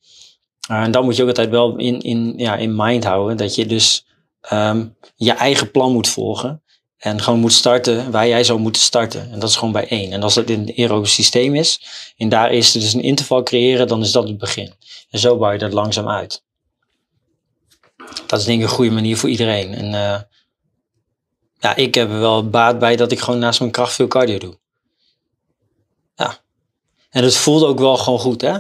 Uh, 0.72 0.82
en 0.82 0.92
dan 0.92 1.04
moet 1.04 1.16
je 1.16 1.22
ook 1.22 1.28
altijd 1.28 1.50
wel 1.50 1.78
in, 1.78 2.00
in, 2.00 2.34
ja, 2.38 2.56
in 2.56 2.76
mind 2.76 3.04
houden 3.04 3.38
dat 3.38 3.56
je 3.56 3.66
dus 3.66 4.06
ehm, 4.42 4.88
je 5.16 5.32
eigen 5.32 5.72
plan 5.72 5.92
moet 5.92 6.08
volgen. 6.08 6.64
En 7.06 7.22
gewoon 7.22 7.40
moet 7.40 7.54
starten 7.54 8.12
waar 8.12 8.28
jij 8.28 8.44
zou 8.44 8.60
moeten 8.60 8.82
starten. 8.82 9.32
En 9.32 9.40
dat 9.40 9.50
is 9.50 9.56
gewoon 9.56 9.74
bij 9.74 9.88
één. 9.88 10.12
En 10.12 10.24
als 10.24 10.34
dat 10.34 10.50
in 10.50 10.60
het 10.60 10.78
aerobe 10.78 11.08
systeem 11.08 11.56
is, 11.56 11.82
en 12.18 12.30
daar 12.30 12.52
is 12.52 12.72
dus 12.72 12.94
een 12.94 13.02
interval 13.02 13.44
creëren, 13.44 13.88
dan 13.88 14.02
is 14.02 14.12
dat 14.12 14.28
het 14.28 14.38
begin. 14.38 14.74
En 15.10 15.20
zo 15.20 15.38
bouw 15.38 15.52
je 15.52 15.58
dat 15.58 15.74
langzaam 15.74 16.10
uit. 16.10 16.44
Dat 18.28 18.40
is 18.40 18.46
denk 18.46 18.62
ik 18.62 18.68
een 18.68 18.74
goede 18.74 18.92
manier 18.92 19.18
voor 19.18 19.30
iedereen. 19.30 19.74
En 19.74 19.86
uh, 19.86 20.20
ja, 21.60 21.76
ik 21.76 21.96
heb 21.96 22.10
er 22.10 22.20
wel 22.20 22.50
baat 22.50 22.80
bij 22.80 22.96
dat 22.96 23.12
ik 23.12 23.20
gewoon 23.20 23.40
naast 23.40 23.60
mijn 23.60 23.72
kracht 23.72 23.94
veel 23.94 24.08
cardio 24.08 24.38
doe. 24.38 24.58
Ja. 26.16 26.38
En 27.10 27.24
het 27.24 27.36
voelt 27.36 27.64
ook 27.64 27.80
wel 27.80 27.98
gewoon 27.98 28.20
goed, 28.20 28.42
hè? 28.42 28.58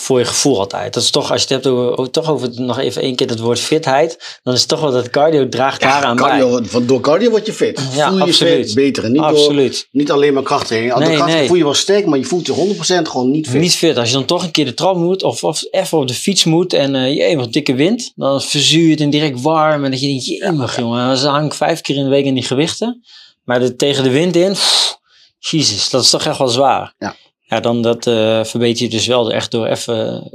Voor 0.00 0.18
je 0.18 0.24
gevoel 0.24 0.58
altijd. 0.58 0.94
Dat 0.94 1.02
is 1.02 1.10
toch, 1.10 1.30
als 1.30 1.42
je 1.42 1.54
het 1.54 1.64
hebt 1.64 1.76
over, 1.76 2.10
toch 2.10 2.30
over 2.30 2.50
nog 2.54 2.78
even 2.78 3.02
één 3.02 3.14
keer 3.14 3.28
het 3.28 3.38
woord 3.38 3.58
fitheid, 3.60 4.38
dan 4.42 4.54
is 4.54 4.60
het 4.60 4.68
toch 4.68 4.80
wel 4.80 4.92
dat 4.92 5.10
cardio 5.10 5.48
draagt 5.48 5.82
Ja, 5.82 5.90
daaraan 5.90 6.16
cardio, 6.16 6.60
bij. 6.60 6.68
van, 6.68 6.86
door 6.86 7.00
cardio 7.00 7.30
word 7.30 7.46
je 7.46 7.52
fit. 7.52 7.80
Ja, 7.94 8.08
voel 8.08 8.18
je 8.18 8.22
absoluut. 8.24 8.66
fit 8.66 8.74
beter. 8.74 9.04
En 9.04 9.12
niet, 9.12 9.20
door, 9.20 9.30
Absoluut. 9.30 9.88
niet 9.90 10.10
alleen 10.10 10.34
maar 10.34 10.42
krachttraining. 10.42 10.94
Door 10.94 11.02
Nee, 11.02 11.16
kracht 11.16 11.32
nee. 11.32 11.46
voel 11.46 11.56
je 11.56 11.64
wel 11.64 11.74
sterk, 11.74 12.06
maar 12.06 12.18
je 12.18 12.24
voelt 12.24 12.46
je 12.46 12.74
100% 13.02 13.08
gewoon 13.08 13.30
niet 13.30 13.48
fit. 13.48 13.60
Niet 13.60 13.74
fit. 13.74 13.96
Als 13.96 14.08
je 14.08 14.14
dan 14.14 14.24
toch 14.24 14.42
een 14.42 14.50
keer 14.50 14.64
de 14.64 14.74
trap 14.74 14.96
moet 14.96 15.22
of, 15.22 15.44
of 15.44 15.64
even 15.70 15.98
op 15.98 16.08
de 16.08 16.14
fiets 16.14 16.44
moet 16.44 16.72
en 16.72 16.94
uh, 16.94 17.28
je 17.30 17.36
wat 17.36 17.52
dikke 17.52 17.74
wind, 17.74 18.12
dan 18.14 18.42
verzuur 18.42 18.84
je 18.84 18.90
het 18.90 19.00
en 19.00 19.10
direct 19.10 19.40
warm. 19.42 19.84
En 19.84 19.90
dat 19.90 20.00
je 20.00 20.06
denkt, 20.06 20.26
jemig 20.26 20.76
jongen, 20.76 21.20
dan 21.22 21.32
hang 21.32 21.46
ik 21.46 21.54
vijf 21.54 21.80
keer 21.80 21.96
in 21.96 22.04
de 22.04 22.10
week 22.10 22.24
in 22.24 22.34
die 22.34 22.42
gewichten. 22.44 23.02
Maar 23.44 23.60
de, 23.60 23.76
tegen 23.76 24.04
de 24.04 24.10
wind 24.10 24.36
in, 24.36 24.52
pff, 24.52 24.98
jezus, 25.38 25.90
dat 25.90 26.02
is 26.02 26.10
toch 26.10 26.24
echt 26.24 26.38
wel 26.38 26.48
zwaar. 26.48 26.94
Ja. 26.98 27.16
Ja, 27.50 27.60
dan 27.60 27.82
dat 27.82 28.06
uh, 28.06 28.44
verbeter 28.44 28.82
je 28.82 28.90
dus 28.90 29.06
wel 29.06 29.32
echt 29.32 29.50
door 29.50 29.66
even, 29.66 30.28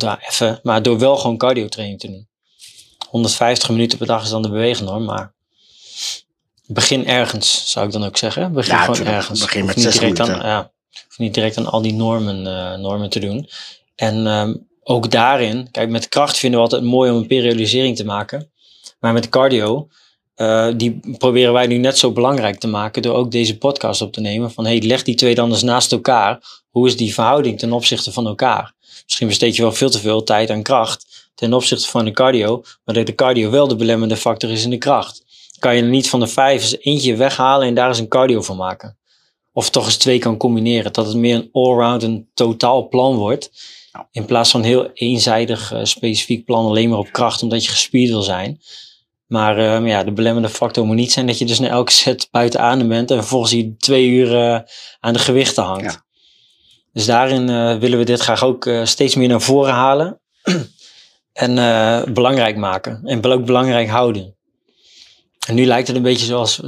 uh, 0.00 0.14
even, 0.28 0.60
maar 0.62 0.82
door 0.82 0.98
wel 0.98 1.16
gewoon 1.16 1.36
cardio 1.36 1.68
training 1.68 2.00
te 2.00 2.06
doen. 2.06 2.28
150 3.08 3.68
minuten 3.70 3.98
per 3.98 4.06
dag 4.06 4.22
is 4.22 4.28
dan 4.28 4.42
de 4.42 4.48
beweegnorm, 4.48 5.04
maar 5.04 5.34
begin 6.66 7.06
ergens, 7.06 7.70
zou 7.70 7.86
ik 7.86 7.92
dan 7.92 8.04
ook 8.04 8.16
zeggen. 8.16 8.52
Begin 8.52 8.74
Ja, 8.74 8.80
gewoon 8.80 8.94
tuurlijk. 8.94 9.16
ergens. 9.16 9.40
Begin 9.40 9.64
met 9.64 9.76
niet 9.76 9.84
60 9.84 10.02
direct 10.02 10.20
aan, 10.20 10.26
minuten. 10.26 10.48
ja, 10.48 10.72
hoeft 11.04 11.18
niet 11.18 11.34
direct 11.34 11.58
aan 11.58 11.66
al 11.66 11.82
die 11.82 11.94
normen, 11.94 12.46
uh, 12.46 12.74
normen 12.74 13.10
te 13.10 13.20
doen. 13.20 13.48
En 13.94 14.26
um, 14.26 14.66
ook 14.82 15.10
daarin, 15.10 15.70
kijk, 15.70 15.90
met 15.90 16.08
kracht 16.08 16.36
vinden 16.36 16.58
we 16.60 16.64
altijd 16.66 16.90
mooi 16.90 17.10
om 17.10 17.16
een 17.16 17.26
periodisering 17.26 17.96
te 17.96 18.04
maken. 18.04 18.50
Maar 19.00 19.12
met 19.12 19.28
cardio, 19.28 19.88
uh, 20.36 20.68
die 20.76 21.00
proberen 21.18 21.52
wij 21.52 21.66
nu 21.66 21.76
net 21.76 21.98
zo 21.98 22.12
belangrijk 22.12 22.58
te 22.58 22.68
maken 22.68 23.02
door 23.02 23.14
ook 23.14 23.30
deze 23.30 23.58
podcast 23.58 24.00
op 24.00 24.12
te 24.12 24.20
nemen. 24.20 24.52
Van 24.52 24.64
hey, 24.64 24.82
leg 24.82 25.02
die 25.02 25.14
twee 25.14 25.34
dan 25.34 25.50
eens 25.50 25.62
naast 25.62 25.92
elkaar. 25.92 26.62
Hoe 26.70 26.86
is 26.86 26.96
die 26.96 27.14
verhouding 27.14 27.58
ten 27.58 27.72
opzichte 27.72 28.12
van 28.12 28.26
elkaar? 28.26 28.72
Misschien 29.04 29.28
besteed 29.28 29.56
je 29.56 29.62
wel 29.62 29.72
veel 29.72 29.90
te 29.90 29.98
veel 29.98 30.22
tijd 30.22 30.50
aan 30.50 30.62
kracht 30.62 31.16
ten 31.36 31.52
opzichte 31.52 31.88
van 31.88 32.04
de 32.04 32.10
cardio, 32.10 32.62
maar 32.84 32.94
dat 32.94 33.06
de 33.06 33.14
cardio 33.14 33.50
wel 33.50 33.68
de 33.68 33.76
belemmerende 33.76 34.16
factor 34.16 34.50
is 34.50 34.64
in 34.64 34.70
de 34.70 34.78
kracht. 34.78 35.24
Kan 35.58 35.76
je 35.76 35.82
er 35.82 35.88
niet 35.88 36.08
van 36.08 36.20
de 36.20 36.26
vijf 36.26 36.62
eens 36.62 36.78
eentje 36.78 37.16
weghalen 37.16 37.66
en 37.66 37.74
daar 37.74 37.88
eens 37.88 37.98
een 37.98 38.08
cardio 38.08 38.42
van 38.42 38.56
maken? 38.56 38.96
Of 39.52 39.70
toch 39.70 39.84
eens 39.84 39.96
twee 39.96 40.18
kan 40.18 40.36
combineren, 40.36 40.92
dat 40.92 41.06
het 41.06 41.16
meer 41.16 41.34
een 41.34 41.48
allround, 41.52 42.02
een 42.02 42.28
totaal 42.34 42.88
plan 42.88 43.16
wordt. 43.16 43.50
In 44.10 44.24
plaats 44.24 44.50
van 44.50 44.62
heel 44.62 44.90
eenzijdig 44.92 45.72
uh, 45.72 45.80
specifiek 45.82 46.44
plan 46.44 46.66
alleen 46.66 46.88
maar 46.88 46.98
op 46.98 47.12
kracht 47.12 47.42
omdat 47.42 47.64
je 47.64 47.70
gespierd 47.70 48.10
wil 48.10 48.22
zijn. 48.22 48.60
Maar 49.26 49.58
uh, 49.58 49.88
ja, 49.88 50.04
de 50.04 50.12
belemmerende 50.12 50.56
factor 50.56 50.86
moet 50.86 50.96
niet 50.96 51.12
zijn 51.12 51.26
dat 51.26 51.38
je 51.38 51.44
dus 51.44 51.58
na 51.58 51.68
elke 51.68 51.92
set 51.92 52.28
buiten 52.30 52.60
adem 52.60 52.88
bent 52.88 53.10
en 53.10 53.16
vervolgens 53.16 53.52
je 53.52 53.76
twee 53.76 54.08
uur 54.08 54.32
uh, 54.32 54.58
aan 55.00 55.12
de 55.12 55.18
gewichten 55.18 55.62
hangt. 55.62 55.92
Ja. 55.92 56.04
Dus 56.92 57.06
daarin 57.06 57.48
uh, 57.50 57.76
willen 57.76 57.98
we 57.98 58.04
dit 58.04 58.20
graag 58.20 58.44
ook 58.44 58.70
steeds 58.84 59.14
meer 59.14 59.28
naar 59.28 59.40
voren 59.40 59.72
halen 59.72 60.20
en 61.32 61.54
belangrijk 62.14 62.56
maken 62.56 63.00
en 63.04 63.24
ook 63.24 63.44
belangrijk 63.44 63.88
houden. 63.88 64.34
En 65.46 65.54
nu 65.54 65.64
lijkt 65.64 65.86
het 65.86 65.96
een 65.96 66.02
beetje 66.02 66.26
zoals, 66.26 66.60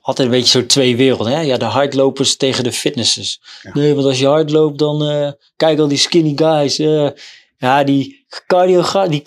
altijd 0.00 0.28
een 0.28 0.34
beetje 0.34 0.60
zo 0.60 0.66
twee 0.66 0.96
werelden. 0.96 1.32
Hè? 1.32 1.40
Ja, 1.40 1.56
de 1.56 1.64
hardlopers 1.64 2.36
tegen 2.36 2.64
de 2.64 2.72
fitnessers. 2.72 3.40
Ja. 3.62 3.70
Nee, 3.74 3.94
want 3.94 4.06
als 4.06 4.18
je 4.18 4.26
hard 4.26 4.50
loopt, 4.50 4.78
dan 4.78 5.34
kijk 5.56 5.78
al 5.78 5.88
die 5.88 5.98
skinny 5.98 6.32
guys. 6.36 6.76
Ja, 7.64 7.84
die 7.84 8.26
cardio, 8.46 9.08
die 9.08 9.22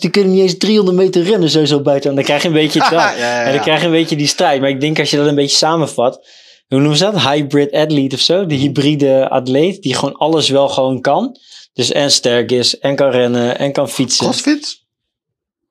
die 0.00 0.10
kunnen 0.10 0.32
niet 0.32 0.42
eens 0.42 0.58
300 0.58 0.96
meter 0.96 1.22
rennen 1.22 1.50
zo 1.50 1.64
zo 1.64 1.80
buiten. 1.80 2.10
En 2.10 2.16
dan 2.16 2.24
krijg 2.24 2.42
je 2.42 2.48
een 2.48 2.54
beetje 2.54 2.78
dat. 2.90 2.90
ja, 2.90 3.16
ja, 3.16 3.42
en 3.42 3.52
dan 3.52 3.62
krijg 3.62 3.80
je 3.80 3.86
een 3.86 3.92
beetje 3.92 4.16
die 4.16 4.26
strijd. 4.26 4.60
Maar 4.60 4.68
ik 4.68 4.80
denk 4.80 4.98
als 4.98 5.10
je 5.10 5.16
dat 5.16 5.26
een 5.26 5.34
beetje 5.34 5.56
samenvat. 5.56 6.26
Hoe 6.68 6.78
noemen 6.78 6.96
ze 6.96 7.04
dat? 7.04 7.20
Hybrid 7.20 7.72
athlete 7.72 8.14
of 8.14 8.20
zo. 8.20 8.46
De 8.46 8.54
hybride 8.54 9.28
atleet, 9.28 9.82
die 9.82 9.94
gewoon 9.94 10.16
alles 10.16 10.48
wel 10.48 10.68
gewoon 10.68 11.00
kan. 11.00 11.36
Dus 11.72 11.92
en 11.92 12.10
sterk 12.10 12.50
is, 12.50 12.78
en 12.78 12.96
kan 12.96 13.10
rennen, 13.10 13.58
en 13.58 13.72
kan 13.72 13.88
fietsen. 13.88 14.24
Crossfit? 14.24 14.82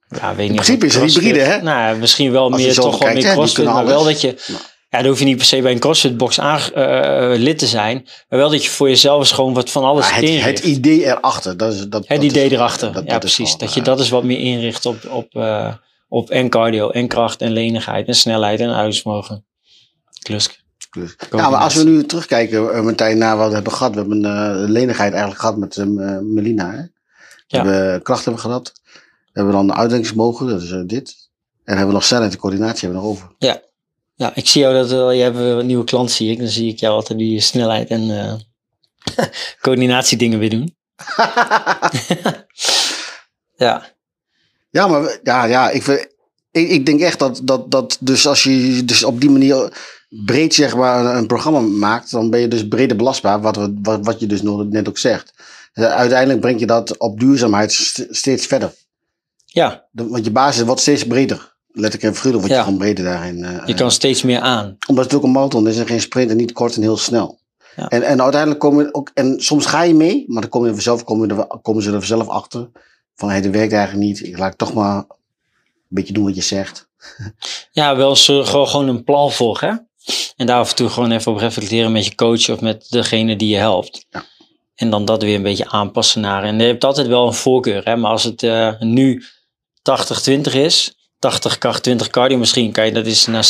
Ja, 0.07 0.35
weet 0.35 0.49
In 0.49 0.51
niet 0.51 0.61
principe 0.61 0.85
is 0.85 0.95
het 0.95 1.03
hybride, 1.03 1.39
hè? 1.39 1.61
Nou, 1.61 1.97
misschien 1.97 2.31
wel 2.31 2.51
Als 2.51 2.61
meer, 2.61 2.73
toch 2.73 2.97
wel 2.97 3.13
meer 3.13 3.31
crossfit, 3.31 3.65
maar 3.65 3.85
wel 3.85 4.03
dat 4.03 4.21
je... 4.21 4.35
Ja, 4.93 4.99
dan 4.99 5.07
hoef 5.07 5.19
je 5.19 5.25
niet 5.25 5.37
per 5.37 5.45
se 5.45 5.61
bij 5.61 5.71
een 5.71 5.79
crossfit-box 5.79 6.39
aan, 6.39 6.59
uh, 6.75 7.33
lid 7.37 7.59
te 7.59 7.67
zijn. 7.67 8.07
Maar 8.29 8.39
wel 8.39 8.49
dat 8.49 8.63
je 8.63 8.69
voor 8.69 8.89
jezelf 8.89 9.19
eens 9.19 9.31
gewoon 9.31 9.53
wat 9.53 9.69
van 9.71 9.83
alles 9.83 10.09
Ja, 10.09 10.15
het, 10.15 10.23
inricht. 10.23 10.45
het 10.45 10.59
idee 10.63 11.05
erachter. 11.05 11.57
Dat 11.57 11.73
is, 11.73 11.79
dat, 11.87 12.07
Het 12.07 12.21
dat 12.21 12.29
idee 12.29 12.45
is- 12.45 12.51
erachter, 12.51 12.91
dat- 12.93 13.03
ja 13.05 13.11
dat 13.13 13.23
is 13.23 13.35
precies. 13.35 13.57
dat 13.57 13.73
je 13.73 13.79
eh, 13.79 13.85
dat 13.85 13.99
eens 13.99 14.09
wat 14.09 14.23
meer 14.23 14.39
inricht 14.39 14.85
op, 14.85 15.09
op, 15.09 15.33
uh, 15.35 15.73
op 16.07 16.29
en 16.29 16.49
cardio, 16.49 16.89
en 16.89 17.07
kracht, 17.07 17.41
en 17.41 17.51
lenigheid, 17.51 18.07
en 18.07 18.15
snelheid, 18.15 18.59
en 18.59 18.73
uitsmogen. 18.75 19.45
Klusk. 20.21 20.61
Dus- 20.91 21.15
Ja, 21.31 21.49
maar 21.49 21.59
als 21.61 21.75
we 21.75 21.83
nu 21.83 22.05
terugkijken, 22.05 22.63
uh, 22.63 22.81
Martijn, 22.81 23.17
naar 23.17 23.37
wat 23.37 23.47
we 23.47 23.53
hebben 23.53 23.73
gehad. 23.73 23.93
We 23.93 23.99
hebben 23.99 24.23
uh, 24.23 24.69
lenigheid 24.69 25.11
eigenlijk 25.11 25.39
gehad 25.41 25.57
met 25.57 25.77
Melina. 26.21 26.71
Hè? 26.71 26.81
We 27.47 27.57
hebben 27.57 28.01
kracht 28.01 28.23
hebben 28.25 28.41
gehad. 28.41 28.71
We 28.93 28.99
hebben 29.31 29.53
dan 29.53 29.73
uitdenkingsmogen, 29.73 30.47
dat 30.47 30.61
is 30.61 30.69
dit. 30.85 31.15
En 31.63 31.71
hebben 31.77 31.87
we 31.87 31.93
nog 31.93 32.03
snelheid 32.03 32.33
en 32.33 32.39
coördinatie 32.39 32.79
hebben 32.79 32.99
we 33.01 33.07
nog 33.07 33.15
over. 33.17 33.35
Ja, 33.37 33.61
ik 34.33 34.47
zie 34.47 34.61
jou 34.61 34.73
dat 34.73 34.89
wel. 34.89 35.11
Je 35.11 35.23
hebt 35.23 35.37
een 35.37 35.65
nieuwe 35.65 35.83
klant, 35.83 36.11
zie 36.11 36.31
ik. 36.31 36.37
Dan 36.39 36.47
zie 36.47 36.71
ik 36.71 36.79
jou 36.79 36.93
altijd 36.93 37.19
die 37.19 37.39
snelheid 37.39 37.89
en 37.89 38.01
uh, 38.09 38.33
coördinatie 39.61 40.17
dingen 40.17 40.39
weer 40.39 40.49
doen. 40.49 40.75
ja. 43.55 43.91
Ja, 44.69 44.87
maar 44.87 45.19
ja, 45.23 45.43
ja 45.45 45.69
ik, 45.69 45.85
ik, 46.51 46.69
ik 46.69 46.85
denk 46.85 46.99
echt 47.01 47.19
dat, 47.19 47.41
dat, 47.43 47.71
dat 47.71 47.97
dus 47.99 48.27
als 48.27 48.43
je 48.43 48.85
dus 48.85 49.03
op 49.03 49.21
die 49.21 49.29
manier 49.29 49.73
breed 50.25 50.53
zeg 50.53 50.75
maar 50.75 51.15
een, 51.15 51.27
programma 51.27 51.59
maakt, 51.59 52.11
dan 52.11 52.29
ben 52.29 52.39
je 52.39 52.47
dus 52.47 52.67
breder 52.67 52.97
belastbaar, 52.97 53.41
wat, 53.41 53.55
we- 53.55 53.77
wat, 53.81 54.05
wat 54.05 54.19
je 54.19 54.25
dus 54.27 54.41
net 54.69 54.87
ook 54.89 54.97
zegt. 54.97 55.33
Eh, 55.73 55.85
Uiteindelijk 55.85 56.39
breng 56.39 56.59
je 56.59 56.65
dat 56.65 56.97
op 56.97 57.19
duurzaamheid 57.19 57.71
st- 57.73 58.05
steeds 58.09 58.45
verder. 58.45 58.73
ja, 59.45 59.87
Want 59.91 60.25
je 60.25 60.31
basis 60.31 60.63
wordt 60.63 60.81
steeds 60.81 61.07
breder. 61.07 61.52
Letterlijk 61.73 62.03
en 62.03 62.15
figuurlijk 62.15 62.43
wordt 62.43 62.51
Ja. 62.51 62.57
je 62.57 62.63
gewoon 62.63 62.77
breder 62.79 63.03
daarin. 63.03 63.43
eh, 63.43 63.61
je 63.65 63.73
kan 63.73 63.91
steeds 63.91 64.23
meer 64.23 64.39
aan. 64.39 64.77
omdat 64.87 65.03
het 65.03 65.13
ook 65.13 65.23
een 65.23 65.31
marathon 65.31 65.67
is 65.67 65.77
en 65.77 65.87
geen 65.87 66.01
sprint 66.01 66.29
en 66.31 66.37
niet 66.37 66.51
kort 66.51 66.75
en 66.75 66.81
heel 66.81 66.97
snel. 66.97 67.39
Ja. 67.75 67.87
En, 67.87 68.03
en 68.03 68.21
uiteindelijk 68.21 68.59
komen 68.61 68.85
we 68.85 68.93
ook, 68.93 69.11
en 69.13 69.35
soms 69.41 69.65
ga 69.65 69.81
je 69.83 69.93
mee, 69.93 70.23
maar 70.27 70.41
dan 70.41 70.49
komen, 70.49 70.67
je 70.67 70.73
vanzelf, 70.73 71.03
komen, 71.03 71.29
er, 71.37 71.47
komen 71.61 71.83
ze 71.83 71.91
er 71.91 72.05
zelf 72.05 72.27
achter. 72.27 72.69
Van 73.15 73.29
hé, 73.29 73.41
dat 73.41 73.51
werkt 73.51 73.73
eigenlijk 73.73 74.05
niet. 74.07 74.23
Ik 74.23 74.37
laat 74.37 74.57
toch 74.57 74.73
maar 74.73 74.95
een 74.97 75.05
beetje 75.87 76.13
doen 76.13 76.23
wat 76.25 76.35
je 76.35 76.41
zegt. 76.41 76.87
Ja, 77.71 77.95
wel 77.95 78.15
zo, 78.15 78.43
gewoon, 78.43 78.67
gewoon 78.67 78.87
een 78.87 79.03
plan 79.03 79.31
volgen. 79.31 79.67
Hè? 79.69 79.75
En 80.35 80.45
daar 80.45 80.59
af 80.59 80.69
en 80.69 80.75
toe 80.75 80.89
gewoon 80.89 81.11
even 81.11 81.31
op 81.31 81.37
reflecteren 81.37 81.91
met 81.91 82.05
je 82.05 82.15
coach 82.15 82.49
of 82.49 82.61
met 82.61 82.85
degene 82.89 83.35
die 83.35 83.49
je 83.49 83.57
helpt. 83.57 84.05
Ja. 84.09 84.23
En 84.75 84.89
dan 84.89 85.05
dat 85.05 85.21
weer 85.23 85.35
een 85.35 85.41
beetje 85.43 85.69
aanpassen 85.69 86.21
naar. 86.21 86.43
En 86.43 86.59
je 86.59 86.65
hebt 86.65 86.83
altijd 86.83 87.07
wel 87.07 87.27
een 87.27 87.33
voorkeur. 87.33 87.83
Hè? 87.83 87.95
Maar 87.95 88.11
als 88.11 88.23
het 88.23 88.43
eh, 88.43 88.79
nu 88.79 89.23
80-20 89.79 90.41
is, 90.53 90.95
80 91.23 91.57
kracht, 91.57 91.83
20 91.83 92.09
cardio, 92.09 92.37
misschien 92.37 92.71
kan 92.71 92.85
je 92.85 92.91
dat 92.91 93.05
eens 93.05 93.25
naar 93.25 93.45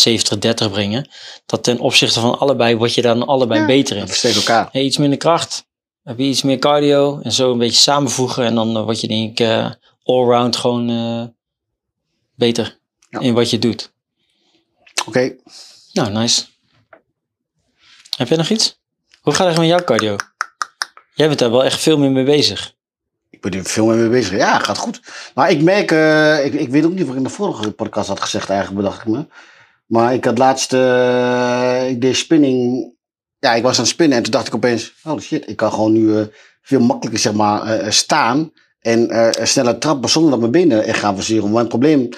70-30 0.68 0.72
brengen. 0.72 1.10
Dat 1.46 1.64
ten 1.64 1.80
opzichte 1.80 2.20
van 2.20 2.40
allebei 2.40 2.76
word 2.76 2.94
je 2.94 3.02
dan 3.02 3.26
allebei 3.28 3.60
Ja, 3.60 3.66
beter 3.66 3.94
in. 3.94 4.00
Dat 4.00 4.10
versteekt 4.10 4.36
elkaar. 4.36 4.70
Hey, 4.72 4.82
iets 4.82 4.98
minder 4.98 5.18
kracht. 5.18 5.66
Heb 6.04 6.18
je 6.18 6.24
iets 6.24 6.42
meer 6.42 6.60
cardio 6.60 7.20
en 7.22 7.32
zo 7.32 7.52
een 7.52 7.58
beetje 7.58 7.82
samenvoegen. 7.82 8.46
En 8.46 8.56
dan 8.56 8.78
eh, 8.78 8.84
word 8.84 9.02
je 9.02 9.08
denk 9.08 9.32
ik 9.32 9.40
eh, 9.48 9.72
allround 10.04 10.56
gewoon 10.56 10.90
eh, 10.90 11.24
beter 12.36 12.80
Ja. 13.10 13.20
in 13.20 13.34
wat 13.34 13.50
je 13.50 13.60
doet. 13.60 13.92
Oké. 15.06 15.36
Nou, 15.94 16.12
nice. 16.12 16.46
Heb 18.18 18.28
jij 18.28 18.38
nog 18.38 18.50
iets? 18.50 18.80
Hoe 19.22 19.34
gaat 19.34 19.48
het 19.48 19.58
met 19.58 19.68
jouw 19.68 19.84
cardio? 19.84 20.16
Jij 21.14 21.28
bent 21.28 21.40
daar 21.40 21.52
wel 21.52 21.64
echt 21.64 21.80
veel 21.80 21.98
meer 21.98 22.12
mee 22.12 22.24
bezig. 22.24 22.74
Ik 23.34 23.42
ben 23.42 23.54
er 23.54 23.66
veel 23.66 23.86
mee 23.86 24.10
bezig. 24.10 24.38
Ja, 24.38 24.60
gaat 24.60 24.78
goed. 24.78 25.02
Maar 25.36 25.52
ik 25.52 25.62
merk, 25.62 25.92
eh, 25.92 26.46
ik, 26.46 26.54
ik 26.54 26.70
weet 26.70 26.86
ook 26.86 26.94
niet 26.94 27.02
wat 27.02 27.10
ik 27.10 27.18
in 27.18 27.24
de 27.24 27.30
vorige 27.30 27.72
podcast 27.72 28.08
had 28.08 28.20
gezegd 28.20 28.50
eigenlijk, 28.50 28.82
bedacht 28.82 29.02
ik 29.02 29.08
me. 29.08 29.26
Maar 29.86 30.14
ik 30.14 30.26
had 30.26 30.38
laatst, 30.38 30.74
eh, 30.74 31.90
ik 31.90 32.02
deed 32.02 32.16
spinning. 32.16 32.88
Ja, 33.40 33.54
ik 33.54 33.64
was 33.64 33.78
aan 33.78 33.84
het 33.84 33.94
spinnen 33.94 34.18
en 34.18 34.24
toen 34.24 34.32
dacht 34.32 34.48
ik 34.48 34.56
opeens, 34.56 34.94
oh 35.04 35.20
shit, 35.20 35.50
ik 35.50 35.56
kan 35.56 35.72
gewoon 35.72 35.92
nu 35.92 36.18
eh, 36.18 36.26
veel 36.62 36.80
makkelijker 36.80 37.22
zeg 37.22 37.34
maar 37.34 37.94
staan 37.94 38.52
en 38.80 39.34
sneller 39.42 39.78
trappen 39.78 40.10
zonder 40.10 40.32
dat 40.32 40.40
mijn 40.40 40.52
benen 40.52 40.84
echt 40.84 41.00
gaan 41.00 41.16
verzuren. 41.16 41.44
Maar 41.44 41.54
mijn 41.54 41.68
probleem, 41.68 42.10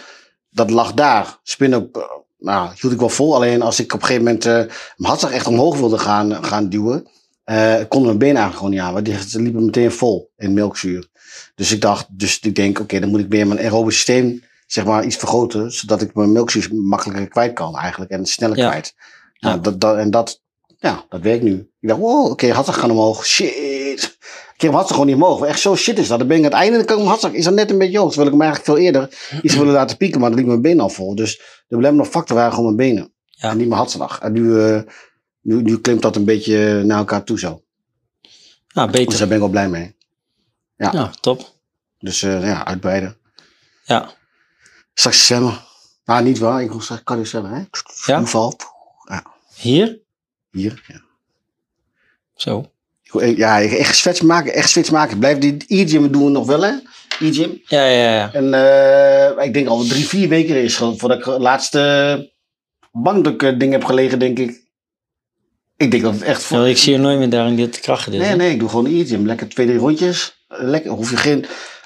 dat 0.50 0.70
lag 0.70 0.94
daar. 0.94 1.40
Spinnen, 1.44 1.92
nou, 2.38 2.70
hield 2.80 2.94
ik 2.94 3.00
wel 3.00 3.10
vol. 3.10 3.36
Alleen 3.36 3.62
als 3.62 3.80
ik 3.80 3.94
op 3.94 4.02
een 4.02 4.06
gegeven 4.06 4.26
moment 4.26 4.44
mijn 4.44 4.70
hartslag 5.10 5.32
echt 5.32 5.48
omhoog 5.48 5.78
wilde 5.78 5.98
gaan, 5.98 6.44
gaan 6.44 6.70
duwen, 6.70 7.08
eh 7.46 7.76
konden 7.88 8.08
mijn 8.08 8.18
benen 8.18 8.36
eigenlijk 8.42 8.56
gewoon 8.58 8.72
niet 8.72 8.80
aan. 8.82 8.94
Want 8.94 9.06
die 9.06 9.30
ze 9.30 9.42
liepen 9.42 9.66
meteen 9.66 9.92
vol 9.92 10.32
in 10.38 10.54
melkzuur. 10.54 11.08
Dus 11.56 11.72
ik 11.72 11.82
dacht, 11.82 12.06
dus 12.10 12.40
ik 12.40 12.56
denk, 12.56 12.80
oké, 12.80 13.00
dan 13.00 13.10
moet 13.10 13.20
ik 13.20 13.30
meer 13.30 13.48
mijn 13.48 13.60
aerobisch 13.60 13.96
systeem 13.96 14.44
zeg 14.68 14.86
maar 14.86 15.06
iets 15.06 15.16
vergroten, 15.16 15.72
zodat 15.72 16.02
ik 16.02 16.14
mijn 16.16 16.32
melkzuur 16.32 16.70
makkelijker 16.76 17.28
kwijt 17.28 17.54
kan 17.54 17.78
eigenlijk 17.78 18.12
en 18.12 18.26
sneller 18.26 18.58
Ja. 18.58 18.70
kwijt. 18.70 18.94
Nou, 19.40 19.56
Ja. 19.56 19.62
dat, 19.62 19.82
dat, 19.82 19.98
en 19.98 20.12
dat, 20.12 20.42
ja, 20.80 21.06
dat 21.10 21.22
werkt 21.22 21.44
nu. 21.44 21.70
Ik 21.80 21.88
dacht, 21.90 22.00
wow, 22.00 22.32
oké, 22.32 22.52
hartslag 22.52 22.80
gaan 22.80 22.92
omhoog. 22.92 23.26
Shit. 23.26 23.54
Ik 24.56 24.62
mijn 24.62 24.74
hartslag 24.74 25.00
gewoon 25.00 25.16
niet 25.16 25.24
omhoog. 25.24 25.46
Echt 25.46 25.60
zo 25.60 25.76
shit 25.76 26.00
is 26.00 26.08
dat. 26.08 26.20
Dan 26.20 26.28
ben 26.28 26.38
ik 26.38 26.44
aan 26.46 26.52
het 26.52 26.60
einde, 26.60 26.78
dan 26.78 26.86
kan 26.86 26.96
mijn 26.96 27.08
hartslag 27.08 27.32
is 27.34 27.44
dan 27.44 27.54
net 27.54 27.70
een 27.72 27.78
beetje 27.78 27.98
hoog. 27.98 28.08
Terwijl 28.12 28.28
ik 28.34 28.40
hem 28.40 28.42
eigenlijk 28.48 28.72
veel 28.78 28.86
eerder 28.86 29.10
iets 29.42 29.56
willen 29.56 29.74
laten 29.74 29.98
pieken, 29.98 30.20
maar 30.20 30.30
dan 30.30 30.38
liep 30.40 30.48
mijn 30.48 30.62
benen 30.62 30.80
al 30.80 30.90
vol. 30.90 31.16
Dus 31.16 31.38
de 31.68 31.76
belemmerende 31.76 32.12
factor 32.12 32.36
waren 32.36 32.54
gewoon 32.54 32.76
mijn 32.76 32.90
benen. 32.90 33.14
Ja. 33.30 33.50
En 33.50 33.58
niet 33.58 33.68
mijn 33.68 33.80
hartslag. 33.80 34.20
En 34.20 34.32
nu, 34.32 34.60
eh, 34.62 34.80
nu, 35.46 35.62
nu 35.62 35.80
klimt 35.80 36.02
dat 36.02 36.16
een 36.16 36.26
beetje 36.26 36.84
naar 36.84 36.98
elkaar 36.98 37.24
toe 37.24 37.40
zo. 37.40 37.64
Nou, 38.74 38.92
Dus 38.92 39.00
beter. 39.00 39.18
daar 39.18 39.28
ben 39.28 39.36
ik 39.38 39.42
wel 39.44 39.52
blij 39.52 39.70
mee. 39.70 39.96
ja. 40.78 40.92
Nou, 40.94 41.10
top. 41.22 41.54
Dus 42.00 42.22
eh, 42.24 42.44
ja, 42.44 42.66
uitbreiden. 42.66 43.18
Ja. 43.84 44.14
Straks 44.94 45.26
zwemmen. 45.26 45.60
Nou, 46.06 46.24
niet 46.24 46.38
waar. 46.38 46.62
Ik 46.62 46.72
kan 47.04 47.18
je 47.18 47.26
zwemmen, 47.26 47.52
hè? 47.52 47.64
Ja? 48.06 48.18
Toeval. 48.18 48.56
Hier? 49.56 50.00
Hier. 50.52 50.84
Ja. 50.88 51.02
Zo. 52.36 52.72
Ja, 53.36 53.62
echt 53.62 53.96
switch 53.96 54.22
maken. 54.22 54.54
Echt 54.54 54.70
switch 54.70 54.92
maken. 54.92 55.20
Blijf 55.20 55.38
die 55.38 55.64
e-gym 55.68 56.12
doen 56.12 56.24
we 56.26 56.30
nog 56.30 56.46
wel, 56.46 56.62
hè? 56.62 56.74
E-gym. 57.20 57.62
Ja, 57.66 57.86
ja, 57.86 58.14
ja. 58.16 58.34
En 58.34 58.54
eh, 58.54 59.46
ik 59.46 59.54
denk 59.54 59.68
al 59.68 59.86
drie, 59.86 60.08
vier 60.08 60.30
weken 60.30 60.56
is 60.64 60.76
voordat 60.76 61.18
ik 61.20 61.26
het 61.26 61.42
laatste 61.42 62.34
bankdruk 62.92 63.42
eh, 63.44 63.60
ding 63.60 63.72
heb 63.72 63.84
gelegen, 63.84 64.20
denk 64.20 64.40
ik. 64.40 64.64
Ik 65.78 65.92
denk 65.92 66.04
dat 66.04 66.14
het 66.14 66.22
echt 66.22 66.44
voor... 66.44 66.58
Ja, 66.58 66.66
ik 66.66 66.78
zie 66.78 66.92
je 66.94 66.98
nooit 67.00 67.18
meer 67.18 67.30
daar 67.30 67.48
in 67.48 67.56
dit 67.56 67.80
krachten. 67.80 68.12
Dus, 68.12 68.22
Nee, 68.22 68.30
hè? 68.30 68.36
nee, 68.36 68.52
ik 68.52 68.60
doe 68.60 68.70
gewoon 68.70 68.86
e-gym. 68.86 69.26
Lekker 69.26 69.50
twee, 69.50 69.66
drie 69.66 69.80
rondjes. 69.80 70.36
Lekker, 70.48 70.92
hoef 70.92 71.10
je 71.10 71.18
geen... 71.18 71.46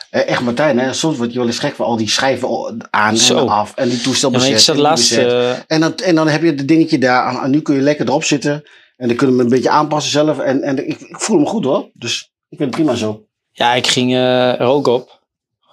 eh, 0.10 0.28
echt 0.28 0.41
Martijn, 0.41 0.80
hè. 0.80 0.93
Soms 0.93 1.17
word 1.17 1.32
je 1.34 1.38
wel 1.38 1.47
eens 1.47 1.60
gek 1.60 1.75
van 1.75 1.86
al 1.86 1.97
die 1.97 2.10
schijven 2.10 2.78
aan 2.89 3.17
Zo. 3.17 3.38
en 3.38 3.47
af. 3.49 3.73
En 3.75 3.89
die 3.89 4.02
toestel 4.02 4.32
Ja, 4.32 4.38
bezet. 4.38 4.52
ik 4.52 4.60
zat 4.60 4.78
laatst... 4.78 5.12
eh, 5.12 5.52
En 5.67 5.80
dan, 5.80 5.95
en 5.95 6.15
dan 6.15 6.28
heb 6.28 6.41
je 6.41 6.47
het 6.47 6.67
dingetje 6.67 6.97
daar. 6.97 7.43
En 7.43 7.52
nu 7.52 7.62
kun 7.62 7.75
je 7.75 7.82
lekker 7.82 8.08
erop 8.08 8.23
zitten. 8.23 8.63
En 8.97 9.08
dan 9.08 9.15
kunnen 9.17 9.36
we 9.36 9.41
hem 9.41 9.52
een 9.52 9.56
beetje 9.58 9.69
aanpassen 9.78 10.12
zelf. 10.12 10.39
En, 10.39 10.62
en 10.62 10.88
ik, 10.89 10.99
ik 10.99 11.19
voel 11.19 11.39
me 11.39 11.45
goed 11.45 11.63
hoor. 11.63 11.89
Dus 11.93 12.32
ik 12.49 12.60
het 12.60 12.69
prima 12.69 12.95
zo. 12.95 13.23
Ja, 13.52 13.73
ik 13.73 13.88
ging 13.88 14.13
eh, 14.13 14.60
er 14.60 14.65
ook 14.67 14.88
op. 14.88 15.17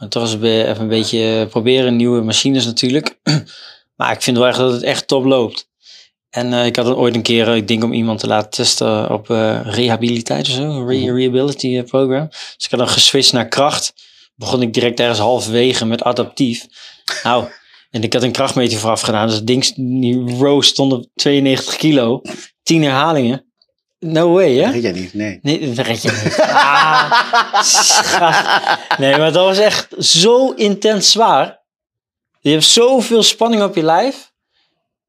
Toch 0.08 0.22
eens 0.22 0.34
even 0.34 0.80
een 0.80 0.88
beetje 0.88 1.46
proberen, 1.50 1.96
nieuwe 1.96 2.20
machines 2.22 2.64
natuurlijk. 2.64 3.18
maar 3.96 4.12
ik 4.12 4.22
vind 4.22 4.36
wel 4.36 4.46
echt 4.46 4.58
dat 4.58 4.72
het 4.72 4.82
echt 4.82 5.06
top 5.08 5.24
loopt. 5.24 5.68
En 6.36 6.52
eh, 6.52 6.66
ik 6.66 6.76
had 6.76 6.86
het 6.86 6.96
ooit 6.96 7.14
een 7.14 7.22
keer, 7.22 7.48
eh, 7.48 7.56
ik 7.56 7.68
denk 7.68 7.84
om 7.84 7.92
iemand 7.92 8.18
te 8.20 8.26
laten 8.26 8.50
testen 8.50 9.10
op 9.10 9.30
eh, 9.30 9.60
rehabiliteit 9.64 10.48
of 10.48 10.54
zo, 10.54 10.62
een 10.62 10.86
re- 10.88 10.96
Mhm. 10.98 11.14
rehability 11.16 11.76
eh, 11.78 11.84
program. 11.84 12.28
Dus 12.28 12.64
ik 12.64 12.70
had 12.70 12.78
dan 12.80 12.88
geswitcht 12.88 13.32
naar 13.32 13.48
kracht. 13.48 13.92
Begon 14.34 14.62
ik 14.62 14.74
direct 14.74 15.00
ergens 15.00 15.18
halverwege 15.18 15.84
met 15.86 16.02
adaptief. 16.02 16.66
Nou, 17.22 17.44
en 17.90 18.02
ik 18.02 18.12
had 18.12 18.22
een 18.22 18.32
krachtmeter 18.32 18.78
vooraf 18.78 19.00
gedaan. 19.00 19.26
Dus 19.26 19.36
het 19.36 19.46
ding, 19.46 19.74
die 20.00 20.36
row 20.38 20.62
stond 20.62 20.92
op 20.92 21.04
92 21.14 21.76
kilo. 21.76 22.20
10 22.62 22.82
herhalingen. 22.82 23.44
No 23.98 24.32
way, 24.32 24.54
hè? 24.54 24.62
Dat 24.62 24.72
weet 24.72 24.82
jij 24.82 24.92
niet. 24.92 25.14
Nee. 25.14 25.38
Nee, 25.42 25.72
dat 25.72 25.86
red 25.86 26.02
je 26.02 26.20
niet. 26.24 26.40
Ah, 26.40 27.12
nee, 28.98 29.16
maar 29.16 29.32
dat 29.32 29.44
was 29.44 29.58
echt 29.58 29.88
zo 29.98 30.50
intens 30.50 31.10
zwaar. 31.10 31.60
Je 32.40 32.50
hebt 32.50 32.64
zoveel 32.64 33.22
spanning 33.22 33.62
op 33.62 33.74
je 33.74 33.82
lijf. 33.82 34.25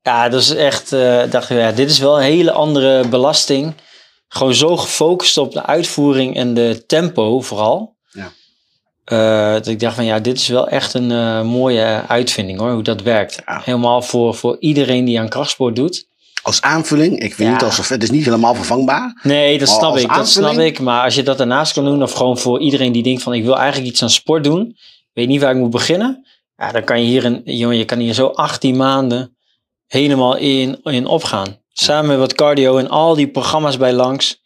Ja, 0.08 0.30
dat 0.30 0.42
is 0.42 0.50
echt... 0.56 0.94
eh 0.94 1.22
dacht 1.30 1.50
ik, 1.50 1.58
ja, 1.58 1.72
dit 1.72 1.90
is 1.90 2.00
wel 2.00 2.18
een 2.18 2.24
hele 2.24 2.52
andere 2.52 3.08
belasting. 3.08 3.74
Gewoon 4.28 4.54
zo 4.54 4.78
gefocust 4.78 5.38
op 5.38 5.52
de 5.54 5.66
uitvoering 5.66 6.36
en 6.36 6.54
de 6.54 6.84
tempo 6.86 7.42
vooral. 7.42 7.96
Ja. 8.12 8.32
Eh, 9.04 9.54
dat 9.54 9.68
ik 9.68 9.80
dacht 9.80 9.96
van 9.96 10.06
ja, 10.06 10.20
dit 10.20 10.38
is 10.38 10.48
wel 10.48 10.68
echt 10.68 10.94
een 10.94 11.12
eh, 11.12 11.42
mooie 11.42 12.04
uitvinding 12.08 12.60
hoor, 12.60 12.72
hoe 12.72 12.84
dat 12.84 13.02
werkt. 13.02 13.42
Ja. 13.46 13.62
Helemaal 13.64 14.02
voor, 14.02 14.36
voor 14.36 14.58
iedereen 14.60 15.06
die 15.06 15.20
aan 15.20 15.30
krachtsport 15.30 15.76
doet. 15.76 16.08
Als 16.42 16.62
aanvulling. 16.62 17.14
Ik 17.20 17.34
vind 17.34 17.48
Ja. 17.48 17.54
niet 17.54 17.64
alsof 17.64 17.90
het 17.90 18.04
is 18.04 18.12
niet 18.12 18.26
helemaal 18.26 18.56
vervangbaar. 18.56 19.20
Nee, 19.24 19.60
dat 19.60 19.68
snap 19.70 19.98
ik. 19.98 20.14
Dat 20.14 20.30
snap 20.30 20.58
ik. 20.58 20.80
Maar 20.80 21.04
als 21.04 21.16
je 21.16 21.24
dat 21.24 21.38
daarnaast 21.38 21.74
kan 21.74 21.86
doen, 21.86 22.04
of 22.04 22.12
gewoon 22.12 22.38
voor 22.38 22.60
iedereen 22.60 22.92
die 22.92 23.04
denkt 23.04 23.24
van 23.24 23.34
ik 23.34 23.44
wil 23.44 23.58
eigenlijk 23.58 23.92
iets 23.92 24.02
aan 24.02 24.10
sport 24.10 24.44
doen, 24.44 24.78
weet 25.14 25.28
niet 25.28 25.42
waar 25.42 25.52
ik 25.52 25.58
moet 25.58 25.70
beginnen. 25.70 26.26
Ja, 26.56 26.72
dan 26.72 26.84
kan 26.84 27.02
je 27.02 27.08
hier 27.08 27.26
een, 27.26 27.42
jongen, 27.44 27.78
je 27.78 27.86
kan 27.86 28.00
hier 28.00 28.14
zo 28.14 28.28
18 28.28 28.78
maanden 28.78 29.37
helemaal 29.88 30.36
in, 30.38 30.80
in 30.84 31.06
opgaan. 31.06 31.58
Samen 31.72 32.10
met 32.10 32.18
wat 32.18 32.34
cardio 32.34 32.78
en 32.78 32.90
al 32.90 33.16
die 33.16 33.28
programma's 33.28 33.78
bij 33.78 33.94
langs. 33.94 34.42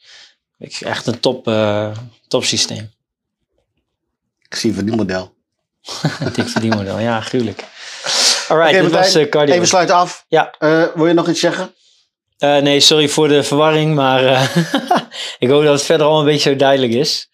Ik 0.58 0.82
echt 0.82 1.08
een 1.08 1.20
top, 1.20 1.48
eh 1.48 1.92
top 2.28 2.44
systeem. 2.44 2.92
Ik 4.50 4.56
zie 4.56 4.74
van 4.74 4.86
die 4.86 4.96
model. 4.96 5.34
Een 6.20 6.34
dik 6.34 6.48
verdienmodel. 6.48 7.00
Ja, 7.00 7.22
gruwelijk. 7.22 7.66
Alright, 8.48 8.74
Oké, 8.74 8.84
dit 8.84 8.92
was 8.92 9.16
eh, 9.16 9.30
cardio. 9.30 9.56
Even 9.56 9.68
sluiten 9.68 9.96
af. 9.96 10.26
Ja. 10.28 10.56
Eh, 10.60 10.84
wil 10.96 11.08
je 11.08 11.14
nog 11.14 11.30
iets 11.30 11.40
zeggen? 11.40 11.74
Nee, 12.38 12.80
sorry 12.80 13.10
voor 13.10 13.28
de 13.28 13.44
verwarring, 13.44 13.96
maar 13.96 14.52
ik 15.40 15.50
hoop 15.50 15.64
dat 15.64 15.74
het 15.74 15.84
verder 15.84 16.08
al 16.08 16.20
een 16.20 16.26
beetje 16.26 16.50
zo 16.50 16.56
duidelijk 16.56 16.94
is. 16.94 17.30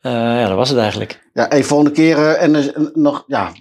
Ja, 0.00 0.46
dat 0.48 0.56
was 0.56 0.68
het 0.68 0.78
eigenlijk. 0.78 1.20
Ja, 1.32 1.50
even 1.50 1.68
volgende 1.68 1.92
keer. 1.92 2.34
en 2.34 2.72
nog, 2.94 3.24
ja, 3.26 3.52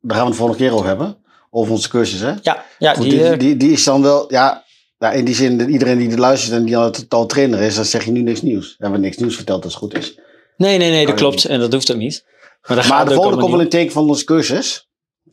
daar 0.00 0.16
gaan 0.16 0.24
we 0.24 0.30
het 0.30 0.36
volgende 0.36 0.62
keer 0.62 0.72
over 0.72 0.86
hebben. 0.86 1.23
Over 1.56 1.72
onze 1.72 1.88
cursus, 1.88 2.20
hè? 2.20 2.32
Ja, 2.42 2.64
ja 2.78 2.94
Goed, 2.94 3.02
die, 3.02 3.12
die, 3.12 3.28
eh, 3.28 3.38
die, 3.38 3.56
die 3.56 3.72
is 3.72 3.84
dan 3.84 4.02
wel, 4.02 4.32
ja, 4.32 4.64
ja, 4.98 5.10
in 5.12 5.24
die 5.24 5.34
zin, 5.34 5.58
dat 5.58 5.68
iedereen 5.68 5.98
die 5.98 6.10
er 6.10 6.18
luistert 6.18 6.52
en 6.52 6.64
die 6.64 6.76
al 6.76 6.90
totaal 6.90 7.26
trainer 7.26 7.60
is, 7.60 7.74
dan 7.74 7.84
zeg 7.84 8.04
je 8.04 8.10
nu 8.10 8.20
niks 8.22 8.42
nieuws. 8.42 8.68
We 8.78 8.82
hebben 8.82 9.00
niks 9.00 9.16
nieuws 9.16 9.36
verteld 9.36 9.64
als 9.64 9.72
het 9.72 9.82
goed 9.82 9.96
is. 9.96 10.18
nee, 10.56 10.78
nee, 10.78 10.90
nee, 10.90 11.04
dat 11.06 11.14
Oh, 11.14 11.20
klopt. 11.20 11.44
En 11.44 11.60
dat 11.60 11.72
hoeft 11.72 11.90
ook 11.92 11.96
niet. 11.98 12.24
Maar, 12.26 12.76
daar 12.76 12.88
Maar 12.88 12.98
gaat 12.98 13.08
de 13.08 13.14
volgende 13.14 13.38
komt 13.40 13.50
wel 13.52 13.60
een 13.60 13.68
teken 13.68 13.92
van 13.92 14.08
onze 14.08 14.24
cursus. 14.24 14.88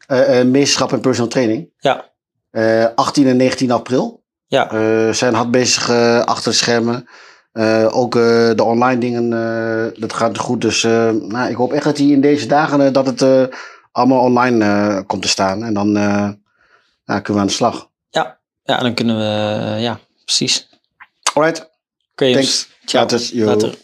eh 0.08 0.40
eh, 0.40 0.48
meesterschap 0.48 0.92
en 0.92 1.00
personal 1.00 1.30
training. 1.30 1.70
Ja. 1.78 2.12
Eh, 2.52 2.86
18 2.96 3.28
en 3.28 3.38
19 3.38 3.72
april. 3.72 4.24
Ja. 4.48 5.14
Zijn 5.14 5.34
hard 5.34 5.52
bezig 5.52 5.90
achter 6.26 6.52
de 6.52 6.58
schermen. 6.58 7.08
ook 7.92 8.14
de 8.14 8.64
online 8.64 9.00
dingen, 9.00 9.30
dat 10.00 10.14
gaat 10.14 10.38
goed. 10.38 10.62
Dus 10.62 10.84
nou, 10.84 11.50
ik 11.50 11.56
hoop 11.56 11.74
echt 11.74 11.84
dat 11.84 11.98
hij 11.98 12.08
in 12.08 12.22
deze 12.22 12.46
dagen 12.48 12.94
dat 12.94 13.06
het 13.06 13.50
allemaal 13.92 14.20
online 14.20 15.04
komt 15.08 15.22
te 15.22 15.28
staan. 15.28 15.64
En 15.64 15.74
dan 15.74 15.92
nou, 15.92 16.36
kunnen 17.06 17.34
we 17.34 17.39
aan 17.39 17.48
de 17.48 17.54
slag. 17.54 17.89
Ja, 18.10 18.39
ja 18.64 18.78
dan 18.78 18.94
kunnen 18.94 19.18
we, 19.18 19.80
ja, 19.80 20.00
precies. 20.26 20.70
Alright. 21.34 21.70
Thanks. 22.16 22.70
Ciao. 22.86 23.02
Later. 23.04 23.36
Yo. 23.36 23.46
Later. 23.46 23.76